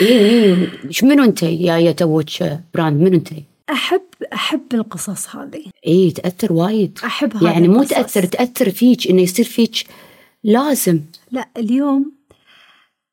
اي 0.00 0.42
اي 0.44 0.68
منو 1.02 1.24
أنت 1.24 1.42
يا 1.42 1.76
يا 1.78 1.92
توك 1.92 2.42
brand 2.74 3.02
منو 3.02 3.16
أنت؟ 3.16 3.51
أحب 3.70 4.02
أحب 4.32 4.74
القصص 4.74 5.36
هذه 5.36 5.64
اي 5.86 6.10
تأثر 6.10 6.52
وايد. 6.52 6.98
أحب 7.04 7.36
هذه 7.36 7.44
يعني 7.44 7.68
مو. 7.68 7.84
تأثر 7.84 8.24
تأثر 8.24 8.70
فيك 8.70 9.10
إنه 9.10 9.22
يصير 9.22 9.44
فيك 9.44 9.86
لازم. 10.44 11.00
لا 11.30 11.48
اليوم 11.56 12.12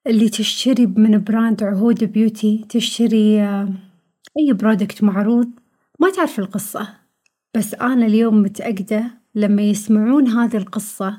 اللي 0.08 0.30
تشتري 0.30 0.86
من 0.86 1.24
brand 1.24 1.64
عهود 1.64 2.04
بيوتي 2.04 2.66
تشتري 2.70 3.42
آه، 3.42 3.70
أي 4.40 4.54
product 4.54 5.04
معروض 5.04 5.48
ما 6.00 6.10
تعرف 6.10 6.40
القصة. 6.40 6.88
بس 7.58 7.74
أنا 7.74 8.06
اليوم 8.06 8.42
متأكدة 8.42 9.04
لما 9.36 9.62
يسمعون 9.62 10.28
هذه 10.28 10.58
القصة 10.58 11.18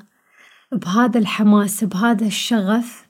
بهذا 0.71 1.19
الحماس 1.19 1.83
بهذا 1.83 2.25
الشغف 2.27 3.07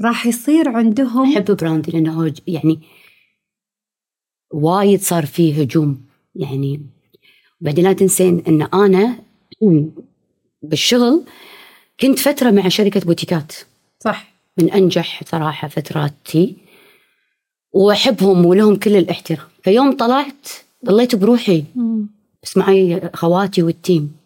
راح 0.00 0.26
يصير 0.26 0.68
عندهم 0.68 1.32
حب 1.32 1.56
براندي 1.56 1.92
لأنه 1.92 2.34
يعني 2.46 2.80
وايد 4.50 5.00
صار 5.00 5.26
فيه 5.26 5.60
هجوم. 5.60 6.00
يعني 6.34 6.86
بعدين 7.60 7.84
لا 7.84 7.92
تنسين 7.92 8.42
إن 8.48 8.62
أنا 8.62 9.18
بالشغل 10.62 11.24
كنت 12.00 12.18
فترة 12.18 12.50
مع 12.50 12.68
شركة 12.68 13.00
بوتيكات. 13.00 13.52
صح. 14.04 14.32
من 14.58 14.70
أنجح 14.70 15.22
صراحة 15.24 15.68
فتراتي. 15.68 16.56
وأحبهم 17.72 18.46
ولهم 18.46 18.76
كل 18.76 18.96
الاحترام. 18.96 19.46
فيوم 19.62 19.96
طلعت 19.96 20.48
ضليت 20.86 21.16
بروحي. 21.16 21.64
بس 22.42 22.56
معي 22.56 23.10
خواتي 23.14 23.62
وال 23.62 23.77
team. 23.77 24.16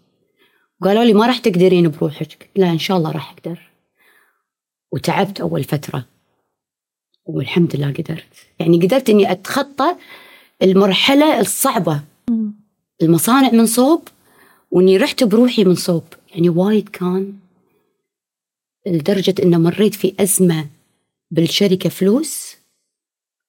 قالوا 0.83 1.05
لي 1.05 1.13
ما 1.13 1.27
راح 1.27 1.39
تقدرين 1.39 1.91
بروحك. 1.91 2.51
لا 2.57 2.71
إن 2.71 2.79
شاء 2.79 2.97
الله 2.97 3.11
راح 3.13 3.33
أقدر. 3.33 3.61
وتعبت 4.93 5.41
أول 5.41 5.65
فترة. 5.65 6.05
والحمد 7.27 7.77
لله 7.77 7.93
قدرت. 7.93 8.27
يعني 8.59 8.81
قدرت 8.87 9.11
إني 9.11 9.33
أتخطى 9.33 9.97
المرحلة 10.63 11.41
الصعبة. 11.41 12.01
المصانع 13.03 13.51
من 13.53 13.67
صوب 13.67 14.03
وإني 14.71 14.97
رحت 14.97 15.25
بروحي 15.25 15.65
من 15.65 15.75
صوب. 15.75 16.05
يعني 16.35 16.49
وايد 16.49 16.89
كان 16.89 17.35
لدرجة 18.87 19.35
ان 19.43 19.63
مريت 19.63 19.95
في 19.95 20.15
أزمة 20.21 20.67
بالشركة 21.31 21.89
فلوس 21.89 22.57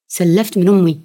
سلفت 0.07 0.57
من 0.57 0.67
أمي. 0.69 0.99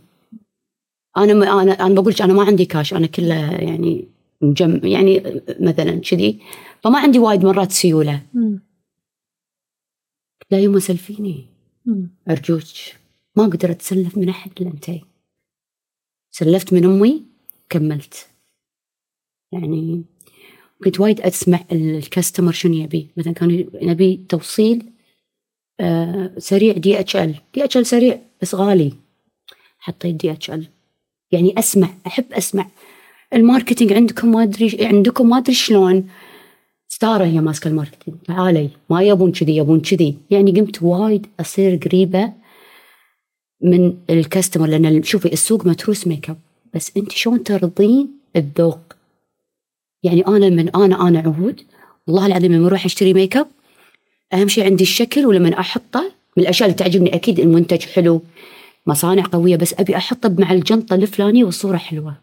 أنا 1.16 1.34
ما 1.34 1.62
أنا 1.62 1.72
أنا 1.72 2.00
بقول 2.00 2.14
أنا 2.20 2.32
ما 2.32 2.44
عندي 2.44 2.64
كاش 2.64 2.94
أنا 2.94 3.06
كله 3.06 3.34
يعني 3.52 4.08
مجم 4.40 4.80
يعني 4.86 5.42
مثلا 5.60 6.00
كذي. 6.00 6.40
فما 6.82 6.98
عندي 6.98 7.18
وايد 7.18 7.44
مرات 7.44 7.72
سيولة. 7.72 8.22
لا 10.50 10.58
يما 10.58 10.80
سلفيني. 10.80 11.49
أرجوك 12.30 12.62
ما 13.36 13.44
أقدر 13.44 13.70
اتسلف 13.70 14.18
من 14.18 14.28
أحد 14.28 14.50
إلا 14.60 14.70
أنتي. 14.70 15.04
سلفت 16.30 16.72
من 16.72 16.84
أمي 16.84 17.24
كملت. 17.68 18.26
يعني 19.52 20.04
كنت 20.84 21.00
وايد 21.00 21.20
أسمع 21.20 21.64
ال 21.72 21.81
customer 21.81 22.52
شنو 22.52 22.74
يبي. 22.74 23.08
مثلا 23.16 23.32
كان 23.32 23.70
نبي 23.82 24.26
توصيل 24.28 24.92
آه 25.80 26.34
سريع 26.38 26.76
DHL 26.76 27.34
دي 27.54 27.64
اتش 27.64 27.76
ال 27.76 27.86
سريع 27.86 28.20
بس 28.42 28.54
غالي. 28.54 28.92
حطيت 29.78 30.14
دي 30.14 30.32
اتش 30.32 30.50
ال 30.50 30.68
يعني 31.32 31.58
أسمع 31.58 31.88
أحب 32.06 32.32
أسمع. 32.32 32.70
ال 33.34 33.40
marketing 33.40 33.92
عندكم 33.92 34.32
ما 34.32 34.42
أدري 34.42 34.86
عندكم 34.86 35.28
ما 35.28 35.38
أدري 35.38 35.54
شلون. 35.54 36.08
ستارة 36.92 37.24
هي 37.24 37.40
ماسكة 37.40 37.68
ال 37.68 37.72
marketing. 37.72 38.16
تعالي 38.26 38.70
ما 38.90 39.02
يبون 39.02 39.32
كذي 39.32 39.56
يبون 39.56 39.80
كذي. 39.80 40.16
يعني 40.30 40.60
قمت 40.60 40.82
وايد 40.82 41.26
أصير 41.40 41.76
قريبة 41.76 42.32
من 43.62 43.96
ال 44.10 44.16
customer 44.16 44.66
لأن 44.66 45.02
شوفي 45.02 45.32
السوق 45.32 45.66
متروس 45.66 46.06
make 46.06 46.30
up 46.30 46.36
بس 46.74 46.92
أنت 46.96 47.12
شلون 47.12 47.44
ترضين 47.44 48.08
الذوق؟ 48.36 48.78
يعني 50.02 50.26
أنا 50.26 50.48
من 50.48 50.68
أنا 50.76 51.08
أنا 51.08 51.18
عهود 51.20 51.60
والله 52.06 52.26
العظيم 52.26 52.52
لما 52.52 52.66
أروح 52.66 52.84
أشتري 52.84 53.14
make 53.14 53.36
up 53.36 53.46
أهم 54.32 54.48
شيء 54.48 54.64
عندي 54.64 54.82
الشكل 54.82 55.26
ولما 55.26 55.60
أحطه 55.60 56.12
من 56.36 56.42
الأشياء 56.42 56.68
اللي 56.68 56.78
تعجبني 56.78 57.14
أكيد 57.14 57.40
المنتج 57.40 57.82
حلو 57.82 58.22
مصانع 58.86 59.24
قوية 59.32 59.56
بس 59.56 59.74
أبي 59.78 59.96
أحطه 59.96 60.28
مع 60.38 60.52
الجنطة 60.52 60.94
الفلانية 60.94 61.44
والصورة 61.44 61.76
حلوة. 61.76 62.14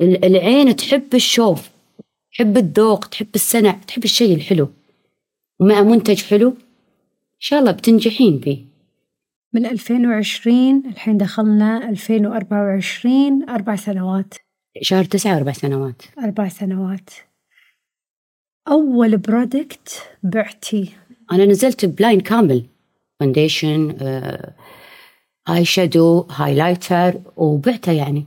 ال- 0.00 0.24
العين 0.24 0.76
تحب 0.76 1.14
الشوف. 1.14 1.69
تحب 2.40 2.56
الذوق 2.56 3.06
تحب 3.06 3.34
السنع 3.34 3.72
تحب 3.72 4.04
الشيء 4.04 4.34
الحلو. 4.34 4.68
ومع 5.60 5.82
منتج 5.82 6.22
حلو 6.22 6.48
إن 6.48 7.38
شاء 7.38 7.60
الله 7.60 7.72
بتنجحين 7.72 8.40
فيه. 8.40 8.64
من 9.52 9.66
2020 9.66 10.82
الحين 10.86 11.18
دخلنا 11.18 11.88
2024 11.88 13.48
أربع 13.48 13.76
سنوات. 13.76 14.34
شهر 14.82 15.04
تسعة 15.04 15.36
أربع 15.36 15.52
سنوات. 15.52 16.02
أربع 16.24 16.48
سنوات. 16.48 17.10
أول 18.68 19.16
product 19.16 20.02
بعتي. 20.22 20.92
أنا 21.32 21.46
نزلت 21.46 21.84
ب 21.84 21.91
line 21.91 22.20
كامل 22.20 22.66
foundation 23.20 23.96
آه، 24.00 24.54
eye 25.50 25.64
shadow 25.64 26.26
highlighter 26.30 27.20
وبعته 27.36 27.92
يعني. 27.92 28.26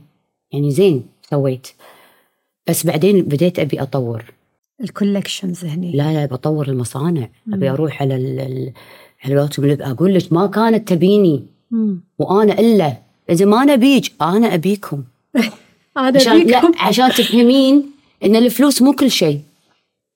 يعني 0.52 0.70
زين 0.70 1.06
سويت. 1.30 1.68
بس 2.68 2.86
بعدين 2.86 3.22
بديت 3.22 3.58
أبي 3.58 3.82
أطور. 3.82 4.24
ال 4.80 4.87
collections 4.87 5.64
هني. 5.64 5.92
لا 5.92 6.12
لا 6.12 6.26
بطور 6.26 6.68
المصانع. 6.68 7.28
أبي 7.52 7.70
أروح 7.70 8.02
على 8.02 8.16
ال- 8.16 8.40
ال- 8.40 8.72
على 9.24 9.48
أقول 9.80 10.14
لك 10.14 10.32
ما 10.32 10.46
كانت 10.46 10.88
تبيني. 10.88 11.42
مم. 11.70 12.00
وأنا 12.18 12.58
إلا. 12.58 12.96
إذا 13.30 13.44
ما 13.44 13.64
نبيك 13.64 14.12
أنا 14.22 14.54
أبيكم. 14.54 15.02
هذا 15.98 16.20
عشان 16.20 16.38
لا 16.38 16.44
بيكم 16.44 16.72
عشان 16.78 17.10
تفهمين 17.10 17.84
إن 18.24 18.36
الفلوس 18.36 18.82
مو 18.82 18.92
كل 18.92 19.10
شيء. 19.10 19.40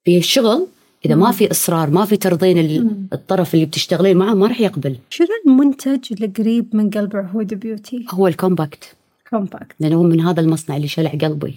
في 0.05 0.19
الشغل 0.19 0.67
إذا 1.07 1.15
ما 1.15 1.31
في 1.33 1.51
إصرار 1.51 1.91
ما 1.91 2.05
في 2.05 2.17
ترضين 2.17 2.59
ال- 2.59 2.91
الطرف 3.13 3.55
اللي 3.55 3.67
بتشتغلين 3.67 4.17
معه 4.17 4.35
ما 4.35 4.47
راح 4.47 4.61
يقبل. 4.61 4.97
شنو 5.11 5.27
المنتج 5.47 6.23
القريب 6.25 6.77
من 6.77 6.91
قلب 6.91 7.17
عهود 7.17 7.55
beauty؟ 7.55 8.07
هو 8.11 8.27
ال 8.27 8.34
compact. 8.34 8.95
compact. 9.31 9.73
لأنه 9.81 9.97
هو 9.97 10.03
من 10.03 10.21
هذا 10.21 10.41
المصنع 10.41 10.77
اللي 10.77 10.89
شلع 10.89 11.11
قلبي. 11.11 11.55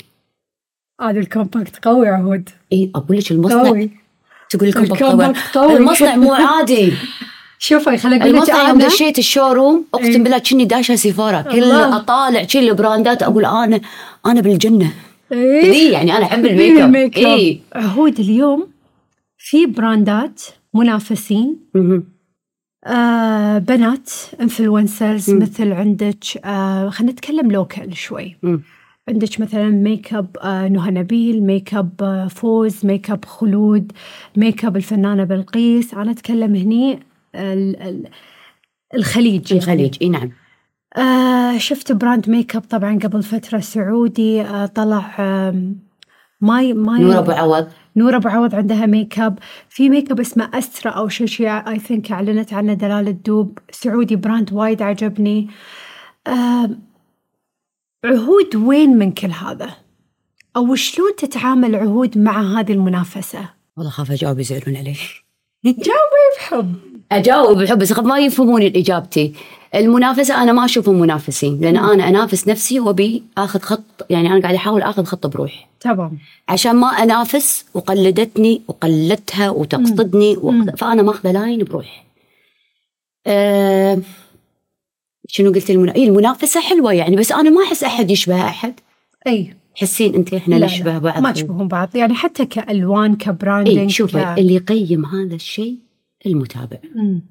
هذا 1.01 1.19
ال 1.19 1.28
compact 1.28 1.85
قوي 1.85 2.07
عهود 2.07 2.49
اي 2.73 2.91
أقول 2.95 3.17
لك 3.17 3.31
المصنع 3.31 3.63
قوي 3.67 3.89
تقول 4.49 4.67
ال 4.69 4.73
compact 4.73 5.01
ال 5.01 5.06
compact 5.06 5.37
قوي 5.57 5.67
قوي. 5.67 5.77
المصنع 5.77 6.15
مو 6.15 6.33
عادي 6.47 6.93
شوفي 7.59 7.97
خليني 7.97 8.23
أقول 8.23 8.33
لك 8.33 8.37
المصنع 8.37 8.67
يوم 8.69 8.79
أنا 8.81 8.87
دشيت 8.87 9.19
ال 9.19 9.27
showroom 9.27 9.85
إيه. 9.95 10.05
اقسم 10.05 10.23
بالله 10.23 10.37
كني 10.37 10.65
داشه 10.65 10.95
سفاره 10.95 11.41
كل. 11.41 11.71
أطالع 11.71 12.43
كل 12.43 12.69
ال 12.69 12.77
brandات 12.77 13.23
أقول 13.23 13.45
أنا 13.45 13.81
أنا 14.25 14.41
بالجنة 14.41 14.91
إيه؟ 15.31 15.61
كذي 15.61 15.91
يعني 15.91 16.17
أنا 16.17 16.25
أحب 16.25 16.45
ال 16.45 16.60
make 16.60 17.17
up. 17.19 17.25
اي 17.25 17.59
عهود 17.75 18.19
اليوم 18.19 18.67
في 19.37 19.65
brandات 19.65 20.41
منافسين. 20.73 21.59
آه 22.85 23.57
بنات 23.57 24.09
influencers. 24.41 25.29
مثل 25.29 25.71
عندك 25.71 26.23
آه 26.45 26.89
خلينا 26.89 27.11
نتكلم 27.13 27.51
local 27.51 27.97
شوي 27.97 28.37
مم. 28.43 28.61
عندك 29.09 29.39
مثلا 29.39 29.69
make 29.69 30.13
up 30.13 30.37
آه 30.41 30.67
نهى 30.67 30.91
نبيل 30.91 31.43
make 31.43 31.73
up 31.73 31.91
آه 32.03 32.27
فوز 32.27 32.85
make 32.85 33.11
up 33.11 33.25
خلود 33.25 33.91
ميك 34.37 34.65
اب 34.65 34.77
الفنانة 34.77 35.23
بلقيس. 35.23 35.93
أنا 35.93 36.11
أتكلم 36.11 36.55
هني 36.55 36.99
ال- 37.35 37.81
ال- 37.81 38.09
الخليج 38.95 39.53
الخليج 39.53 39.97
إي 40.01 40.09
نعم. 40.09 40.31
آه 40.97 41.57
شفت 41.57 41.91
brand 41.91 42.29
make 42.29 42.55
up 42.55 42.61
طبعا 42.61 42.99
قبل 43.03 43.23
فترة 43.23 43.59
سعودي 43.59 44.41
آه 44.41 44.65
طلع 44.65 45.15
آه 45.19 45.63
my 46.41 46.73
my 46.73 47.01
نور 47.01 47.19
أبو 47.19 47.31
عوض. 47.31 47.67
نور 47.95 48.15
أبو 48.15 48.29
عوض 48.29 48.55
عندها 48.55 48.85
make 48.85 49.19
up 49.19 49.39
في 49.69 49.89
make 49.89 50.11
up 50.11 50.19
اسمه 50.19 50.49
أسترا 50.53 50.91
أو 50.91 51.07
شيء 51.07 51.27
شيء 51.27 51.47
I 51.49 51.79
think 51.79 52.11
أعلنت 52.11 52.53
عنه 52.53 52.73
دلال 52.73 53.07
الدوب. 53.07 53.59
سعودي 53.71 54.15
brand 54.15 54.53
وايد 54.53 54.81
عجبني. 54.81 55.47
آه 56.27 56.69
عهود 58.05 58.55
وين 58.55 58.97
من 58.97 59.11
كل 59.11 59.31
هذا؟ 59.31 59.69
أو 60.55 60.75
شلون 60.75 61.15
تتعامل 61.17 61.75
عهود 61.75 62.17
مع 62.17 62.59
هذه 62.59 62.71
المنافسة؟ 62.71 63.49
والله 63.77 63.91
خاف 63.91 64.11
أجاوب 64.11 64.39
يزعلون 64.39 64.75
علي. 64.77 64.95
جاوبي 65.65 66.25
بحب. 66.37 66.75
أجاوب 67.11 67.57
بحب 67.57 67.77
بس 67.79 67.91
ما 67.99 68.19
يفهمون 68.19 68.61
اجابتي 68.61 69.33
المنافسة 69.75 70.43
أنا 70.43 70.51
ما 70.51 70.65
أشوفهم 70.65 70.99
منافسين 70.99 71.59
لأن 71.61 71.77
أنا 71.77 72.07
أنافس 72.07 72.47
نفسي 72.47 72.79
وأبي 72.79 73.23
آخذ 73.37 73.59
خط 73.59 74.05
يعني 74.09 74.27
أنا 74.31 74.41
قاعدة 74.41 74.57
أحاول 74.57 74.81
آخذ 74.81 75.03
خط 75.03 75.27
بروحي. 75.27 75.65
تمام. 75.79 76.17
عشان 76.49 76.75
ما 76.75 76.87
أنافس 76.87 77.65
وقلدتني 77.73 78.61
وقلدتها 78.67 79.49
وتقصدني 79.49 80.35
وأخذ- 80.35 80.75
فأنا 80.75 81.01
ماخذه 81.03 81.31
line 81.31 81.63
بروحي. 81.63 82.01
أه 83.27 83.99
شنو 85.33 85.51
قلت 85.51 85.69
المنا... 85.69 85.95
إيه 85.95 86.07
المنافسة 86.07 86.61
حلوة 86.61 86.93
يعني 86.93 87.15
بس 87.15 87.31
أنا 87.31 87.49
ما 87.49 87.63
أحس 87.63 87.83
أحد 87.83 88.11
يشبه 88.11 88.41
أحد. 88.41 88.73
أي. 89.27 89.53
تحسين 89.75 90.15
أنت 90.15 90.33
إحنا 90.33 90.55
لا 90.55 90.65
نشبه 90.65 90.91
لا 90.91 90.97
بعض. 90.97 91.21
ما 91.21 91.31
تشبهون 91.31 91.67
بعض. 91.67 91.95
يعني 91.95 92.13
حتى 92.13 92.45
كألوان 92.45 93.15
ك 93.15 93.22
branding 93.22 93.77
اي 93.77 93.89
شوفي 93.89 94.35
ك... 94.35 94.39
اللي 94.39 94.55
يقيم 94.55 95.05
هذا 95.05 95.35
الشيء 95.35 95.77
المتابع. 96.25 96.77
مم. 96.95 97.21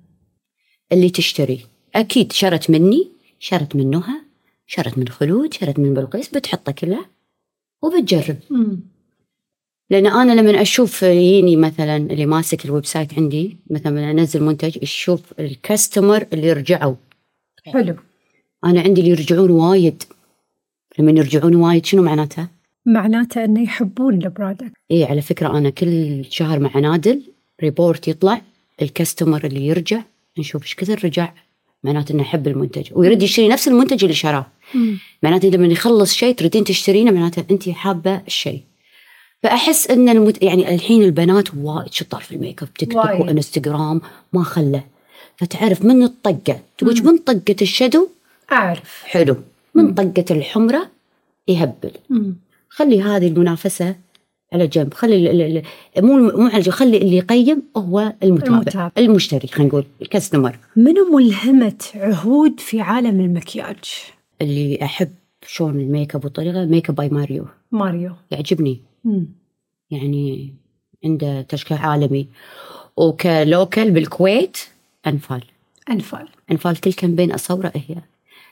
اللي 0.93 1.11
تشتري. 1.11 1.61
أكيد 1.95 2.33
شرت 2.33 2.71
مني 2.71 3.09
شرت 3.39 3.77
من 3.77 3.91
نهى 3.91 4.21
شرت 4.67 4.99
من 4.99 5.09
خلود 5.09 5.55
شرت 5.55 5.79
من 5.79 5.95
بلقيس 5.95 6.29
بتحطه 6.29 6.73
كله 6.73 7.05
وبتجرب. 7.83 8.37
مم. 8.51 8.81
لأن 9.91 10.07
أنا 10.07 10.41
لما 10.41 10.63
أشوف 10.63 11.03
يجيني 11.03 11.57
مثلا 11.57 11.97
اللي 11.97 12.27
ماسك 12.27 12.65
ال 12.65 12.87
website 12.87 13.15
عندي 13.15 13.57
مثلا 13.71 14.11
أنزل 14.11 14.43
منتج 14.43 14.79
أشوف 14.83 15.21
ال 15.39 15.49
customer 15.49 16.27
اللي 16.33 16.53
رجعوا. 16.53 16.95
حلو. 17.67 17.97
أنا 18.65 18.81
عندي 18.81 19.01
اللي 19.01 19.11
يرجعون 19.11 19.51
وايد. 19.51 20.03
لما 20.99 21.11
يرجعون 21.11 21.55
وايد 21.55 21.87
شنو 21.87 22.03
معناتها؟ 22.03 22.49
معناته 22.87 23.45
إنه 23.45 23.63
يحبون 23.63 24.15
ال 24.15 24.22
product 24.22 24.73
اي 24.91 25.05
على 25.05 25.23
فكرة 25.23 25.59
أنا 25.59 25.71
كل 25.71 26.25
شهر 26.31 26.59
معنا 26.59 26.79
ال 26.79 27.23
report 27.63 28.09
يطلع 28.09 28.43
ال 28.83 28.90
customer 28.90 29.45
اللي 29.45 29.67
يرجع 29.67 30.03
نشوف 30.39 30.63
إيش 30.63 30.75
كثر 30.75 31.05
رجع. 31.05 31.33
معناته 31.85 32.13
إنه 32.13 32.23
يحب 32.23 32.49
المنتج. 32.49 32.89
ويرد 32.93 33.23
يشتري 33.23 33.49
نفس 33.49 33.69
المنتج 33.69 34.05
اللي 34.05 34.15
شراه. 34.15 34.47
معناته 35.23 35.49
لما 35.49 35.67
يخلص 35.67 36.15
شيء 36.15 36.35
تريدين 36.35 36.65
تشترينه 36.65 37.11
معناته 37.11 37.45
أنت 37.51 37.69
حابة 37.69 38.23
الشيء. 38.27 38.63
فأحس 39.43 39.91
إن 39.91 40.09
المت... 40.09 40.43
يعني 40.43 40.75
الحين 40.75 41.03
البنات 41.03 41.55
وايد 41.55 41.93
شطار 41.93 42.21
في 42.21 42.35
ال 42.35 42.41
make 42.41 42.63
up 42.63 42.75
تيك 42.75 42.93
توك. 42.93 43.05
وإنستغرام 43.05 44.01
ما 44.33 44.43
خله. 44.43 44.85
فتعرف 45.45 45.85
من 45.85 46.03
الطقة؟ 46.03 46.61
تقول 46.79 47.05
من 47.05 47.19
طقة 47.19 47.57
ال 47.63 47.69
shadow؟ 47.69 48.09
أعرف. 48.53 49.03
حلو. 49.05 49.37
من 49.75 49.95
طقة 49.95 50.25
الحمرة؟ 50.31 50.91
يهبل. 51.49 51.91
خلي 52.69 53.03
هذه 53.03 53.29
المنافسة 53.29 53.97
على 54.53 54.67
جنب. 54.67 54.95
خلي 54.95 55.31
ال- 55.31 55.41
ال- 55.97 56.05
مو 56.05 56.17
مو 56.17 56.47
على 56.47 56.61
جنب. 56.61 56.75
خلي 56.75 56.97
اللي 56.97 57.17
يقيم 57.17 57.63
هو 57.77 58.13
المتابع. 58.23 58.57
المتابع. 58.57 58.91
المشتري 58.99 59.49
خلينا 59.49 59.69
نقول. 59.69 59.85
ال 60.03 60.09
customer. 60.09 60.59
منو 60.77 61.17
ملهمة 61.17 61.79
عهود 61.95 62.61
في 62.61 62.81
عالم 62.81 63.21
المكياج؟ 63.21 63.79
اللي 64.43 64.79
أحب 64.83 65.11
شلون 65.47 65.81
ال 65.81 65.88
make 65.88 66.15
up 66.15 66.25
والطريقة 66.25 66.65
make 66.65 66.89
up 66.91 66.95
by 66.97 67.09
ماريو. 67.09 67.47
ماريو. 67.73 68.13
يعجبني. 68.31 68.81
مم. 69.05 69.27
يعني 69.91 70.55
عنده 71.05 71.43
تشكيل 71.43 71.77
عالمي. 71.77 72.27
وك 72.97 73.24
local 73.24 73.91
بالكويت. 73.91 74.59
أنفال. 75.07 75.43
أنفال. 75.91 76.29
أنفال 76.51 76.81
كل 76.81 76.93
campaign 76.93 77.33
أصوره 77.33 77.73
هي؟ 77.75 77.97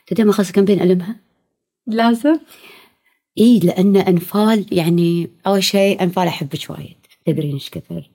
تدري 0.07 0.23
ما 0.23 0.33
خلص 0.33 0.51
campaign 0.51 0.81
ألمها؟ 0.81 1.15
لازم. 1.87 2.39
اي 3.37 3.59
لأن 3.59 3.97
أنفال 3.97 4.65
يعني 4.71 5.29
أول 5.47 5.63
شيء 5.63 6.03
أنفال 6.03 6.27
أحبك 6.27 6.69
وايد. 6.69 6.95
تدرين 7.25 7.53
إيش 7.53 7.69
كثر؟ 7.69 8.09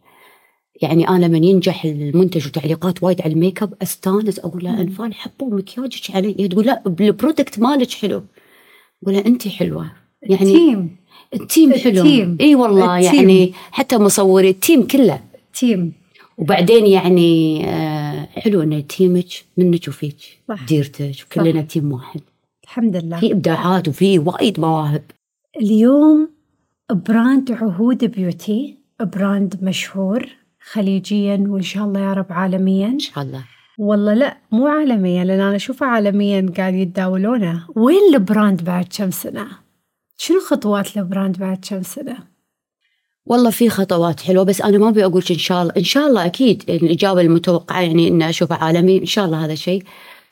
يعني 0.83 1.09
أنا 1.09 1.27
لما 1.27 1.39
ينجح 1.39 1.85
المنتج 1.85 2.47
وتعليقات 2.47 3.03
وايد 3.03 3.23
على 3.23 3.33
ال 3.33 3.39
make 3.39 3.63
up 3.63 3.75
أستانس 3.83 4.39
أقول 4.39 4.65
لها 4.65 4.81
أنفال 4.81 5.15
حبوا 5.15 5.57
مكياجك 5.57 6.11
علي. 6.17 6.37
هي 6.39 6.49
تقول 6.49 6.67
لا 6.67 6.83
ال 6.87 6.96
product 6.96 7.59
مالك 7.59 7.91
حلو. 7.91 8.25
أقول 9.03 9.15
لها 9.15 9.27
انت 9.27 9.49
حلوة. 9.49 9.93
يعني 10.23 10.53
team 10.53 10.97
ال 11.35 11.42
team 11.42 11.73
حلو. 11.73 12.03
ال 12.03 12.09
team. 12.09 12.39
إي 12.41 12.55
والله 12.55 12.99
ال 12.99 13.01
team. 13.01 13.15
يعني 13.15 13.53
حتى 13.71 13.99
مصوري 13.99 14.51
ال 14.51 14.58
team 14.58 14.87
كله. 14.87 15.21
team 15.55 15.93
وبعدين 16.39 16.87
يعني 16.87 17.65
آه 17.69 18.29
حلو 18.37 18.63
إن 18.63 18.87
teamك 18.87 19.29
منك 19.57 19.89
وفيك 19.89 20.17
صح. 20.49 20.67
ديرتك 20.67 21.15
وكلنا 21.27 21.63
team 21.63 21.93
واحد. 21.93 22.21
الحمد 22.65 22.97
لله. 22.97 23.21
في 23.21 23.33
إبداعات 23.33 23.89
وفي 23.89 24.19
وايد 24.19 24.61
مواهب. 24.61 25.03
اليوم 25.61 26.29
brand 26.91 27.53
عهود 27.53 28.05
beauty 28.05 28.79
brand 29.01 29.59
مشهور 29.63 30.29
خليجيا 30.61 31.45
وإن 31.49 31.63
شاء 31.63 31.85
الله 31.85 32.01
يا 32.01 32.13
رب 32.13 32.27
عالميا. 32.31 32.87
إن 32.87 32.99
شاء 32.99 33.25
الله. 33.25 33.45
والله 33.79 34.15
لا 34.15 34.37
مو 34.53 34.67
عالميا 34.67 35.25
لأن 35.25 35.41
أنا 35.41 35.57
أشوفه 35.57 35.87
عالميا 35.87 36.53
قاعد 36.57 36.75
يتداولونه. 36.75 37.67
وين 37.77 38.15
ال 38.15 38.23
brand 38.23 38.65
بعد 38.65 38.87
كم 38.99 39.11
سنة؟ 39.11 39.47
شنو 40.17 40.41
خطوات 40.41 40.97
ال 40.97 41.04
brand 41.04 41.39
بعد 41.39 41.65
كم 41.71 41.83
سنة؟ 41.83 42.34
والله 43.27 43.51
في 43.51 43.69
خطوات 43.69 44.21
حلوة 44.21 44.45
بس 44.45 44.61
أنا 44.61 44.79
ما 44.79 44.89
أبي 44.89 45.05
أقول 45.05 45.23
إن 45.31 45.39
شاء 45.39 45.63
الله 45.63 45.73
إن 45.77 45.85
شاء 45.85 46.07
الله 46.09 46.27
أكيد 46.27 46.63
الإجابة 46.69 47.21
المتوقعة 47.21 47.81
يعني 47.81 48.09
إن 48.09 48.23
أشوفه 48.23 48.55
عالمي 48.57 48.99
إن 48.99 49.07
شاء 49.07 49.25
الله 49.25 49.45
هذا 49.45 49.55
شيء 49.55 49.83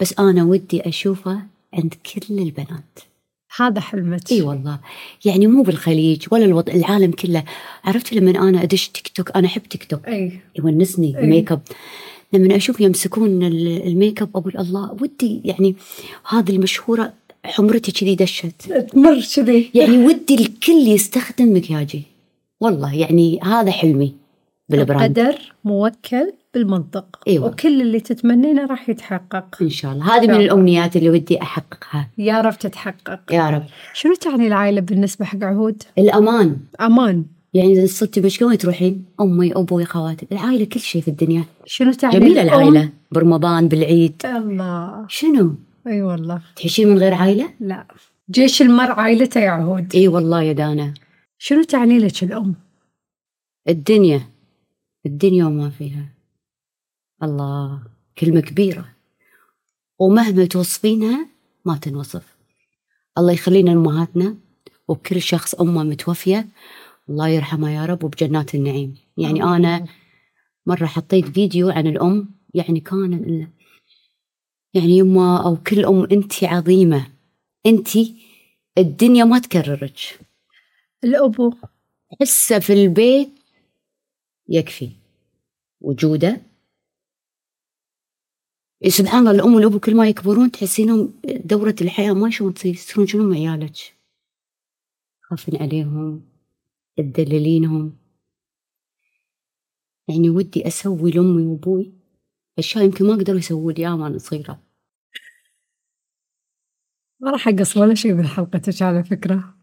بس 0.00 0.14
أنا 0.18 0.44
ودي 0.44 0.88
أشوفه 0.88 1.40
عند 1.74 1.94
كل 1.94 2.38
البنات. 2.38 2.98
هذا 3.56 3.80
حلمك. 3.80 4.32
إي 4.32 4.42
والله 4.42 4.78
يعني 5.24 5.46
مو 5.46 5.62
بالخليج 5.62 6.26
ولا 6.30 6.44
الوضع 6.44 6.72
العالم 6.72 7.10
كله. 7.10 7.44
عرفت 7.84 8.12
لما 8.12 8.30
أنا 8.48 8.62
أدش 8.62 8.88
تيك 8.88 9.08
توك 9.08 9.30
أنا 9.36 9.46
أحب 9.46 9.62
تيك 9.62 9.84
توك. 9.84 10.08
إي. 10.08 10.40
يونسني. 10.58 11.18
ال 11.18 11.25
make 11.25 11.52
up 11.52 11.60
لما 12.32 12.56
أشوف 12.56 12.80
يمسكون 12.80 13.42
ال- 13.42 13.86
ال 13.86 13.94
make 13.94 14.22
up 14.22 14.36
أقول 14.36 14.52
الله 14.58 14.96
ودي 15.00 15.40
يعني 15.44 15.76
هذه 16.28 16.50
المشهورة 16.50 17.12
حمرتي 17.44 17.92
كذي 17.92 18.14
دشت. 18.14 18.72
تمر 18.92 19.20
كذي. 19.36 19.70
يعني 19.74 19.98
ودي 20.06 20.34
الكل 20.34 20.72
يستخدم 20.88 21.56
مكياجي. 21.56 22.02
والله 22.62 22.94
يعني 22.94 23.40
هذا 23.42 23.70
حلمي 23.70 24.14
بال 24.68 24.81
brand. 24.81 25.18
القدر 25.18 25.52
موكل 25.64 26.32
بالمنطق. 26.54 27.06
أيوة. 27.28 27.46
وكل 27.46 27.80
اللي 27.82 28.00
تتمنينه 28.00 28.66
راح 28.66 28.88
يتحقق. 28.88 29.62
إن 29.62 29.68
شاء 29.68 29.92
الله. 29.92 30.16
هذه 30.16 30.26
من. 30.26 30.34
الأمنيات 30.34 30.96
اللي 30.96 31.10
ودي 31.10 31.42
أحققها. 31.42 32.08
يا 32.18 32.40
رب 32.40 32.58
تتحقق. 32.58 33.20
يا 33.32 33.50
رب. 33.50 33.62
شنو 33.94 34.14
تعني 34.14 34.46
العائلة 34.46 34.80
بالنسبة 34.80 35.24
حق 35.24 35.44
عهود؟ 35.44 35.82
الأمان. 35.98 36.56
أمان. 36.80 37.24
يعني 37.54 37.72
إذا 37.72 37.86
صرتي 37.86 38.20
مشكله 38.20 38.54
تروحين؟ 38.54 39.04
أمي 39.20 39.52
أبوي 39.52 39.84
خواتي 39.84 40.26
العائلة 40.32 40.64
كل 40.64 40.80
شيء 40.80 41.02
في 41.02 41.08
الدنيا. 41.08 41.44
شنو 41.66 41.92
تعني 41.92 42.18
جميلة؟ 42.18 42.42
العائلة. 42.42 42.88
برمضان 43.12 43.68
بالعيد. 43.68 44.22
الله. 44.24 45.04
شنو؟ 45.08 45.54
أي 45.86 46.02
والله. 46.02 46.40
تحشين 46.56 46.88
من 46.88 46.98
غير 46.98 47.14
عائلة؟ 47.14 47.48
لا. 47.60 47.86
جيش 48.30 48.62
المرء 48.62 48.90
عائلته 48.90 49.40
يا 49.40 49.50
عهود. 49.50 49.94
إي 49.94 50.08
والله 50.08 50.42
يا 50.42 50.52
دانا. 50.52 50.94
شنو 51.44 51.62
تعني 51.62 51.98
لك 51.98 52.22
الأم؟ 52.22 52.54
الدنيا 53.68 54.30
الدنيا 55.06 55.44
وما 55.44 55.70
فيها. 55.70 56.08
الله 57.22 57.82
كلمة 58.18 58.40
كبيرة. 58.40 58.88
ومهما 59.98 60.44
توصفينها 60.44 61.28
ما 61.64 61.76
تنوصف. 61.76 62.36
الله 63.18 63.32
يخلينا 63.32 63.72
أمهاتنا 63.72 64.36
وكل 64.88 65.22
شخص 65.22 65.54
أمه 65.54 65.82
متوفية 65.82 66.48
الله 67.08 67.28
يرحمها 67.28 67.70
يا 67.70 67.86
رب 67.86 68.04
وبجنات 68.04 68.54
النعيم. 68.54 68.94
يعني 69.16 69.42
أنا 69.42 69.86
مرة 70.66 70.86
حطيت 70.86 71.26
فيديو 71.26 71.70
عن 71.70 71.86
الأم 71.86 72.28
يعني 72.54 72.80
كان 72.80 73.46
يعني 74.74 74.98
يما 74.98 75.46
أو 75.46 75.56
كل 75.56 75.84
أم 75.84 76.04
أنت 76.12 76.44
عظيمة 76.44 77.06
أنت 77.66 77.88
الدنيا 78.78 79.24
ما 79.24 79.38
تكررك. 79.38 80.31
الأبو. 81.04 81.54
حسه 82.20 82.58
في 82.58 82.72
البيت 82.72 83.28
يكفي 84.48 84.90
وجوده. 85.80 86.40
سبحان 88.88 89.18
الله 89.18 89.30
الأم 89.30 89.54
والأبو 89.54 89.78
كل 89.78 89.96
ما 89.96 90.08
يكبرون 90.08 90.50
تحسينهم 90.50 91.14
دورة 91.44 91.74
الحياة 91.80 92.12
ما 92.12 92.30
شلون 92.30 92.54
تصير 92.54 92.74
يصيرون 92.74 93.06
شنو 93.06 93.32
عيالك 93.32 93.76
خافين 95.20 95.62
عليهم 95.62 96.22
تدللينهم 96.96 97.96
يعني 100.08 100.30
ودي 100.30 100.66
أسوي 100.66 101.10
لأمي 101.10 101.42
وأبوي 101.46 101.92
أشياء 102.58 102.84
يمكن 102.84 103.06
ما 103.06 103.14
قدروا 103.14 103.38
يسووا 103.38 103.72
لي 103.72 103.82
إياها 103.82 103.94
وأنا 103.94 104.18
صغيرة. 104.18 104.62
ما 107.20 107.30
راح 107.30 107.48
أقص 107.48 107.76
ولا 107.76 107.94
شيء 107.94 108.14
من 108.14 108.26
حلقتك 108.26 108.82
على 108.82 109.04
فكرة 109.04 109.54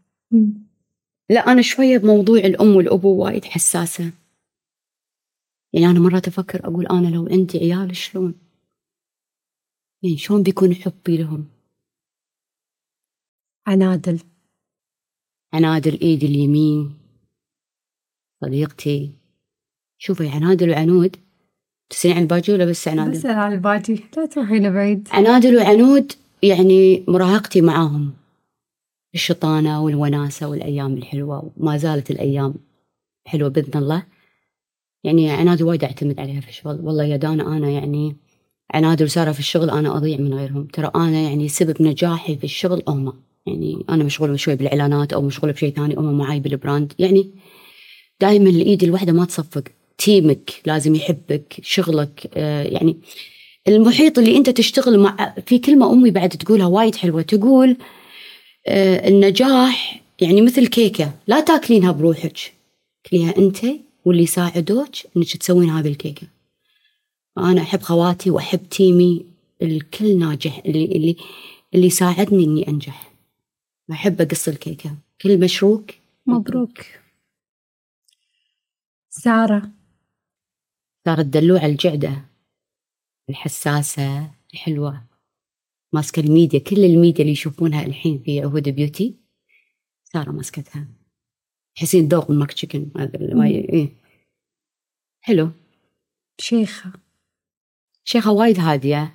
لا 1.30 1.40
أنا 1.40 1.62
شوية 1.62 1.98
بموضوع 1.98 2.38
الأم 2.38 2.76
والأبو 2.76 3.24
وايد 3.24 3.44
حساسة. 3.44 4.12
يعني 5.72 5.86
أنا 5.86 6.00
مرات 6.00 6.28
أفكر 6.28 6.64
أقول 6.64 6.86
أنا 6.86 7.08
لو 7.08 7.26
عندي 7.26 7.58
عيال 7.58 7.96
شلون؟ 7.96 8.34
يعني 10.02 10.16
شلون 10.16 10.42
بيكون 10.42 10.74
حبي 10.74 11.16
لهم؟ 11.16 11.46
عنادل. 13.66 14.20
عنادل 15.52 16.00
إيدي 16.00 16.26
اليمين 16.26 16.94
صديقتي. 18.40 19.10
شوفي 19.98 20.28
عنادل 20.28 20.70
وعنود. 20.70 21.16
تسمعين 21.90 22.16
عن 22.16 22.22
الباجي 22.22 22.52
ولا 22.52 22.64
بس 22.64 22.88
عنادل؟ 22.88 23.18
بس 23.18 23.26
على 23.26 23.54
الباجي. 23.54 24.04
لا 24.16 24.26
تروحين 24.26 24.72
بعيد. 24.72 25.08
عنادل 25.12 25.56
وعنود 25.56 26.12
يعني 26.42 27.04
مراهقتي 27.08 27.60
معاهم. 27.60 28.19
الشطانة 29.14 29.82
والوناسة 29.82 30.48
والأيام 30.48 30.94
الحلوة 30.94 31.52
وما 31.56 31.76
زالت 31.76 32.10
الأيام 32.10 32.54
حلوة 33.26 33.48
بإذن 33.48 33.78
الله. 33.78 34.02
يعني 35.04 35.30
عنادل 35.30 35.64
وايد 35.64 35.84
أعتمد 35.84 36.20
عليها 36.20 36.40
في 36.40 36.48
الشغل. 36.48 36.80
والله 36.82 37.04
يا 37.04 37.16
دانا 37.16 37.56
أنا 37.56 37.70
يعني 37.70 38.16
عنادل 38.74 39.04
وسارة 39.04 39.32
في 39.32 39.38
الشغل 39.38 39.70
أنا 39.70 39.96
أضيع 39.96 40.18
من 40.18 40.34
غيرهم. 40.34 40.64
ترى 40.64 40.90
أنا 40.94 41.20
يعني 41.20 41.48
سبب 41.48 41.82
نجاحي 41.82 42.36
في 42.36 42.44
الشغل 42.44 42.82
هم 42.88 43.12
يعني 43.46 43.84
أنا 43.90 44.04
مشغولة 44.04 44.36
شوي 44.36 44.56
بالإعلانات 44.56 45.12
أو 45.12 45.22
مشغولة 45.22 45.52
بشيء 45.52 45.74
ثاني 45.74 45.94
هم 45.94 46.18
معاي 46.18 46.40
بالبراند 46.40 46.92
يعني 46.98 47.30
دائما 48.20 48.50
الإيد 48.50 48.82
الواحدة 48.84 49.12
ما 49.12 49.24
تصفق. 49.24 49.62
تيمك 49.98 50.50
لازم 50.66 50.94
يحبك 50.94 51.56
شغلك 51.62 52.30
آه 52.34 52.62
يعني 52.62 52.96
المحيط 53.68 54.18
اللي 54.18 54.36
أنت 54.36 54.50
تشتغل 54.50 54.98
مع 54.98 55.34
في 55.46 55.58
كلمة 55.58 55.92
أمي 55.92 56.10
بعد 56.10 56.28
تقولها 56.28 56.66
وايد 56.66 56.94
حلوة. 56.94 57.22
تقول 57.22 57.76
النجاح 58.68 60.02
يعني 60.20 60.42
مثل 60.42 60.66
كيكة 60.66 61.12
لا 61.26 61.40
تاكلينها 61.40 61.92
بروحك. 61.92 62.52
كليها 63.06 63.36
أنت 63.38 63.58
واللي 64.04 64.22
يساعدوك 64.22 64.88
إنك 65.16 65.36
تسوين 65.36 65.70
هذه 65.70 65.88
الكيكه 65.88 66.26
أنا 67.38 67.62
أحب 67.62 67.80
خواتي 67.82 68.30
وأحب 68.30 68.68
تيمي 68.70 69.26
الكل 69.62 70.18
ناجح 70.18 70.62
اللي 70.66 70.84
اللي 70.84 71.16
اللي 71.74 71.86
يساعدني 71.86 72.44
إني 72.44 72.68
أنجح. 72.68 73.12
أحب 73.92 74.20
أقص 74.20 74.48
الكيكة. 74.48 74.96
كل 75.22 75.40
مشروك. 75.40 75.90
مبروك. 76.26 76.78
سارة. 79.10 79.70
صارت 81.04 81.26
دلوعة 81.26 81.66
الجعدة. 81.66 82.24
الحساسة 83.30 84.30
الحلوة. 84.54 85.09
ماسكة 85.92 86.20
الميديا 86.20 86.58
كل 86.58 86.84
الميديا 86.84 87.20
اللي 87.20 87.32
يشوفونها 87.32 87.86
الحين 87.86 88.22
في 88.24 88.40
عهود 88.40 88.68
بيوتي 88.68 89.16
سارة 90.12 90.30
ماسكتها. 90.30 90.88
تحسين 91.76 92.08
ذوق 92.08 92.30
الماك 92.30 92.52
تشيكن 92.52 92.90
هذا 92.96 93.44
إيه. 93.46 93.88
حلو. 95.20 95.50
شيخة. 96.40 96.92
شيخة 98.04 98.32
وايد 98.32 98.58
هادية 98.60 99.14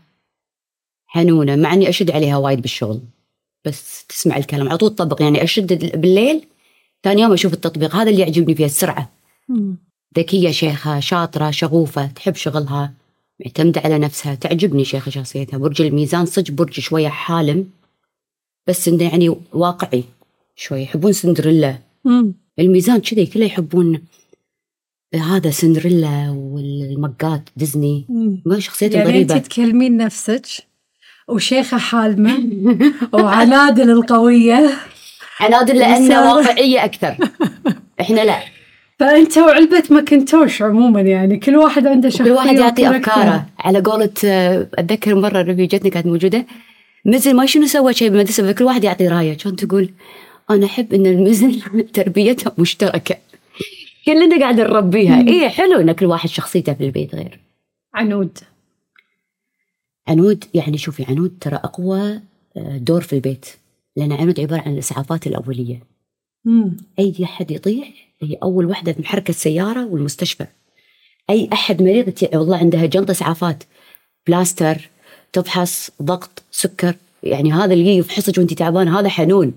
حنونة 1.05 1.55
مع 1.55 1.73
إني 1.73 1.89
أشد 1.89 2.11
عليها 2.11 2.37
وايد 2.37 2.61
بالشغل. 2.61 3.01
بس 3.65 4.05
تسمع 4.05 4.37
الكلام 4.37 4.69
على 4.69 4.77
طول 4.77 4.95
تطبق 4.95 5.21
يعني 5.21 5.43
أشد 5.43 6.01
بالليل 6.01 6.47
ثاني 7.03 7.21
يوم 7.21 7.33
أشوف 7.33 7.53
التطبيق 7.53 7.95
هذا 7.95 8.09
اللي 8.09 8.21
يعجبني 8.21 8.55
فيها 8.55 8.65
السرعة. 8.65 9.11
مم. 9.49 9.77
ذكية 10.17 10.51
شيخة 10.51 10.99
شاطرة 10.99 11.51
شغوفة 11.51 12.07
تحب 12.07 12.35
شغلها. 12.35 12.93
معتمدة 13.39 13.81
على 13.85 13.99
نفسها. 13.99 14.35
تعجبني 14.35 14.85
شيخة 14.85 15.11
شخصيتها. 15.11 15.57
برج 15.57 15.81
الميزان 15.81 16.25
صدق 16.25 16.51
برج 16.51 16.79
شوية 16.79 17.07
حالم 17.07 17.69
بس 18.67 18.87
إنه 18.87 19.03
يعني 19.03 19.35
واقعي 19.53 20.03
شوي. 20.55 20.81
يحبون 20.81 21.13
سندريلا. 21.13 21.77
مم. 22.05 22.33
الميزان 22.59 23.01
كذا 23.01 23.25
كله 23.25 23.45
يحبون 23.45 24.01
هذا 25.15 25.49
سندريلا 25.51 26.29
والمقات 26.29 27.49
ديزني. 27.57 28.05
ما 28.45 28.59
شخصيتهم 28.59 28.99
يعني 28.99 29.11
غريبة. 29.13 29.35
أنت 29.35 29.45
تكلمين 29.45 29.97
نفسك 29.97 30.45
وشيخة 31.27 31.77
حالمة 31.77 32.37
وعنادل 33.13 33.89
القوية. 33.91 34.77
عنادل 35.39 35.77
لأنه 35.79 36.05
رسالة. 36.05 36.35
واقعية 36.35 36.85
أكثر. 36.85 37.17
إحنا 38.01 38.21
لا. 38.25 38.54
فأنت 38.99 39.37
وعلبة 39.37 39.83
ماكنتوش 39.89 40.61
عموما 40.61 41.01
يعني 41.01 41.37
كل 41.37 41.55
واحد 41.55 41.87
عنده 41.87 42.09
شخصية 42.09 42.23
كل 42.23 42.31
واحد 42.31 42.55
يعطي. 42.55 42.89
أفكاره. 42.89 43.45
على 43.59 43.79
قولة 43.81 44.13
آه، 44.25 44.67
أتذكر 44.73 45.15
مرة 45.15 45.41
رفيجتنا 45.41 45.89
كانت 45.89 46.07
موجودة. 46.07 46.45
مزن 47.05 47.35
ما 47.35 47.45
شنو 47.45 47.65
سوى 47.65 47.93
شيء 47.93 48.09
بالمدرسة 48.09 48.51
كل 48.51 48.63
واحد 48.63 48.83
يعطي 48.83 49.07
رأيه. 49.07 49.33
كان 49.33 49.55
تقول؟ 49.55 49.89
أنا 50.49 50.65
أحب 50.65 50.93
إن 50.93 51.05
المزن 51.05 51.61
تربيتها 51.93 52.51
مشتركة. 52.57 53.15
كلنا 54.05 54.39
قاعد 54.39 54.59
نربيها. 54.59 55.27
إيه 55.27 55.47
حلو 55.47 55.79
إن 55.79 55.91
كل 55.91 56.05
واحد 56.05 56.29
شخصيته 56.29 56.73
في 56.73 56.85
البيت 56.85 57.15
غير. 57.15 57.39
عنود. 57.93 58.37
عنود 60.07 60.43
يعني 60.53 60.77
شوفي 60.77 61.05
عنود 61.09 61.37
ترى 61.41 61.55
أقوى 61.55 62.21
آه، 62.57 62.77
دور 62.77 63.01
في 63.01 63.13
البيت. 63.13 63.45
لأن 63.95 64.11
عنود 64.11 64.39
عبارة 64.39 64.61
عن 64.61 64.73
الإسعافات 64.73 65.27
الأولية. 65.27 65.79
مم. 66.45 66.77
أي 66.99 67.13
أحد 67.23 67.51
يطيح 67.51 68.04
هي 68.25 68.37
أول 68.43 68.65
وحدة 68.65 68.93
في 68.93 69.01
محركة 69.01 69.29
السيارة 69.29 69.85
والمستشفى. 69.85 70.47
أي 71.29 71.49
أحد 71.53 71.81
مريض 71.81 72.13
والله 72.33 72.57
عندها 72.57 72.85
جنطة 72.85 73.11
إسعافات 73.11 73.63
بلاستر 74.27 74.89
تفحص 75.33 75.91
ضغط 76.01 76.43
سكر 76.51 76.95
يعني 77.23 77.53
هذا 77.53 77.73
اللي 77.73 77.97
يفحصك 77.97 78.37
وأنت 78.37 78.53
تعبان 78.53 78.87
هذا 78.87 79.09
حنون. 79.09 79.53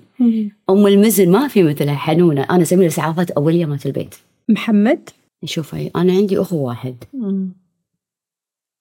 أم 0.71 0.87
المزن 0.87 1.31
ما 1.31 1.49
في 1.49 1.63
مثلها 1.63 1.95
حنونة. 1.95 2.47
أنا 2.51 2.63
اسميها 2.63 2.89
اسعافات 2.89 3.31
أولية 3.31 3.67
مالت 3.67 3.87
البيت. 3.87 4.15
محمد؟ 4.49 5.11
شوفي 5.45 5.91
أنا 5.97 6.13
عندي 6.13 6.41
أخو 6.41 6.57
واحد. 6.57 7.05
مم. 7.13 7.53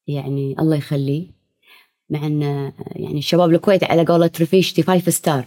يعني 0.07 0.55
الله 0.59 0.75
يخليه. 0.75 1.27
مع 2.09 2.25
إن 2.25 2.41
يعني 2.95 3.17
الشباب 3.17 3.49
الكويت 3.49 3.83
على 3.83 4.05
قولة 4.05 4.31
رفيجتي 4.41 4.83
five 4.83 5.13
star 5.13 5.45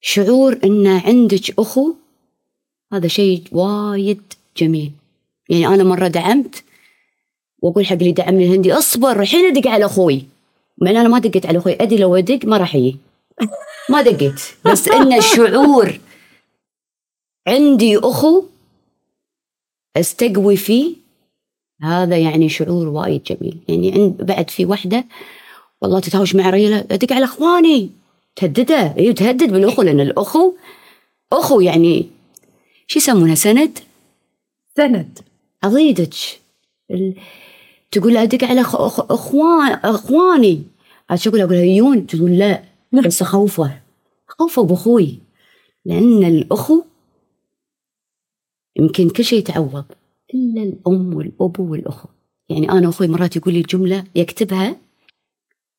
شعور 0.00 0.60
ان 0.64 0.86
عندك 0.86 1.58
أخو 1.58 1.94
هذا 2.94 3.08
شيء 3.08 3.42
وايد 3.52 4.22
جميل. 4.56 4.92
يعني 5.48 5.66
أنا 5.66 5.84
مرة 5.84 6.08
دعمت 6.08 6.64
وأقول 7.58 7.86
حق 7.86 7.92
اللي 7.92 8.12
دعمني 8.12 8.44
الهندي 8.44 8.72
اصبر 8.72 9.20
الحين 9.20 9.46
أدق 9.46 9.68
على 9.68 9.84
أخوي. 9.84 10.24
مع 10.78 10.90
أنا 10.90 11.08
ما 11.08 11.18
دقيت 11.18 11.46
على 11.46 11.58
أخوي 11.58 11.82
ادري 11.82 11.96
لو 11.96 12.16
أدق 12.16 12.44
ما 12.44 12.56
راح 12.56 12.74
يجي. 12.74 12.96
ما 13.90 14.02
دقيت 14.02 14.40
بس 14.64 14.88
إن 14.88 15.12
الشعور 15.12 16.00
عندي 17.46 17.98
أخو 17.98 18.44
استقوي 19.96 20.56
فيه 20.56 20.94
هذا 21.82 22.16
يعني 22.16 22.48
شعور 22.48 22.88
وايد 22.88 23.22
جميل. 23.22 23.56
يعني 23.68 23.92
عند 23.92 24.16
بعد 24.22 24.50
في 24.50 24.66
وحدة 24.66 25.04
والله 25.82 26.00
تتهاوش 26.00 26.34
مع 26.34 26.50
ريله 26.50 26.78
أدق 26.90 27.12
على 27.12 27.24
أخواني. 27.24 27.90
تهدده 28.36 28.94
اي 28.98 29.12
تهدد 29.12 29.52
بالأخو 29.52 29.82
لأن 29.82 30.00
الأخو 30.00 30.52
أخو 31.32 31.60
يعني 31.60 32.06
شو 32.86 32.98
يسمونها 32.98 33.34
سند؟ 33.34 33.78
سند. 34.76 35.18
أضيدك. 35.64 36.14
ال... 36.90 37.14
تقول 37.90 38.16
أدق 38.16 38.44
على 38.44 38.60
أخ... 38.60 38.76
أخ... 38.76 39.00
اخوان 39.12 39.72
أخواني. 39.72 40.62
عاد 41.10 41.18
شو 41.18 41.30
أقول؟ 41.30 41.40
أقول 41.40 41.54
لها 41.54 41.64
يون 41.64 42.06
تقول 42.06 42.38
لا. 42.38 42.62
بس 42.92 43.22
اخوفه 43.22 43.80
اخوفه 44.28 44.62
باخوي 44.62 45.18
لأن 45.84 46.24
الأخو 46.24 46.82
يمكن 48.76 49.10
كل 49.10 49.24
شيء 49.24 49.38
يتعوض. 49.38 49.84
إلا 50.34 50.62
الأم 50.62 51.14
والأب 51.14 51.60
والأخو. 51.60 52.08
يعني 52.48 52.70
أنا 52.70 52.88
أخوي 52.88 53.08
مرات 53.08 53.36
يقول 53.36 53.54
لي 53.54 53.62
جملة 53.62 54.04
يكتبها 54.14 54.76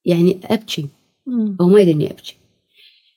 يعني 0.06 0.40
أبكي. 0.44 0.88
مم. 1.26 1.58
هو 1.62 1.68
ما 1.68 1.80
يدري 1.82 1.94
إني 1.94 2.12
أبكي. 2.12 2.36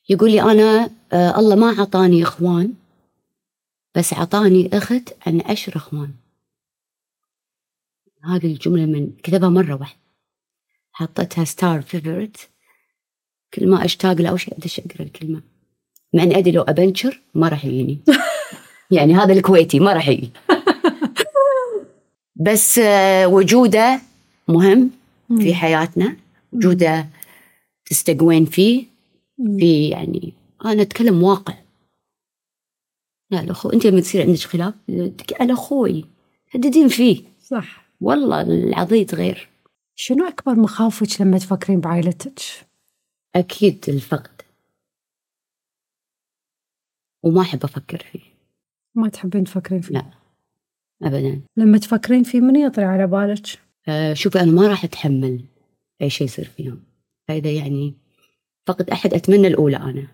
يقول 0.09 0.31
لي 0.31 0.43
أنا 0.43 0.91
آه 1.13 1.39
الله 1.39 1.55
ما 1.55 1.79
أعطاني 1.79 2.23
إخوان. 2.23 2.75
بس 3.97 4.13
أعطاني 4.13 4.71
أخت 4.73 5.17
عن 5.27 5.41
عشر 5.41 5.77
أخوان. 5.77 6.13
هذه 8.25 8.47
الجملة 8.47 8.87
من 8.87 9.11
كتبها 9.23 9.49
مرة 9.49 9.75
واحدة 9.75 9.99
حطيتها 10.93 11.45
star 11.45 11.83
favorite 11.83 12.49
كل 13.55 13.69
ما 13.69 13.85
أشتاق 13.85 14.13
له 14.13 14.31
أو 14.31 14.37
شيء 14.37 14.55
أدش 14.59 14.81
أقرأ 14.81 15.03
الكلمة. 15.03 15.43
مع 16.15 16.23
إني 16.23 16.39
أدري 16.39 16.51
لو 16.53 16.63
أبنشر 16.63 17.21
ما 17.35 17.49
راح 17.49 17.65
يجيني. 17.65 17.99
يعني 18.91 19.15
هذا 19.15 19.33
الكويتي 19.33 19.81
ما 19.81 19.93
راح 19.93 20.09
يجي. 20.09 20.31
بس 22.47 22.79
آه، 22.79 23.27
وجوده 23.27 24.01
مهم 24.49 24.91
في 25.39 25.55
حياتنا. 25.55 26.17
وجوده 26.53 27.09
تستقوين 27.87 28.45
فيه. 28.45 28.85
في 29.59 29.89
يعني 29.89 30.33
أنا 30.65 30.83
أتكلم 30.83 31.23
واقع. 31.23 31.55
لا 33.31 33.41
الاخو 33.41 33.69
أنت 33.69 33.87
لما 33.87 34.01
تصير 34.01 34.23
عندك 34.23 34.41
خلاف 34.41 34.75
على 35.41 35.53
أخوي 35.53 36.05
تهددين 36.53 36.89
فيه. 36.89 37.23
صح. 37.43 37.89
والله 38.01 38.41
العضيد 38.41 39.15
غير 39.15 39.49
شنو 39.95 40.29
أكبر 40.29 40.55
مخاوفك 40.55 41.21
لما 41.21 41.39
تفكرين 41.39 41.81
بعائلتك؟ 41.81 42.41
أكيد 43.37 43.85
الفقد. 43.89 44.43
وما 47.23 47.41
أحب 47.41 47.65
أفكر 47.65 47.99
فيه. 48.13 48.21
ما 48.95 49.09
تحبين 49.09 49.45
تفكرين 49.45 49.81
فيه؟ 49.81 49.95
لا 49.95 50.11
ابدا. 51.03 51.41
لما 51.57 51.79
تفكرين 51.79 52.23
فيه 52.23 52.41
من 52.41 52.57
يطري 52.57 52.85
على 52.85 53.07
بالك؟ 53.07 53.47
آه، 53.89 54.15
شوفي 54.15 54.41
أنا 54.41 54.51
ما 54.51 54.69
راح 54.69 54.85
أتحمل 54.85 55.45
أي 56.03 56.11
شيء 56.11 56.27
يصير 56.27 56.45
فيهم. 56.45 56.83
فاذا 57.29 57.51
يعني 57.51 57.95
فقد 58.67 58.91
أحد 58.91 59.15
أتمنى 59.15 59.47
الأولى 59.47 59.77
أنا 59.77 60.09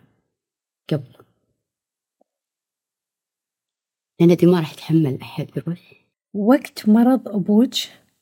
قبل. 0.93 1.24
لأن 4.21 4.37
دي 4.37 4.47
ما 4.47 4.61
راح 4.61 4.73
اتحمل 4.73 5.19
أحد. 5.23 5.51
يروح 5.57 6.07
وقت 6.35 6.89
مرض 6.89 7.29
أبوك 7.29 7.75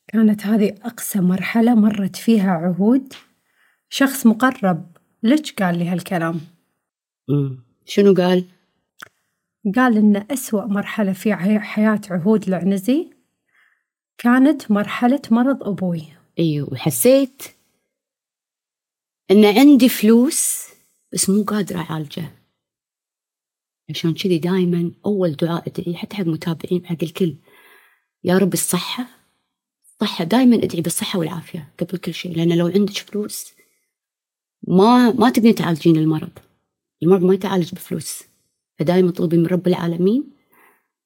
كانت 0.07 0.45
هذه 0.45 0.75
أقسى 0.83 1.19
مرحلة 1.19 1.75
مرت 1.75 2.15
فيها 2.15 2.51
عهود. 2.51 3.13
شخص 3.89 4.25
مقرب 4.27 4.97
لك 5.23 5.63
قال 5.63 5.77
لي 5.79 5.87
هالكلام. 5.87 6.41
مم. 7.29 7.63
شنو 7.85 8.13
قال؟ 8.13 8.45
قال 9.75 9.97
إن 9.97 10.25
أسوأ 10.31 10.65
مرحلة 10.65 11.13
في 11.13 11.35
حياة 11.59 12.01
عهود 12.09 12.47
العنزي 12.47 13.09
كانت 14.17 14.71
مرحلة 14.71 15.21
مرض 15.31 15.63
أبوي. 15.63 16.03
أيوه 16.39 16.73
وحسيت 16.73 17.43
إن 19.31 19.45
عندي 19.45 19.89
فلوس 19.89 20.67
بس 21.13 21.29
مو 21.29 21.43
قادرة 21.43 21.77
أعالجه. 21.77 22.42
عشان 23.89 24.13
كذي 24.13 24.37
دائما 24.37 24.91
أول 25.05 25.31
دعاء 25.31 25.63
أدعي 25.67 25.95
حتى 25.95 26.15
حق 26.15 26.23
متابعين 26.23 26.85
حق 26.85 27.03
الكل. 27.03 27.35
يا 28.23 28.37
رب 28.37 28.53
الصحة 28.53 29.05
الصحة 29.85 30.23
دائما 30.23 30.55
أدعي 30.55 30.81
بالصحة 30.81 31.19
والعافية 31.19 31.73
قبل 31.79 31.97
كل 31.97 32.13
شيء 32.13 32.37
لأن 32.37 32.57
لو 32.57 32.67
عندك 32.67 32.93
فلوس 32.93 33.53
ما 34.67 35.11
ما 35.11 35.29
تقدرين 35.29 35.55
تعالجين 35.55 35.97
المرض. 35.97 36.31
المرض 37.03 37.23
ما 37.23 37.33
يتعالج 37.33 37.71
بفلوس. 37.73 38.23
فدائما 38.79 39.09
اطلبي 39.09 39.37
من 39.37 39.45
رب 39.45 39.67
العالمين 39.67 40.23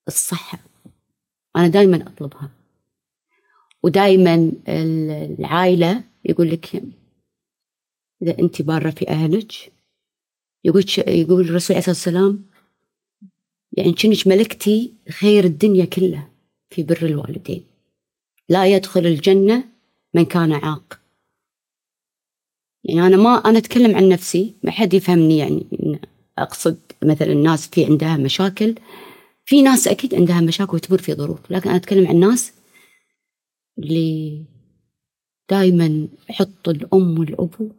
الصحة. 0.07 0.59
أنا 1.55 1.67
دائما 1.67 2.07
أطلبها. 2.07 2.49
ودائما 3.83 4.51
العائلة 5.39 6.03
يقول 6.25 6.49
لك 6.49 6.83
إذا 8.21 8.39
أنت 8.39 8.61
بارة 8.61 8.89
في 8.89 9.09
أهلك 9.09 9.53
يقول 10.63 10.85
يقول 11.07 11.41
الرسول 11.49 11.77
عليه 11.77 11.87
الصلاة 11.87 12.15
والسلام 12.15 12.46
يعني 13.77 13.91
كأنك 13.91 14.27
ملكتي 14.27 14.93
خير 15.09 15.43
الدنيا 15.43 15.85
كلها 15.85 16.29
في 16.69 16.83
بر 16.83 16.99
الوالدين. 17.01 17.63
لا 18.49 18.65
يدخل 18.65 19.05
الجنة 19.05 19.63
من 20.13 20.25
كان 20.25 20.51
عاق. 20.51 20.99
يعني 22.83 23.07
أنا 23.07 23.17
ما 23.17 23.35
أنا 23.35 23.57
أتكلم 23.57 23.95
عن 23.95 24.09
نفسي 24.09 24.53
ما 24.63 24.71
حد 24.71 24.93
يفهمني 24.93 25.37
يعني 25.37 25.65
أقصد 26.37 26.77
مثلا 27.03 27.31
الناس 27.31 27.67
في 27.67 27.85
عندها 27.85 28.17
مشاكل. 28.17 28.75
في 29.45 29.61
ناس 29.61 29.87
أكيد 29.87 30.15
عندها 30.15 30.41
مشاكل 30.41 30.75
وتمر 30.75 30.97
في 30.97 31.13
ظروف 31.13 31.51
لكن 31.51 31.69
أنا 31.69 31.77
أتكلم 31.77 32.07
عن 32.07 32.15
الناس 32.15 32.53
اللي 33.79 34.43
دائما 35.49 36.07
يحط 36.29 36.69
الأم 36.69 37.19
والأبو 37.19 37.69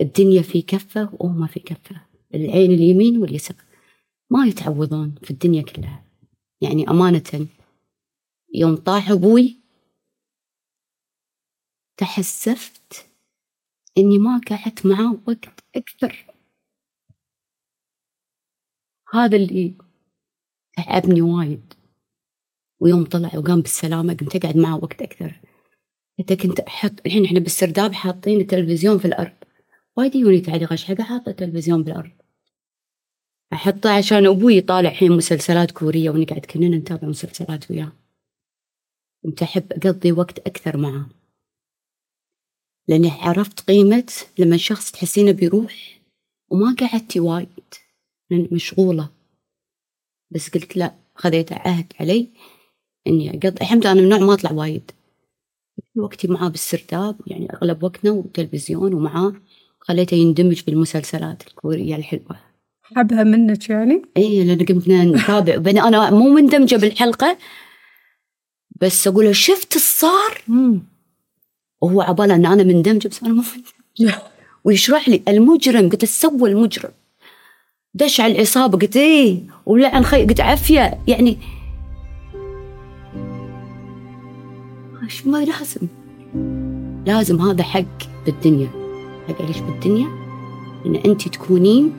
الدنيا 0.00 0.42
في 0.42 0.62
كفة 0.62 1.10
وأمها 1.12 1.46
في 1.46 1.60
كفة 1.60 2.00
العين 2.34 2.72
اليمين 2.72 3.18
واليسار. 3.18 3.56
ما 4.32 4.46
يتعوضون 4.46 5.14
في 5.22 5.30
الدنيا 5.30 5.62
كلها. 5.62 6.04
يعني 6.60 6.88
أمانة 6.90 7.48
يوم 8.54 8.76
طاح 8.76 9.10
أبوي 9.10 9.60
تحسفت 11.96 13.06
إني 13.98 14.18
ما 14.18 14.40
قعدت 14.50 14.86
معاه 14.86 15.20
وقت 15.28 15.64
أكثر. 15.76 16.26
هذا 19.12 19.36
اللي 19.36 19.74
تعبني 20.76 21.22
وايد. 21.22 21.74
ويوم 22.80 23.04
طلع 23.04 23.38
وقام 23.38 23.60
بالسلامة 23.60 24.14
قمت 24.14 24.36
أقعد 24.36 24.56
معاه 24.56 24.76
وقت 24.76 25.02
أكثر. 25.02 25.40
حتى 26.18 26.36
كنت 26.36 26.60
أحط 26.60 27.06
الحين 27.06 27.24
إحنا 27.24 27.40
بالسرداب 27.40 27.92
حاطين 27.92 28.40
التلفزيون 28.40 28.98
في 28.98 29.04
الأرض. 29.04 29.36
وايد 29.96 30.14
يجوني 30.14 30.40
تعليق 30.40 30.70
إيش 30.72 30.84
حاطة 30.84 31.30
التلفزيون 31.30 31.82
بالأرض 31.82 32.21
أحطه 33.52 33.90
عشان 33.90 34.26
أبوي 34.26 34.60
طالع 34.60 34.90
الحين 34.90 35.12
مسلسلات 35.12 35.70
كورية 35.70 36.10
ونقعد 36.10 36.40
كلنا 36.40 36.76
نتابع 36.76 37.08
مسلسلات 37.08 37.70
وياه. 37.70 37.92
كنت 39.22 39.42
أحب 39.42 39.72
أقضي 39.72 40.12
وقت 40.12 40.38
أكثر 40.38 40.76
معاه. 40.76 41.06
لأني 42.88 43.10
عرفت 43.10 43.60
قيمة 43.60 44.12
لما 44.38 44.56
شخص 44.56 44.90
تحسينه 44.90 45.32
بيروح 45.32 46.00
وما 46.50 46.76
قعدتي 46.80 47.20
وايد 47.20 47.74
لأن 48.30 48.48
مشغولة. 48.52 49.08
بس 50.30 50.48
قلت 50.50 50.76
لا 50.76 50.94
خذيت 51.14 51.52
عهد 51.52 51.92
علي 52.00 52.28
إني 53.06 53.30
أقضي 53.30 53.48
الحمد 53.48 53.82
لله 53.86 53.92
أنا 53.92 54.00
من 54.00 54.08
نوع 54.08 54.18
ما 54.18 54.34
أطلع 54.34 54.52
وايد. 54.52 54.90
وقتي 55.96 56.28
معاه 56.28 56.48
بالسرداب 56.48 57.20
يعني 57.26 57.52
أغلب 57.52 57.82
وقتنا 57.82 58.10
والتلفزيون 58.10 58.94
ومعاه 58.94 59.34
خليته 59.80 60.14
يندمج 60.14 60.62
بالمسلسلات 60.64 61.46
الكورية 61.46 61.96
الحلوة. 61.96 62.51
حبها 62.82 63.24
منك 63.24 63.70
يعني؟ 63.70 64.02
اي 64.16 64.44
لأن 64.44 64.66
قمنا 64.66 65.04
نتابع 65.04 65.56
بين 65.56 65.78
أنا 65.78 66.10
مو 66.10 66.34
مندمجة 66.34 66.76
بالحلقة 66.76 67.38
بس 68.80 69.08
أقول 69.08 69.24
له 69.24 69.32
شفت 69.32 69.76
الصار 69.76 70.42
وهو 71.80 72.00
عباله 72.02 72.34
أن 72.34 72.46
أنا 72.46 72.62
مندمجة 72.62 73.08
بس 73.08 73.22
أنا 73.22 73.32
مو 73.32 73.42
مندمجة. 73.98 74.22
ويشرح 74.64 75.08
لي 75.08 75.22
المجرم 75.28 75.88
قلت 75.88 76.04
سوى 76.04 76.50
المجرم؟ 76.50 76.90
دش 77.94 78.20
على 78.20 78.32
العصابه 78.32 78.78
قلت 78.78 78.96
إيه 78.96 79.40
ولعن 79.66 80.04
خي 80.04 80.26
قلت 80.26 80.40
عافية. 80.40 80.98
يعني 81.08 81.38
إيش 85.02 85.26
ما 85.26 85.44
لازم. 85.44 85.86
لازم 87.06 87.40
هذا 87.40 87.62
حق 87.62 87.98
بالدنيا. 88.26 88.68
حق 89.28 89.42
إيش 89.42 89.58
بالدنيا؟ 89.58 90.06
إن 90.86 90.94
أنت 90.94 91.28
تكونين 91.28 91.92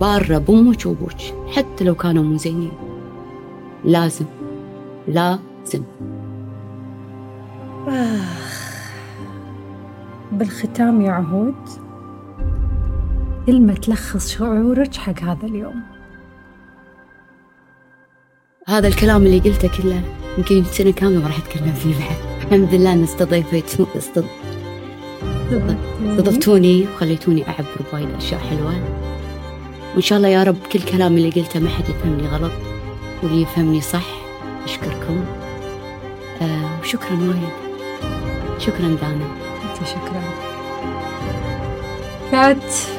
بارة 0.00 0.38
بأمك 0.38 0.86
وأبوك 0.86 1.20
حتى 1.56 1.84
لو 1.84 1.94
كانوا 1.94 2.24
مو 2.24 2.36
زينين 2.36 2.72
لازم. 3.84 4.26
لازم. 5.08 5.82
بالختام 10.32 11.00
يا 11.00 11.12
عهود 11.12 11.54
كلمة 13.46 13.74
تلخص 13.74 14.28
شعورك 14.28 14.94
حق 14.94 15.22
هذا 15.22 15.46
اليوم. 15.46 15.82
هذا 18.68 18.88
الكلام 18.88 19.26
اللي 19.26 19.38
قلته 19.38 19.68
كله 19.68 20.02
يمكن 20.38 20.64
سنة 20.64 20.90
كاملة 20.90 21.18
ما 21.20 21.26
راح 21.26 21.38
أتكلم 21.38 21.72
فيه 21.72 21.94
بعد. 21.94 22.16
الحمد 22.44 22.74
لله 22.74 22.92
أن 22.92 23.02
استضيفت 23.02 23.80
استضفتوني 26.08 26.82
وخليتوني 26.82 27.48
أعبر 27.48 27.76
بوايد 27.92 28.10
أشياء 28.10 28.40
حلوة. 28.40 28.72
وإن 29.98 30.04
شاء 30.04 30.18
الله 30.18 30.28
يا 30.28 30.42
رب 30.42 30.56
كل 30.72 30.80
كلام 30.80 31.16
اللي 31.16 31.30
قلته 31.30 31.60
ما 31.60 31.68
حد 31.68 31.88
يفهمني 31.88 32.28
غلط. 32.28 32.52
واللي 33.22 33.42
يفهمني 33.42 33.80
صح 33.80 34.06
أشكركم. 34.64 35.24
آه 36.42 36.80
وشكرا 36.80 37.10
وايد. 37.10 37.52
شكرا 38.58 38.96
دانا. 39.00 39.28
شكرا. 39.84 40.22
كات 42.30 42.97